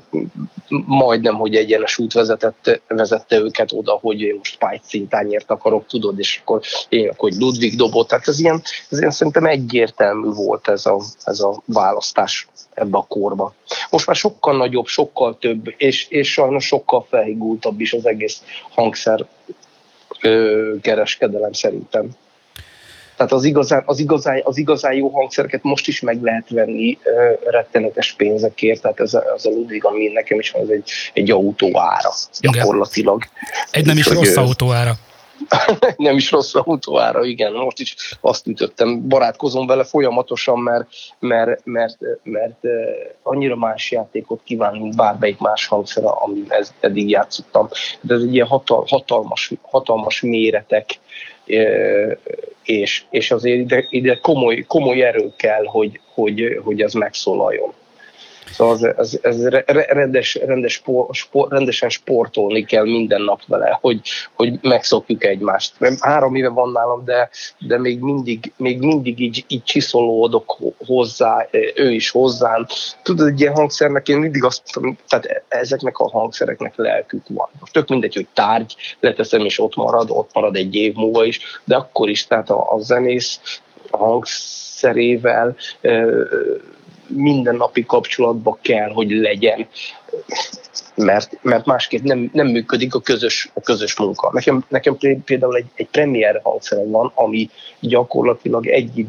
majdnem, 0.86 1.36
hogy 1.36 1.56
egyenes 1.56 1.98
út 1.98 2.14
vezetett, 2.14 2.82
vezette 2.88 3.40
őket 3.40 3.72
oda, 3.72 3.98
hogy 4.02 4.22
én 4.22 4.36
most 4.38 4.58
Pájt 4.58 4.84
szintányért 4.84 5.52
akarok, 5.52 5.86
tudod, 5.86 6.20
és 6.20 6.40
akkor 6.42 6.62
én 6.90 7.10
akkor 7.10 7.32
Ludwig 7.32 7.76
dobott. 7.76 8.08
Tehát 8.08 8.28
ez 8.28 8.40
ilyen, 8.40 8.62
ez 8.90 9.00
ilyen 9.00 9.12
szerintem 9.12 9.46
egyértelmű 9.46 10.30
volt 10.30 10.68
ez 10.68 10.86
a, 10.86 11.02
ez 11.24 11.40
a 11.40 11.62
választás 11.66 12.48
ebbe 12.74 12.98
a 12.98 13.06
korba. 13.08 13.54
Most 13.90 14.08
már 14.08 14.16
sokkal 14.16 14.58
nagyobb, 14.58 14.86
sokkal 14.86 15.38
több, 15.38 15.74
és, 15.78 16.08
és 16.10 16.32
sajnos 16.32 16.66
sokkal 16.66 17.06
felhigultabb 17.10 17.80
is 17.80 17.94
az 17.94 18.06
egész 18.06 18.44
hangszer 18.70 19.26
ö, 20.22 20.74
kereskedelem 20.82 21.54
szerintem. 21.54 22.10
Tehát 23.16 23.32
az 23.32 23.44
igazán, 23.44 23.84
az, 23.86 24.00
igazán, 24.00 24.42
az 24.44 24.58
igazán 24.58 24.94
jó 24.94 25.10
hangszereket 25.10 25.64
most 25.64 25.88
is 25.88 26.02
meg 26.02 26.22
lehet 26.22 26.50
venni 26.50 26.98
uh, 27.04 27.52
rettenetes 27.52 28.14
pénzekért, 28.14 28.82
tehát 28.82 29.00
ez 29.00 29.14
a, 29.14 29.24
az 29.34 29.46
a 29.46 29.50
Ludwig, 29.50 29.86
ami 29.86 30.08
nekem 30.08 30.40
is 30.40 30.52
van, 30.52 30.62
ez 30.62 30.70
egy, 30.70 30.90
egy 31.14 31.32
autó 31.32 31.70
ára 31.74 32.14
gyakorlatilag. 32.40 33.24
Egy 33.72 33.86
nem 33.86 33.98
is 33.98 34.08
Úgy, 34.08 34.16
rossz 34.16 34.36
autó 34.36 34.72
ára. 34.72 34.98
nem 35.98 36.16
is 36.16 36.32
rossz 36.32 36.56
autóára, 36.56 37.26
igen. 37.26 37.54
Most 37.54 37.80
is 37.80 38.18
azt 38.22 38.48
ütöttem, 38.48 39.08
barátkozom 39.08 39.68
vele 39.68 39.84
folyamatosan, 39.84 40.60
mert, 40.60 40.88
mert, 41.20 41.66
mert, 41.66 41.98
mert 42.24 42.66
annyira 43.24 43.56
más 43.56 43.92
játékot 43.92 44.42
kíván, 44.44 44.76
mint 44.76 44.96
bármelyik 44.96 45.38
más 45.38 45.68
hangszer, 45.68 46.04
amin 46.06 46.48
eddig 46.80 47.10
játszottam. 47.10 47.70
De 48.02 48.14
ez 48.14 48.22
egy 48.22 48.34
ilyen 48.34 48.48
hatal, 48.48 48.86
hatalmas, 48.88 49.52
hatalmas 49.62 50.22
méretek, 50.22 51.00
és, 52.64 53.04
és 53.10 53.32
azért 53.32 53.60
ide, 53.60 53.86
ide 53.90 54.20
komoly, 54.22 54.64
komoly 54.68 55.02
erő 55.02 55.34
kell, 55.36 55.66
hogy, 55.66 56.00
hogy, 56.14 56.60
hogy 56.64 56.82
ez 56.82 56.94
megszólaljon. 56.94 57.74
Szóval 58.52 58.74
ez, 58.76 58.94
ez, 58.98 59.18
ez 59.22 59.48
rendes, 59.88 60.36
rendes 60.36 60.74
spor, 60.74 61.08
spor, 61.12 61.52
rendesen 61.52 61.90
sportolni 61.90 62.66
kell 62.66 62.84
minden 62.84 63.22
nap 63.22 63.42
vele, 63.48 63.78
hogy, 63.82 64.02
hogy 64.34 64.60
megszokjuk 64.62 65.24
egymást. 65.24 65.74
Három 66.00 66.36
éve 66.36 66.50
van 66.50 66.72
nálam, 66.72 67.06
de, 67.06 67.30
de 67.60 67.78
még 67.78 68.00
mindig, 68.00 68.54
még 68.58 68.80
mindig 68.80 69.20
így, 69.20 69.46
így 69.48 69.64
csiszolódok 69.64 70.58
hozzá, 70.86 71.48
ő 71.76 71.92
is 71.92 72.10
hozzám. 72.10 72.66
Tudod, 73.04 73.28
egy 73.28 73.40
ilyen 73.40 73.54
hangszernek 73.54 74.08
én 74.08 74.18
mindig 74.18 74.44
azt 74.44 74.62
mondtam, 74.76 75.06
tehát 75.08 75.44
ezeknek 75.48 75.98
a 75.98 76.10
hangszereknek 76.10 76.74
lelkük 76.76 77.24
van. 77.28 77.50
Tök 77.72 77.88
mindegy, 77.88 78.16
hogy 78.16 78.28
tárgy, 78.34 78.76
leteszem 79.00 79.46
és 79.46 79.60
ott 79.60 79.76
marad, 79.76 80.10
ott 80.10 80.30
marad 80.34 80.56
egy 80.56 80.76
év 80.76 80.94
múlva 80.94 81.26
is, 81.26 81.40
de 81.64 81.76
akkor 81.76 82.10
is, 82.10 82.28
tehát 82.28 82.50
a, 82.50 82.74
a 82.74 82.80
zenész 82.80 83.62
a 83.90 83.98
hangszerével 83.98 85.56
mindennapi 87.16 87.86
kapcsolatban 87.86 88.58
kell, 88.62 88.90
hogy 88.90 89.12
legyen, 89.12 89.68
mert, 90.96 91.38
mert 91.42 91.66
másképp 91.66 92.04
nem, 92.04 92.30
nem 92.34 92.48
működik 92.48 92.96
a 92.96 93.00
közös, 93.00 93.50
a 93.54 93.62
közös 93.62 93.98
munka. 93.98 94.30
Nekem, 94.34 94.66
nekem 94.68 94.98
például 95.26 95.56
egy, 95.56 95.66
egy 95.76 95.88
premier 95.88 96.40
hangszerem 96.44 96.92
van, 96.92 97.12
ami 97.16 97.50
gyakorlatilag 97.80 98.68
egy, 98.68 99.06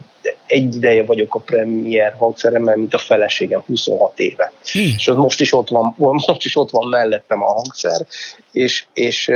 egy 0.46 0.74
ideje 0.74 1.04
vagyok 1.04 1.34
a 1.34 1.38
premier 1.38 2.14
hangszeremmel, 2.18 2.76
mint 2.76 2.94
a 2.94 2.98
feleségem 2.98 3.62
26 3.66 4.18
éve. 4.18 4.52
Hmm. 4.72 4.82
És 4.82 5.10
most 5.16 5.40
is 5.40 5.52
ott 5.52 5.68
van, 5.68 5.94
most 5.96 6.44
is 6.44 6.56
ott 6.56 6.70
van 6.70 6.88
mellettem 6.88 7.42
a 7.42 7.52
hangszer, 7.52 8.06
és, 8.52 8.84
és 8.92 9.30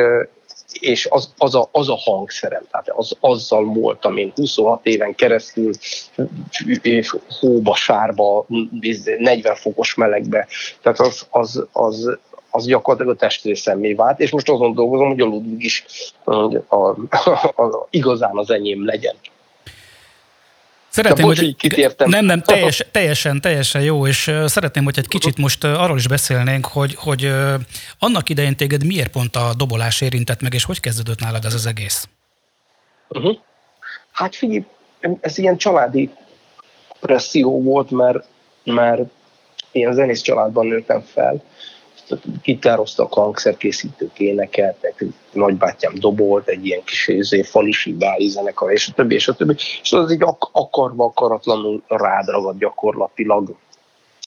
és 0.80 1.06
az, 1.10 1.32
az, 1.38 1.54
a, 1.54 1.68
az 1.72 1.88
a 1.88 1.96
hangszerem, 1.96 2.62
tehát 2.70 2.88
az, 2.88 3.16
azzal 3.20 3.64
voltam 3.64 4.16
én 4.16 4.32
26 4.34 4.86
éven 4.86 5.14
keresztül 5.14 5.72
hóba, 7.40 7.74
sárba, 7.74 8.46
40 9.18 9.54
fokos 9.54 9.94
melegbe, 9.94 10.46
tehát 10.82 11.00
az, 11.00 11.26
az, 11.30 11.66
az, 11.72 12.18
az 12.50 12.66
gyakorlatilag 12.66 13.14
a 13.14 13.18
testrészemmé 13.18 13.92
vált, 13.92 14.20
és 14.20 14.30
most 14.30 14.48
azon 14.48 14.74
dolgozom, 14.74 15.08
hogy 15.08 15.20
a 15.20 15.24
Ludwig 15.24 15.64
is 15.64 15.84
a, 16.24 16.32
a, 16.34 16.96
a, 17.10 17.62
a, 17.62 17.86
igazán 17.90 18.36
az 18.36 18.50
enyém 18.50 18.84
legyen. 18.84 19.14
Szeretném, 20.96 21.26
hogy 21.26 21.56
egy, 21.60 21.94
nem, 21.96 22.24
nem, 22.24 22.40
teljes, 22.52 22.86
teljesen, 22.90 23.40
teljesen 23.40 23.82
jó, 23.82 24.06
és 24.06 24.32
szeretném, 24.46 24.84
hogy 24.84 24.98
egy 24.98 25.08
kicsit 25.08 25.36
most 25.36 25.64
arról 25.64 25.96
is 25.96 26.08
beszélnénk, 26.08 26.66
hogy, 26.66 26.94
hogy 26.94 27.32
annak 27.98 28.28
idején 28.28 28.56
téged 28.56 28.84
miért 28.84 29.10
pont 29.10 29.36
a 29.36 29.54
dobolás 29.56 30.00
érintett 30.00 30.40
meg, 30.40 30.54
és 30.54 30.64
hogy 30.64 30.80
kezdődött 30.80 31.20
nálad 31.20 31.44
ez 31.44 31.54
az 31.54 31.66
egész? 31.66 32.08
Uh-huh. 33.08 33.36
Hát 34.12 34.34
figyelj, 34.34 34.64
ez 35.20 35.38
ilyen 35.38 35.56
családi 35.56 36.10
presszió 37.00 37.62
volt, 37.62 37.90
mert, 37.90 38.24
mert 38.64 39.02
én 39.72 39.92
zenész 39.92 40.20
családban 40.20 40.66
nőttem 40.66 41.00
fel, 41.00 41.42
gitároztak, 42.42 43.12
hangszerkészítők 43.12 44.18
énekeltek, 44.18 45.04
nagybátyám 45.32 45.94
dobolt, 45.94 46.48
egy 46.48 46.66
ilyen 46.66 46.82
kis 46.84 47.08
izé, 47.08 47.42
falusi 47.42 47.92
báli 47.92 48.28
zenekar, 48.28 48.72
és 48.72 48.88
a 48.88 48.92
többi, 48.92 49.14
és 49.14 49.28
a 49.28 49.34
többi. 49.34 49.54
És 49.82 49.92
az 49.92 50.12
így 50.12 50.22
ak- 50.22 50.48
akarva, 50.52 51.04
akaratlanul 51.04 51.82
rád 51.86 52.28
ragad 52.28 52.58
gyakorlatilag. 52.58 53.54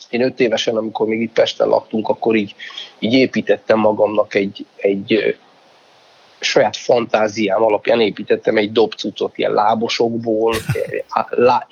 Én 0.09 0.21
öt 0.21 0.39
évesen, 0.39 0.77
amikor 0.77 1.07
még 1.07 1.21
itt 1.21 1.33
Pesten 1.33 1.67
laktunk, 1.67 2.09
akkor 2.09 2.35
így, 2.35 2.55
így 2.99 3.13
építettem 3.13 3.79
magamnak 3.79 4.35
egy, 4.35 4.65
egy 4.75 5.37
saját 6.39 6.77
fantáziám 6.77 7.63
alapján 7.63 8.01
építettem 8.01 8.57
egy 8.57 8.71
dobcucot 8.71 9.37
ilyen 9.37 9.53
lábosokból, 9.53 10.55
lá, 11.29 11.67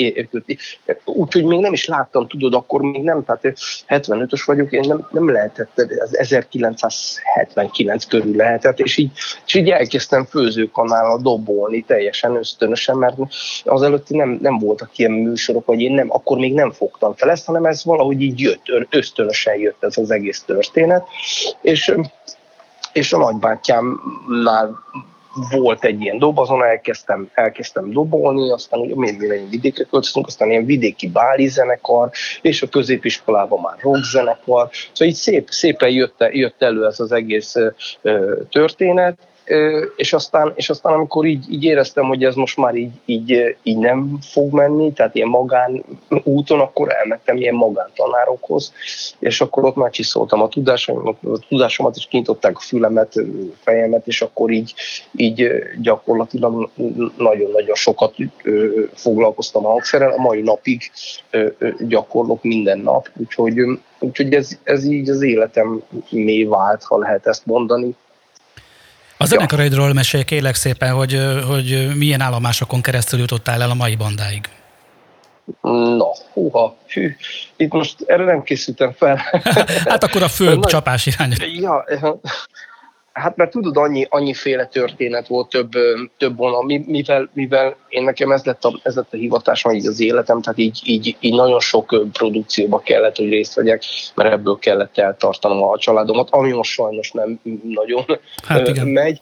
úgyhogy 1.06 1.44
még 1.44 1.60
nem 1.60 1.74
is 1.74 1.86
láttam, 1.86 2.28
tudod, 2.28 2.54
akkor 2.54 2.82
még 2.82 3.04
nem, 3.04 3.24
tehát 3.24 3.42
75-ös 3.88 4.44
vagyok, 4.46 4.72
én 4.72 4.84
nem, 4.88 5.08
nem 5.12 5.32
lehetett, 5.32 5.82
az 6.00 6.18
1979 6.18 8.06
körül 8.06 8.36
lehetett, 8.36 8.80
és 8.80 8.98
így, 8.98 9.12
és 9.46 9.54
így 9.54 9.70
elkezdtem 9.70 10.26
főzőkanállal 10.26 11.22
dobolni 11.22 11.82
teljesen 11.82 12.36
ösztönösen, 12.36 12.98
mert 12.98 13.16
azelőtt 13.64 14.10
nem, 14.10 14.38
nem 14.42 14.58
voltak 14.58 14.98
ilyen 14.98 15.12
műsorok, 15.12 15.66
vagy 15.66 15.82
én 15.82 15.94
nem, 15.94 16.08
akkor 16.12 16.38
még 16.38 16.54
nem 16.54 16.72
fogtam 16.72 17.14
fel 17.16 17.30
ezt, 17.30 17.46
hanem 17.46 17.66
ez 17.66 17.86
valahogy 17.86 18.22
így 18.22 18.40
jött, 18.40 18.62
ösztönösen 18.90 19.60
jött 19.60 19.84
ez 19.84 19.98
az 19.98 20.12
egész 20.12 20.44
történet, 20.46 21.08
és 21.62 21.94
és 22.94 23.14
a 23.14 23.18
nagybátyámnál 23.18 24.84
volt 25.52 25.84
egy 25.84 26.02
ilyen 26.02 26.18
dob, 26.18 26.40
azon 26.40 26.64
elkezdtem, 26.64 27.30
elkezdtem 27.34 27.92
dobolni, 27.92 28.52
aztán 28.52 28.80
ugye 28.80 28.96
mi, 28.96 29.12
mi 29.12 29.48
vidékre 29.50 29.84
költöztünk, 29.84 30.28
aztán 30.28 30.50
ilyen 30.50 30.66
vidéki 30.66 31.10
báli 31.10 31.48
zenekar, 31.48 32.10
és 32.42 32.62
a 32.62 32.68
középiskolában 32.68 33.60
már 33.62 33.78
rock 33.82 34.04
zenekar, 34.04 34.70
szóval 34.94 35.08
így 35.08 35.14
szép, 35.14 35.50
szépen 35.50 35.90
jött, 35.90 36.26
jött 36.32 36.62
elő 36.62 36.86
ez 36.86 37.00
az 37.00 37.12
egész 37.12 37.56
ö, 38.02 38.42
történet, 38.50 39.18
és 39.96 40.14
aztán, 40.14 40.52
és 40.56 40.70
aztán 40.70 40.94
amikor 40.94 41.26
így, 41.26 41.52
így 41.52 41.64
éreztem, 41.64 42.06
hogy 42.06 42.24
ez 42.24 42.36
most 42.36 42.58
már 42.58 42.76
így, 42.76 42.92
így, 43.06 43.56
így 43.64 43.78
nem 43.78 44.18
fog 44.22 44.54
menni, 44.54 44.94
tehát 44.94 45.16
ilyen 45.16 45.28
magán 45.28 45.84
úton, 46.24 46.60
akkor 46.60 46.94
elmentem 46.94 47.38
ilyen 47.38 47.56
magántanárokhoz, 47.56 48.74
és 49.20 49.42
akkor 49.42 49.66
ott 49.66 49.76
már 49.76 49.90
csiszoltam 49.90 50.42
a 50.42 50.48
tudásomat, 50.48 51.18
a 51.24 51.40
tudásomat 51.48 51.96
és 51.96 52.08
kinyitották 52.10 52.56
a 52.58 52.60
fülemet, 52.60 53.14
fejemet, 53.64 54.08
és 54.08 54.22
akkor 54.22 54.52
így, 54.52 54.74
így 55.16 55.50
gyakorlatilag 55.82 56.70
nagyon-nagyon 57.18 57.76
sokat 57.76 58.16
foglalkoztam 58.94 59.66
a 59.66 59.70
hangszerrel, 59.70 60.12
a 60.12 60.22
mai 60.22 60.42
napig 60.42 60.92
gyakorlok 61.80 62.44
minden 62.44 62.80
nap, 62.80 63.10
úgyhogy, 63.18 63.62
úgyhogy 64.00 64.34
ez, 64.34 64.60
ez 64.64 64.86
így 64.86 65.10
az 65.10 65.22
életem 65.22 65.82
mély 66.10 66.44
vált, 66.44 66.84
ha 66.84 66.98
lehet 66.98 67.28
ezt 67.28 67.46
mondani 67.46 67.96
a 69.18 69.26
zenekaraidról 69.26 69.94
mesélj 69.94 70.24
kérlek 70.24 70.56
szépen, 70.56 70.94
hogy, 70.94 71.20
hogy 71.48 71.96
milyen 71.96 72.22
állomásokon 72.22 72.82
keresztül 72.82 73.20
jutottál 73.20 73.62
el 73.62 73.70
a 73.70 73.74
mai 73.74 73.96
bandáig. 73.96 74.50
Na, 75.62 76.08
húha, 76.34 76.76
hű, 76.88 77.16
itt 77.56 77.72
most 77.72 77.96
erre 78.06 78.24
nem 78.24 78.44
készültem 78.44 78.92
fel. 78.92 79.16
hát 79.86 80.04
akkor 80.04 80.24
a 80.24 80.28
fő 80.28 80.60
csapás 80.62 81.06
irány. 81.06 81.34
Ja, 81.60 81.86
Hát 83.18 83.36
mert 83.36 83.52
tudod, 83.52 83.78
annyi, 83.78 84.06
annyiféle 84.10 84.66
történet 84.66 85.28
volt 85.28 85.50
több, 85.50 85.72
több 86.18 86.38
vonal, 86.38 86.64
mivel, 86.86 87.30
mivel 87.34 87.76
én 87.90 88.04
nekem 88.04 88.32
ez 88.32 88.44
lett, 88.44 88.64
a, 88.64 88.80
ez 88.84 88.96
lett 88.96 89.14
a 89.14 89.18
hivatásom, 89.18 89.74
így 89.74 89.86
az 89.86 90.00
életem, 90.00 90.42
tehát 90.42 90.60
így, 90.60 90.80
így, 90.84 91.18
így 91.20 91.34
nagyon 91.34 91.60
sok 91.60 92.06
produkcióba 92.12 92.80
kellett, 92.80 93.16
hogy 93.16 93.30
részt 93.30 93.54
vegyek, 93.54 93.84
mert 94.16 94.32
ebből 94.32 94.58
kellett 94.60 94.98
eltartanom 94.98 95.64
a 95.64 95.78
családomat, 95.78 96.28
ami 96.32 96.52
most 96.52 96.72
sajnos 96.72 97.12
nem 97.12 97.40
nagyon 97.64 98.06
hát 98.48 98.68
igen. 98.68 98.88
megy 98.88 99.22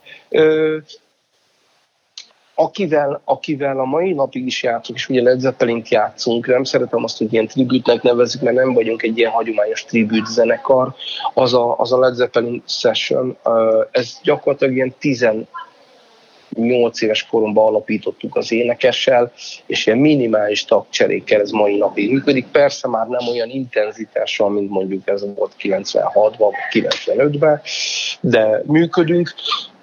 akivel, 2.55 3.21
akivel 3.23 3.79
a 3.79 3.85
mai 3.85 4.13
napig 4.13 4.45
is 4.45 4.63
játszunk, 4.63 4.97
és 4.97 5.09
ugye 5.09 5.21
Led 5.21 5.39
zeppelin 5.39 5.83
játszunk, 5.89 6.47
nem 6.47 6.63
szeretem 6.63 7.03
azt, 7.03 7.17
hogy 7.17 7.33
ilyen 7.33 7.47
tribütnek 7.47 8.01
nevezik, 8.01 8.41
mert 8.41 8.55
nem 8.55 8.73
vagyunk 8.73 9.03
egy 9.03 9.17
ilyen 9.17 9.31
hagyományos 9.31 9.85
tribüt 9.85 10.25
zenekar, 10.25 10.93
az 11.33 11.53
a, 11.53 11.77
az 11.77 11.93
a 11.93 11.99
Led 11.99 12.13
Zeppelin 12.13 12.63
session, 12.67 13.37
ez 13.91 14.19
gyakorlatilag 14.23 14.75
ilyen 14.75 14.93
18 14.99 17.01
éves 17.01 17.25
koromban 17.25 17.67
alapítottuk 17.67 18.35
az 18.35 18.51
énekessel, 18.51 19.31
és 19.65 19.85
ilyen 19.85 19.99
minimális 19.99 20.65
tagcserékkel 20.65 21.41
ez 21.41 21.51
mai 21.51 21.77
napig 21.77 22.11
működik. 22.11 22.47
Persze 22.47 22.87
már 22.87 23.07
nem 23.07 23.27
olyan 23.27 23.49
intenzitással, 23.49 24.49
mint 24.49 24.69
mondjuk 24.69 25.07
ez 25.07 25.25
volt 25.35 25.55
96-ban, 25.59 26.51
95-ben, 26.71 27.61
de 28.21 28.61
működünk. 28.65 29.33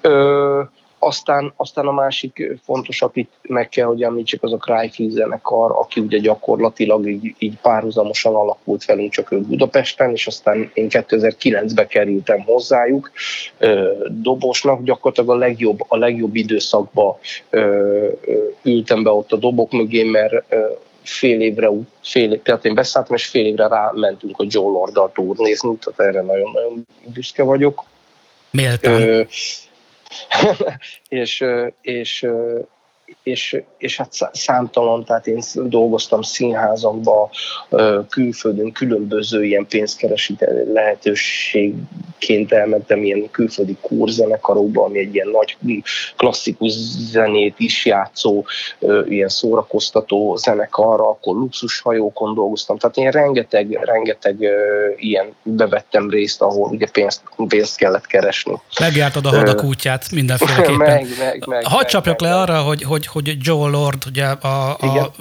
Ö, 0.01 0.63
aztán, 1.05 1.53
aztán 1.57 1.87
a 1.87 1.93
másik 1.93 2.59
fontos, 2.65 3.03
akit 3.03 3.31
meg 3.43 3.69
kell, 3.69 3.87
hogy 3.87 4.03
említsek, 4.03 4.43
az 4.43 4.53
a 4.53 4.57
Cryfield 4.57 5.13
zenekar, 5.13 5.71
aki 5.71 6.01
ugye 6.01 6.19
gyakorlatilag 6.19 7.09
így, 7.09 7.35
így 7.39 7.55
párhuzamosan 7.63 8.35
alakult 8.35 8.85
velünk 8.85 9.13
csak 9.13 9.33
ők 9.33 9.47
Budapesten, 9.47 10.11
és 10.11 10.27
aztán 10.27 10.71
én 10.75 10.87
2009-be 10.91 11.87
kerültem 11.87 12.41
hozzájuk. 12.41 13.11
Dobosnak 14.09 14.83
gyakorlatilag 14.83 15.31
a 15.31 15.39
legjobb, 15.39 15.79
a 15.89 15.97
legjobb 15.97 16.35
időszakba 16.35 17.19
ültem 18.63 19.03
be 19.03 19.11
ott 19.11 19.33
a 19.33 19.37
dobok 19.37 19.73
mögé, 19.73 20.03
mert 20.03 20.55
fél 21.03 21.41
évre, 21.41 21.69
fél, 22.03 22.43
tehát 22.43 22.65
én 22.65 22.75
beszálltam, 22.75 23.17
és 23.17 23.27
fél 23.27 23.47
évre 23.47 23.69
rámentünk 23.69 24.39
a 24.39 24.45
Joe 24.49 24.71
Lorddal 24.71 25.11
turnézni, 25.15 25.77
tehát 25.77 26.15
erre 26.15 26.23
nagyon-nagyon 26.23 26.87
büszke 27.07 27.43
vagyok. 27.43 27.85
Méltán. 28.51 29.27
és, 31.09 31.45
és, 31.81 32.27
és, 33.23 33.63
és 33.79 33.97
hát 33.97 34.13
számtalan, 34.33 35.05
tehát 35.05 35.27
én 35.27 35.41
dolgoztam 35.55 36.23
színházakba, 36.23 37.31
külföldön 38.09 38.73
különböző 38.73 39.45
ilyen 39.45 39.67
pénzkeresít 39.67 40.45
lehetőségként 40.73 42.53
elmentem 42.53 43.05
ilyen 43.05 43.31
külföldi 43.31 43.77
kurzenekarokba, 43.81 44.85
ami 44.85 44.99
egy 44.99 45.15
ilyen 45.15 45.29
nagy 45.29 45.57
klasszikus 46.17 46.73
zenét 47.11 47.55
is 47.59 47.87
játszó, 47.87 48.45
ilyen 49.09 49.29
szórakoztató 49.29 50.37
zenekarra, 50.37 51.09
akkor 51.09 51.37
luxushajókon 51.37 52.35
dolgoztam, 52.35 52.79
tehát 52.79 52.97
én 52.97 53.11
rengeteg, 53.11 53.79
rengeteg 53.85 54.37
ilyen 54.97 55.35
bevettem 55.43 56.11
részt, 56.11 56.43
ahol 56.43 56.71
ugye 56.71 56.87
pénzt, 56.93 57.23
pénzt 57.49 57.77
kellett 57.77 58.07
keresni. 58.07 58.61
Megjártad 58.81 59.27
a 59.27 59.29
hadak 59.29 59.65
útját 59.65 60.11
mindenféleképpen. 60.11 60.77
meg, 60.77 61.07
meg, 61.19 61.47
meg, 61.47 61.67
Hadd 61.67 61.87
csapjak 61.87 62.21
meg, 62.21 62.31
le 62.31 62.37
arra, 62.37 62.61
hogy, 62.61 62.83
hogy 62.83 63.02
hogy, 63.07 63.37
Joe 63.41 63.71
Lord, 63.71 64.03
ugye 64.07 64.27
a, 64.27 64.71
a, 64.71 65.13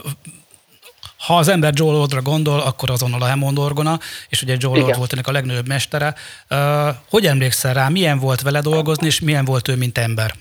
ha 1.18 1.38
az 1.38 1.48
ember 1.48 1.74
Joe 1.76 1.92
Lordra 1.92 2.22
gondol, 2.22 2.60
akkor 2.60 2.90
azonnal 2.90 3.22
a 3.22 3.30
Hammond 3.30 3.58
orgona, 3.58 4.00
és 4.30 4.42
ugye 4.42 4.56
Joe 4.60 4.72
Igen. 4.72 4.84
Lord 4.84 4.98
volt 4.98 5.14
ennek 5.14 5.28
a 5.28 5.32
legnagyobb 5.32 5.68
mestere. 5.68 6.16
Uh, 6.50 6.58
hogy 7.10 7.26
emlékszel 7.26 7.74
rá, 7.74 7.90
milyen 7.90 8.20
volt 8.20 8.42
vele 8.42 8.62
dolgozni, 8.62 9.06
és 9.06 9.20
milyen 9.20 9.46
volt 9.46 9.68
ő, 9.68 9.76
mint 9.76 9.98
ember? 9.98 10.34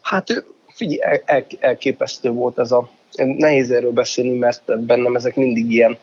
Hát 0.00 0.44
figyelj, 0.74 0.98
el, 1.00 1.22
el, 1.24 1.46
elképesztő 1.60 2.30
volt 2.30 2.58
ez 2.58 2.72
a... 2.72 2.90
Nehéz 3.12 3.70
erről 3.70 3.92
beszélni, 3.92 4.38
mert 4.38 4.80
bennem 4.80 5.16
ezek 5.16 5.34
mindig 5.34 5.70
ilyen 5.70 5.98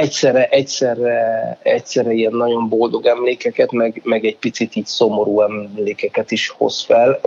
egyszerre, 0.00 0.48
egyszerre, 0.48 1.58
egyszerre 1.62 2.12
ilyen 2.12 2.32
nagyon 2.32 2.68
boldog 2.68 3.06
emlékeket, 3.06 3.72
meg, 3.72 4.00
meg 4.04 4.24
egy 4.24 4.36
picit 4.36 4.76
így 4.76 4.86
szomorú 4.86 5.40
emlékeket 5.40 6.30
is 6.30 6.48
hoz 6.48 6.82
fel. 6.82 7.20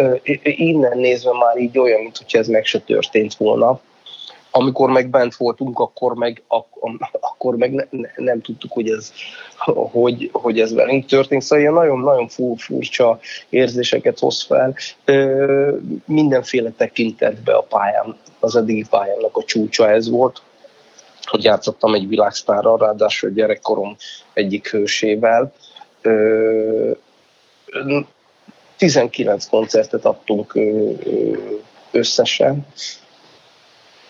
Innen 0.44 0.98
nézve 0.98 1.32
már 1.34 1.58
így 1.58 1.78
olyan, 1.78 2.02
mintha 2.02 2.38
ez 2.38 2.48
meg 2.48 2.66
se 2.66 2.80
történt 2.80 3.36
volna. 3.36 3.80
Amikor 4.56 4.90
meg 4.90 5.10
bent 5.10 5.36
voltunk, 5.36 5.80
akkor 5.80 6.16
meg, 6.16 6.44
akkor 7.20 7.56
meg 7.58 7.74
ne, 7.74 7.84
ne, 7.90 8.10
nem 8.16 8.42
tudtuk, 8.42 8.72
hogy 8.72 8.90
ez, 8.90 9.14
hogy, 9.92 10.30
hogy 10.34 10.60
ez 10.60 10.74
velünk 10.74 11.06
történt. 11.06 11.42
Szóval 11.42 11.60
ilyen 11.60 11.74
nagyon-nagyon 11.74 12.28
furcsa 12.58 13.20
érzéseket 13.50 14.20
hoz 14.20 14.44
fel. 14.44 14.76
Mindenféle 16.06 16.72
tekintetbe 16.78 17.54
a 17.54 17.62
pályán, 17.62 18.16
az 18.40 18.56
eddigi 18.56 18.86
pályának 18.90 19.38
a 19.38 19.44
csúcsa 19.44 19.90
ez 19.90 20.10
volt 20.10 20.42
hogy 21.26 21.44
játszottam 21.44 21.94
egy 21.94 22.08
világsztárral, 22.08 22.78
ráadásul 22.78 23.30
gyerekkorom 23.30 23.96
egyik 24.34 24.70
hősével. 24.70 25.54
19 28.78 29.46
koncertet 29.46 30.06
adtunk 30.06 30.58
összesen, 31.92 32.68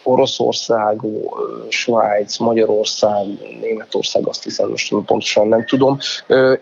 Oroszország, 0.04 1.02
Svájc, 1.70 2.38
Magyarország, 2.38 3.26
Németország, 3.62 4.28
azt 4.28 4.44
hiszem, 4.44 4.70
most 4.70 4.90
pontosan 4.90 5.48
nem 5.48 5.66
tudom. 5.66 5.98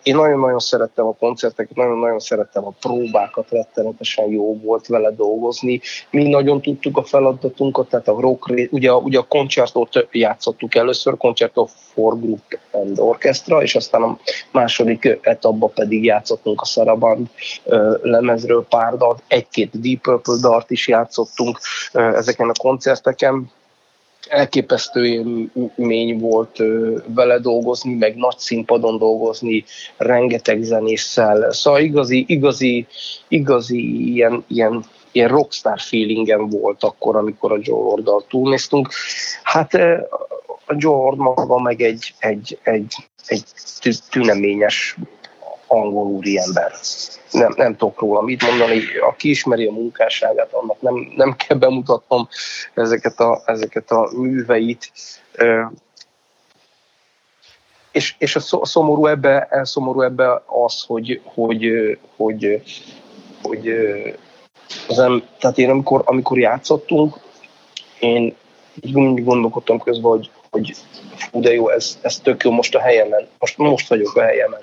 Én 0.03 0.15
nagyon-nagyon 0.15 0.59
szerettem 0.59 1.05
a 1.05 1.15
koncerteket, 1.19 1.75
nagyon-nagyon 1.75 2.19
szerettem 2.19 2.65
a 2.65 2.73
próbákat, 2.79 3.49
rettenetesen 3.49 4.29
jó 4.29 4.59
volt 4.59 4.87
vele 4.87 5.11
dolgozni. 5.11 5.81
Mi 6.09 6.27
nagyon 6.27 6.61
tudtuk 6.61 6.97
a 6.97 7.03
feladatunkat, 7.03 7.89
tehát 7.89 8.07
a 8.07 8.19
rock, 8.19 8.53
ugye, 8.71 8.93
ugye 8.93 9.19
a 9.19 9.25
koncertot 9.27 10.07
játszottuk 10.11 10.75
először, 10.75 11.17
Concerto 11.17 11.65
for 11.93 12.19
Group 12.19 12.59
and 12.71 12.99
Orchestra, 12.99 13.61
és 13.61 13.75
aztán 13.75 14.01
a 14.01 14.17
második 14.51 15.19
etapban 15.21 15.71
pedig 15.73 16.03
játszottunk 16.03 16.61
a 16.61 16.65
Saraband 16.65 17.27
lemezről 18.01 18.65
pár 18.69 18.97
dalt, 18.97 19.23
egy-két 19.27 19.79
Deep 19.81 20.01
Purple 20.01 20.37
dart 20.41 20.71
is 20.71 20.87
játszottunk 20.87 21.59
ezeken 21.91 22.49
a 22.49 22.59
koncerteken, 22.61 23.30
nekem 23.32 23.51
elképesztő 24.29 25.05
élmény 25.05 26.19
volt 26.19 26.57
vele 27.05 27.39
dolgozni, 27.39 27.93
meg 27.93 28.15
nagy 28.15 28.38
színpadon 28.38 28.97
dolgozni, 28.97 29.63
rengeteg 29.97 30.61
zenésszel. 30.61 31.51
Szóval 31.51 31.82
igazi, 31.82 32.25
igazi, 32.27 32.88
igazi 33.27 34.11
ilyen, 34.11 34.43
ilyen, 34.47 34.84
ilyen 35.11 35.29
rockstar 35.29 35.79
feelingem 35.79 36.49
volt 36.49 36.84
akkor, 36.84 37.15
amikor 37.15 37.51
a 37.51 37.59
Joe 37.61 37.84
Lorddal 37.84 38.23
túlnéztünk. 38.29 38.89
Hát 39.43 39.73
a 40.65 40.73
Joe 40.77 40.95
Lord 40.95 41.17
maga 41.17 41.59
meg 41.59 41.82
egy, 41.82 42.13
egy, 42.19 42.59
egy, 42.63 42.93
egy 43.27 43.43
tüneményes 44.09 44.97
angol 45.72 46.05
úriember. 46.05 46.72
Nem, 47.32 47.53
nem 47.55 47.76
tudok 47.76 47.99
róla 47.99 48.22
mit 48.22 48.41
mondani. 48.49 48.82
Aki 49.01 49.30
ismeri 49.30 49.65
a 49.65 49.72
munkásságát, 49.72 50.53
annak 50.53 50.82
nem, 50.82 51.13
nem 51.15 51.36
kell 51.36 51.57
bemutatnom 51.57 52.28
ezeket 52.74 53.19
a, 53.19 53.41
ezeket 53.45 53.91
a 53.91 54.09
műveit. 54.15 54.91
És, 57.91 58.15
és 58.17 58.36
a 58.36 58.65
szomorú 58.65 59.05
ebbe, 59.05 59.59
szomorú 59.63 60.01
ebbe 60.01 60.43
az, 60.45 60.84
hogy, 60.88 61.22
hogy, 61.24 61.97
hogy, 62.15 62.61
hogy 63.43 63.69
az 64.88 64.99
em, 64.99 65.24
tehát 65.39 65.57
én 65.57 65.69
amikor, 65.69 66.01
amikor 66.05 66.39
játszottunk, 66.39 67.15
én 67.99 68.36
így 68.82 68.93
mindig 68.93 69.26
gondolkodtam 69.26 69.80
közben, 69.80 70.11
hogy, 70.11 70.30
hogy 70.49 70.76
fú, 71.15 71.41
de 71.41 71.53
jó, 71.53 71.69
ez, 71.69 71.99
ez 72.01 72.19
tök 72.19 72.43
jó 72.43 72.51
most 72.51 72.76
a 72.76 72.80
helyemen, 72.80 73.28
most, 73.39 73.57
most 73.57 73.88
vagyok 73.88 74.15
a 74.15 74.22
helyemen 74.22 74.61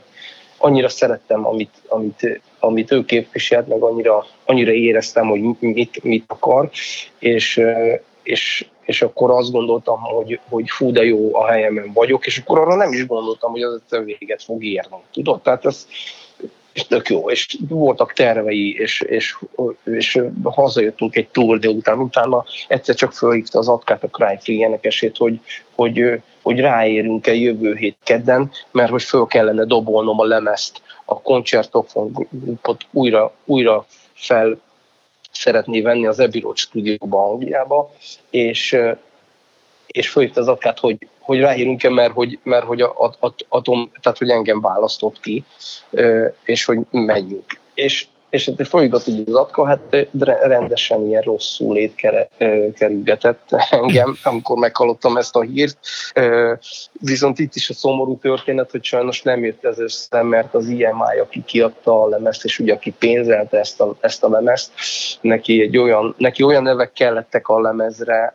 annyira 0.58 0.88
szerettem, 0.88 1.46
amit, 1.46 1.82
amit, 1.88 2.40
amit 2.58 2.92
ő 2.92 3.04
képviselt, 3.04 3.68
meg 3.68 3.82
annyira, 3.82 4.26
annyira 4.44 4.72
éreztem, 4.72 5.28
hogy 5.28 5.40
mit, 5.58 6.02
mit 6.02 6.24
akar, 6.26 6.70
és, 7.18 7.60
és, 8.22 8.66
és 8.84 9.02
akkor 9.02 9.30
azt 9.30 9.52
gondoltam, 9.52 10.00
hogy, 10.00 10.40
hogy 10.48 10.70
fú, 10.70 10.92
de 10.92 11.04
jó 11.04 11.34
a 11.36 11.46
helyemen 11.46 11.92
vagyok, 11.92 12.26
és 12.26 12.38
akkor 12.38 12.58
arra 12.58 12.74
nem 12.74 12.92
is 12.92 13.06
gondoltam, 13.06 13.50
hogy 13.50 13.62
az 13.62 13.80
a 13.90 13.98
véget 13.98 14.42
fog 14.42 14.64
érni. 14.64 14.96
Tudod? 15.12 15.42
Tehát 15.42 15.64
ez, 15.66 15.86
és 16.72 16.86
tök 16.86 17.08
jó, 17.08 17.30
és 17.30 17.58
voltak 17.68 18.12
tervei, 18.12 18.74
és, 18.78 19.00
és, 19.00 19.36
és 19.84 20.20
hazajöttünk 20.42 21.16
egy 21.16 21.28
túl 21.28 21.58
délután, 21.58 21.98
utána 21.98 22.44
egyszer 22.68 22.94
csak 22.94 23.12
fölhívta 23.12 23.58
az 23.58 23.68
Atkát 23.68 24.04
a 24.04 24.08
Cryfree 24.08 24.66
énekesét, 24.66 25.16
hogy, 25.16 25.40
hogy, 25.74 26.20
hogy 26.48 26.60
ráérünk-e 26.60 27.34
jövő 27.34 27.74
hét 27.74 27.96
kedden, 28.04 28.50
mert 28.70 28.90
hogy 28.90 29.02
föl 29.02 29.26
kellene 29.26 29.64
dobolnom 29.64 30.20
a 30.20 30.24
lemezt, 30.24 30.82
a 31.04 31.20
koncertofon 31.20 32.28
újra, 32.90 33.32
újra 33.44 33.86
fel 34.14 34.60
szeretné 35.30 35.80
venni 35.80 36.06
az 36.06 36.20
Abbey 36.20 36.40
Road 36.40 36.56
stúdióba 36.56 37.24
Angliába, 37.24 37.90
és, 38.30 38.76
és 39.86 40.08
fölhívta 40.08 40.40
az 40.40 40.48
Atkát, 40.48 40.78
hogy 40.78 41.08
hogy 41.18 41.40
ráírunk-e, 41.40 41.90
mert 41.90 42.12
hogy, 42.12 42.38
mert 42.42 42.64
hogy 42.64 42.80
a, 42.80 42.94
a, 42.98 43.26
a, 43.26 43.34
atom, 43.48 43.90
tehát 44.00 44.18
hogy 44.18 44.30
engem 44.30 44.60
választott 44.60 45.20
ki, 45.20 45.44
és 46.44 46.64
hogy 46.64 46.78
menjünk. 46.90 47.60
És, 47.74 48.06
és 48.30 48.46
hát 48.46 48.68
folygat 48.68 49.06
így 49.06 49.28
az 49.28 49.34
atka, 49.34 49.66
hát 49.66 50.08
rendesen 50.40 51.06
ilyen 51.06 51.22
rosszul 51.22 51.76
étkerülgetett 51.76 53.48
engem, 53.70 54.16
amikor 54.22 54.58
meghallottam 54.58 55.16
ezt 55.16 55.36
a 55.36 55.40
hírt. 55.40 55.78
Viszont 56.92 57.38
itt 57.38 57.54
is 57.54 57.70
a 57.70 57.74
szomorú 57.74 58.18
történet, 58.18 58.70
hogy 58.70 58.84
sajnos 58.84 59.22
nem 59.22 59.44
jött 59.44 59.64
ez 59.64 59.78
össze, 59.78 60.22
mert 60.22 60.54
az 60.54 60.66
IMI, 60.66 61.18
aki 61.22 61.44
kiadta 61.44 62.02
a 62.02 62.08
lemezt, 62.08 62.44
és 62.44 62.58
ugye 62.58 62.72
aki 62.72 62.94
pénzelte 62.98 63.58
ezt 63.58 63.80
a, 63.80 63.96
ezt 64.00 64.24
a 64.24 64.28
lemezt, 64.28 64.70
neki, 65.20 65.62
egy 65.62 65.78
olyan, 65.78 66.14
neki 66.18 66.42
olyan 66.42 66.62
nevek 66.62 66.92
kellettek 66.92 67.48
a 67.48 67.60
lemezre, 67.60 68.34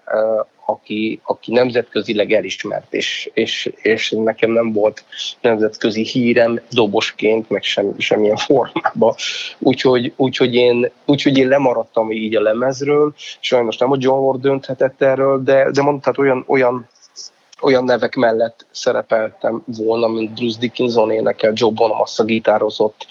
aki, 0.66 1.20
aki 1.24 1.52
nemzetközileg 1.52 2.32
elismert, 2.32 2.94
és, 2.94 3.30
és, 3.34 3.72
és 3.76 4.16
nekem 4.18 4.52
nem 4.52 4.72
volt 4.72 5.04
nemzetközi 5.42 6.04
hírem 6.04 6.60
dobosként, 6.72 7.50
meg 7.50 7.64
sem, 7.64 7.94
semmilyen 7.98 8.38
formában. 8.48 9.16
Úgyhogy, 9.60 10.14
úgyhogy, 10.16 10.54
én, 10.54 10.92
úgyhogy 11.06 11.38
én 11.38 11.48
lemaradtam 11.48 12.12
így 12.12 12.36
a 12.36 12.42
lemezről, 12.42 13.14
sajnos 13.40 13.78
nem 13.78 13.92
a 13.92 13.98
John 14.00 14.24
Ward 14.24 14.42
dönthetett 14.42 15.02
erről, 15.02 15.44
de, 15.44 15.72
de 15.72 15.82
mondtad, 15.82 16.20
olyan, 16.20 16.44
olyan 16.48 16.88
olyan 17.64 17.84
nevek 17.84 18.16
mellett 18.16 18.66
szerepeltem 18.72 19.64
volna, 19.66 20.08
mint 20.08 20.34
Bruce 20.34 20.60
Dickinson 20.60 21.12
énekel, 21.12 21.52
Joe 21.56 21.72
Bonamassa 21.72 22.24
gitározott, 22.24 23.06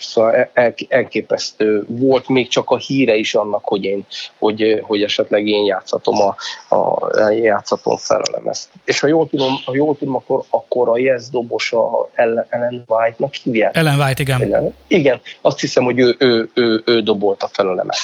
Szóval 0.00 0.50
el, 0.52 0.74
elképesztő 0.88 1.84
volt 1.86 2.28
még 2.28 2.48
csak 2.48 2.70
a 2.70 2.76
híre 2.76 3.14
is 3.14 3.34
annak, 3.34 3.64
hogy 3.64 3.84
én, 3.84 4.06
hogy, 4.38 4.80
hogy 4.82 5.02
esetleg 5.02 5.46
én 5.46 5.64
játszatom 5.64 6.14
a, 6.20 6.36
a 6.76 7.30
játszatom 7.30 7.96
ezt. 8.44 8.68
És 8.84 9.00
ha 9.00 9.06
jól 9.06 9.28
tudom, 9.28 9.60
ha 9.64 9.74
jól 9.74 9.96
tudom 9.96 10.14
akkor, 10.14 10.44
akkor 10.50 10.88
a 10.88 10.98
Yes 10.98 11.28
dobos 11.30 11.72
a 11.72 12.08
Ellen 12.14 12.84
White-nak 12.86 13.34
hívják. 13.34 13.76
Ellen 13.76 14.00
White, 14.00 14.22
igen. 14.22 14.42
Igen, 14.42 14.74
igen 14.86 15.20
azt 15.40 15.60
hiszem, 15.60 15.84
hogy 15.84 15.98
ő, 15.98 16.16
ő, 16.18 16.50
ő, 16.54 16.82
ő 16.86 17.00
dobolt 17.00 17.42
a 17.42 17.48
felelemet. 17.52 17.96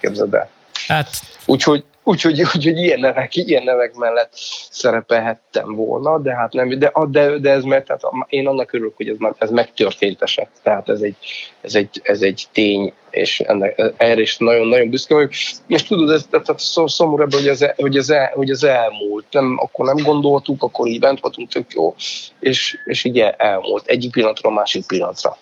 Képzeld 0.00 0.34
el. 0.34 0.48
Hát 0.86 1.08
Úgyhogy 1.46 1.84
Úgyhogy, 2.04 2.40
úgyhogy 2.40 2.78
ilyen, 2.78 3.00
nevek, 3.00 3.36
ilyen 3.36 3.62
nevek 3.62 3.94
mellett 3.94 4.30
szerepelhettem 4.70 5.74
volna, 5.74 6.18
de 6.18 6.34
hát 6.34 6.52
nem, 6.52 6.78
de, 6.78 6.92
de, 7.10 7.38
de 7.38 7.50
ez 7.50 7.62
mert 7.62 7.86
tehát 7.86 8.02
én 8.28 8.46
annak 8.46 8.72
örülök, 8.72 8.96
hogy 8.96 9.08
ez, 9.08 9.16
ez 9.38 9.50
megtörtént 9.50 10.22
eset. 10.22 10.48
Tehát 10.62 10.88
ez 10.88 11.00
egy, 11.00 11.16
ez 11.60 11.74
egy, 11.74 12.00
ez 12.02 12.22
egy 12.22 12.44
tény, 12.52 12.92
és 13.10 13.40
ennek, 13.40 13.82
erre 13.96 14.20
is 14.20 14.36
nagyon-nagyon 14.36 14.90
büszke 14.90 15.14
vagyok. 15.14 15.32
És 15.66 15.82
tudod, 15.82 16.10
ez, 16.10 16.26
tehát 16.30 16.60
szomorú 16.86 17.22
ebben, 17.22 17.38
hogy 17.38 17.48
ez, 17.48 17.64
hogy, 17.76 17.96
ez 17.96 18.12
hogy 18.32 18.50
ez 18.50 18.62
elmúlt. 18.62 19.24
Nem, 19.30 19.58
akkor 19.58 19.94
nem 19.94 20.04
gondoltuk, 20.04 20.62
akkor 20.62 20.86
így 20.86 21.00
bent 21.00 21.20
voltunk, 21.20 21.48
tök 21.48 21.72
jó, 21.72 21.94
és, 22.40 22.78
és 22.84 23.04
így 23.04 23.18
elmúlt. 23.36 23.86
Egyik 23.86 24.10
pillanatra 24.10 24.48
a 24.48 24.52
másik 24.52 24.86
pillanatra. 24.86 25.36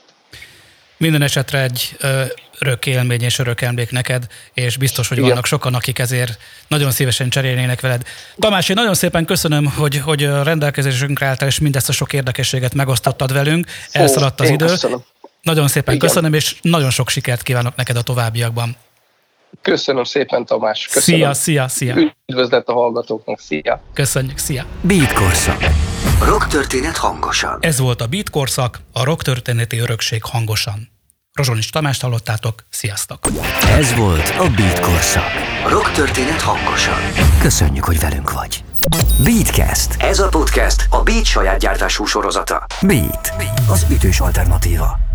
Minden 0.96 1.22
esetre 1.22 1.62
egy 1.62 1.96
örök 2.60 2.86
élmény 2.86 3.22
és 3.22 3.38
örök 3.38 3.60
emlék 3.60 3.90
neked, 3.90 4.26
és 4.54 4.76
biztos, 4.76 5.08
hogy 5.08 5.16
Igen. 5.16 5.28
vannak 5.28 5.46
sokan, 5.46 5.74
akik 5.74 5.98
ezért 5.98 6.38
nagyon 6.68 6.90
szívesen 6.90 7.28
cserélnének 7.28 7.80
veled. 7.80 8.02
Tamás, 8.38 8.68
én 8.68 8.76
nagyon 8.78 8.94
szépen 8.94 9.24
köszönöm, 9.24 9.66
hogy, 9.66 9.98
hogy 9.98 10.22
rendelkezésünkre 10.24 11.26
álltál, 11.26 11.48
és 11.48 11.58
mindezt 11.58 11.88
a 11.88 11.92
sok 11.92 12.12
érdekességet 12.12 12.74
megosztottad 12.74 13.32
velünk. 13.32 13.66
Elszaladt 13.90 14.40
az 14.40 14.48
idő. 14.48 14.66
Köszönöm. 14.66 15.04
Nagyon 15.42 15.68
szépen 15.68 15.94
Igen. 15.94 16.08
köszönöm, 16.08 16.34
és 16.34 16.56
nagyon 16.62 16.90
sok 16.90 17.08
sikert 17.08 17.42
kívánok 17.42 17.76
neked 17.76 17.96
a 17.96 18.02
továbbiakban. 18.02 18.76
Köszönöm 19.62 20.04
szépen, 20.04 20.44
Tamás. 20.44 20.88
Köszönöm. 20.92 21.20
Szia, 21.20 21.34
szia, 21.34 21.68
szia. 21.68 22.14
Üdvözlet 22.26 22.68
a 22.68 22.72
hallgatóknak, 22.72 23.40
szia. 23.40 23.82
Köszönjük, 23.92 24.38
szia. 24.38 24.64
Beat 24.80 25.12
Korszak. 25.12 25.64
Rock 26.24 26.46
történet 26.46 26.96
hangosan. 26.96 27.58
Ez 27.60 27.78
volt 27.78 28.00
a 28.00 28.06
Beat 28.06 28.30
Korszak, 28.30 28.80
a 28.92 29.04
rock 29.04 29.22
történeti 29.22 29.78
örökség 29.78 30.22
hangosan. 30.24 30.88
Rozsonics 31.32 31.70
Tamást 31.72 32.02
hallottátok, 32.02 32.64
sziasztok! 32.70 33.18
Ez 33.68 33.94
volt 33.94 34.28
a 34.28 34.48
Beat 34.56 34.80
Korszak. 34.80 35.30
Rock 35.68 35.92
történet 35.92 36.40
hangosan. 36.40 36.98
Köszönjük, 37.40 37.84
hogy 37.84 38.00
velünk 38.00 38.32
vagy. 38.32 38.64
Beatcast. 39.24 39.96
Ez 39.98 40.18
a 40.18 40.28
podcast 40.28 40.86
a 40.90 41.02
Beat 41.02 41.24
saját 41.24 41.58
gyártású 41.58 42.04
sorozata. 42.04 42.66
Beat. 42.80 43.32
Az 43.68 43.86
ütős 43.90 44.20
alternatíva. 44.20 45.09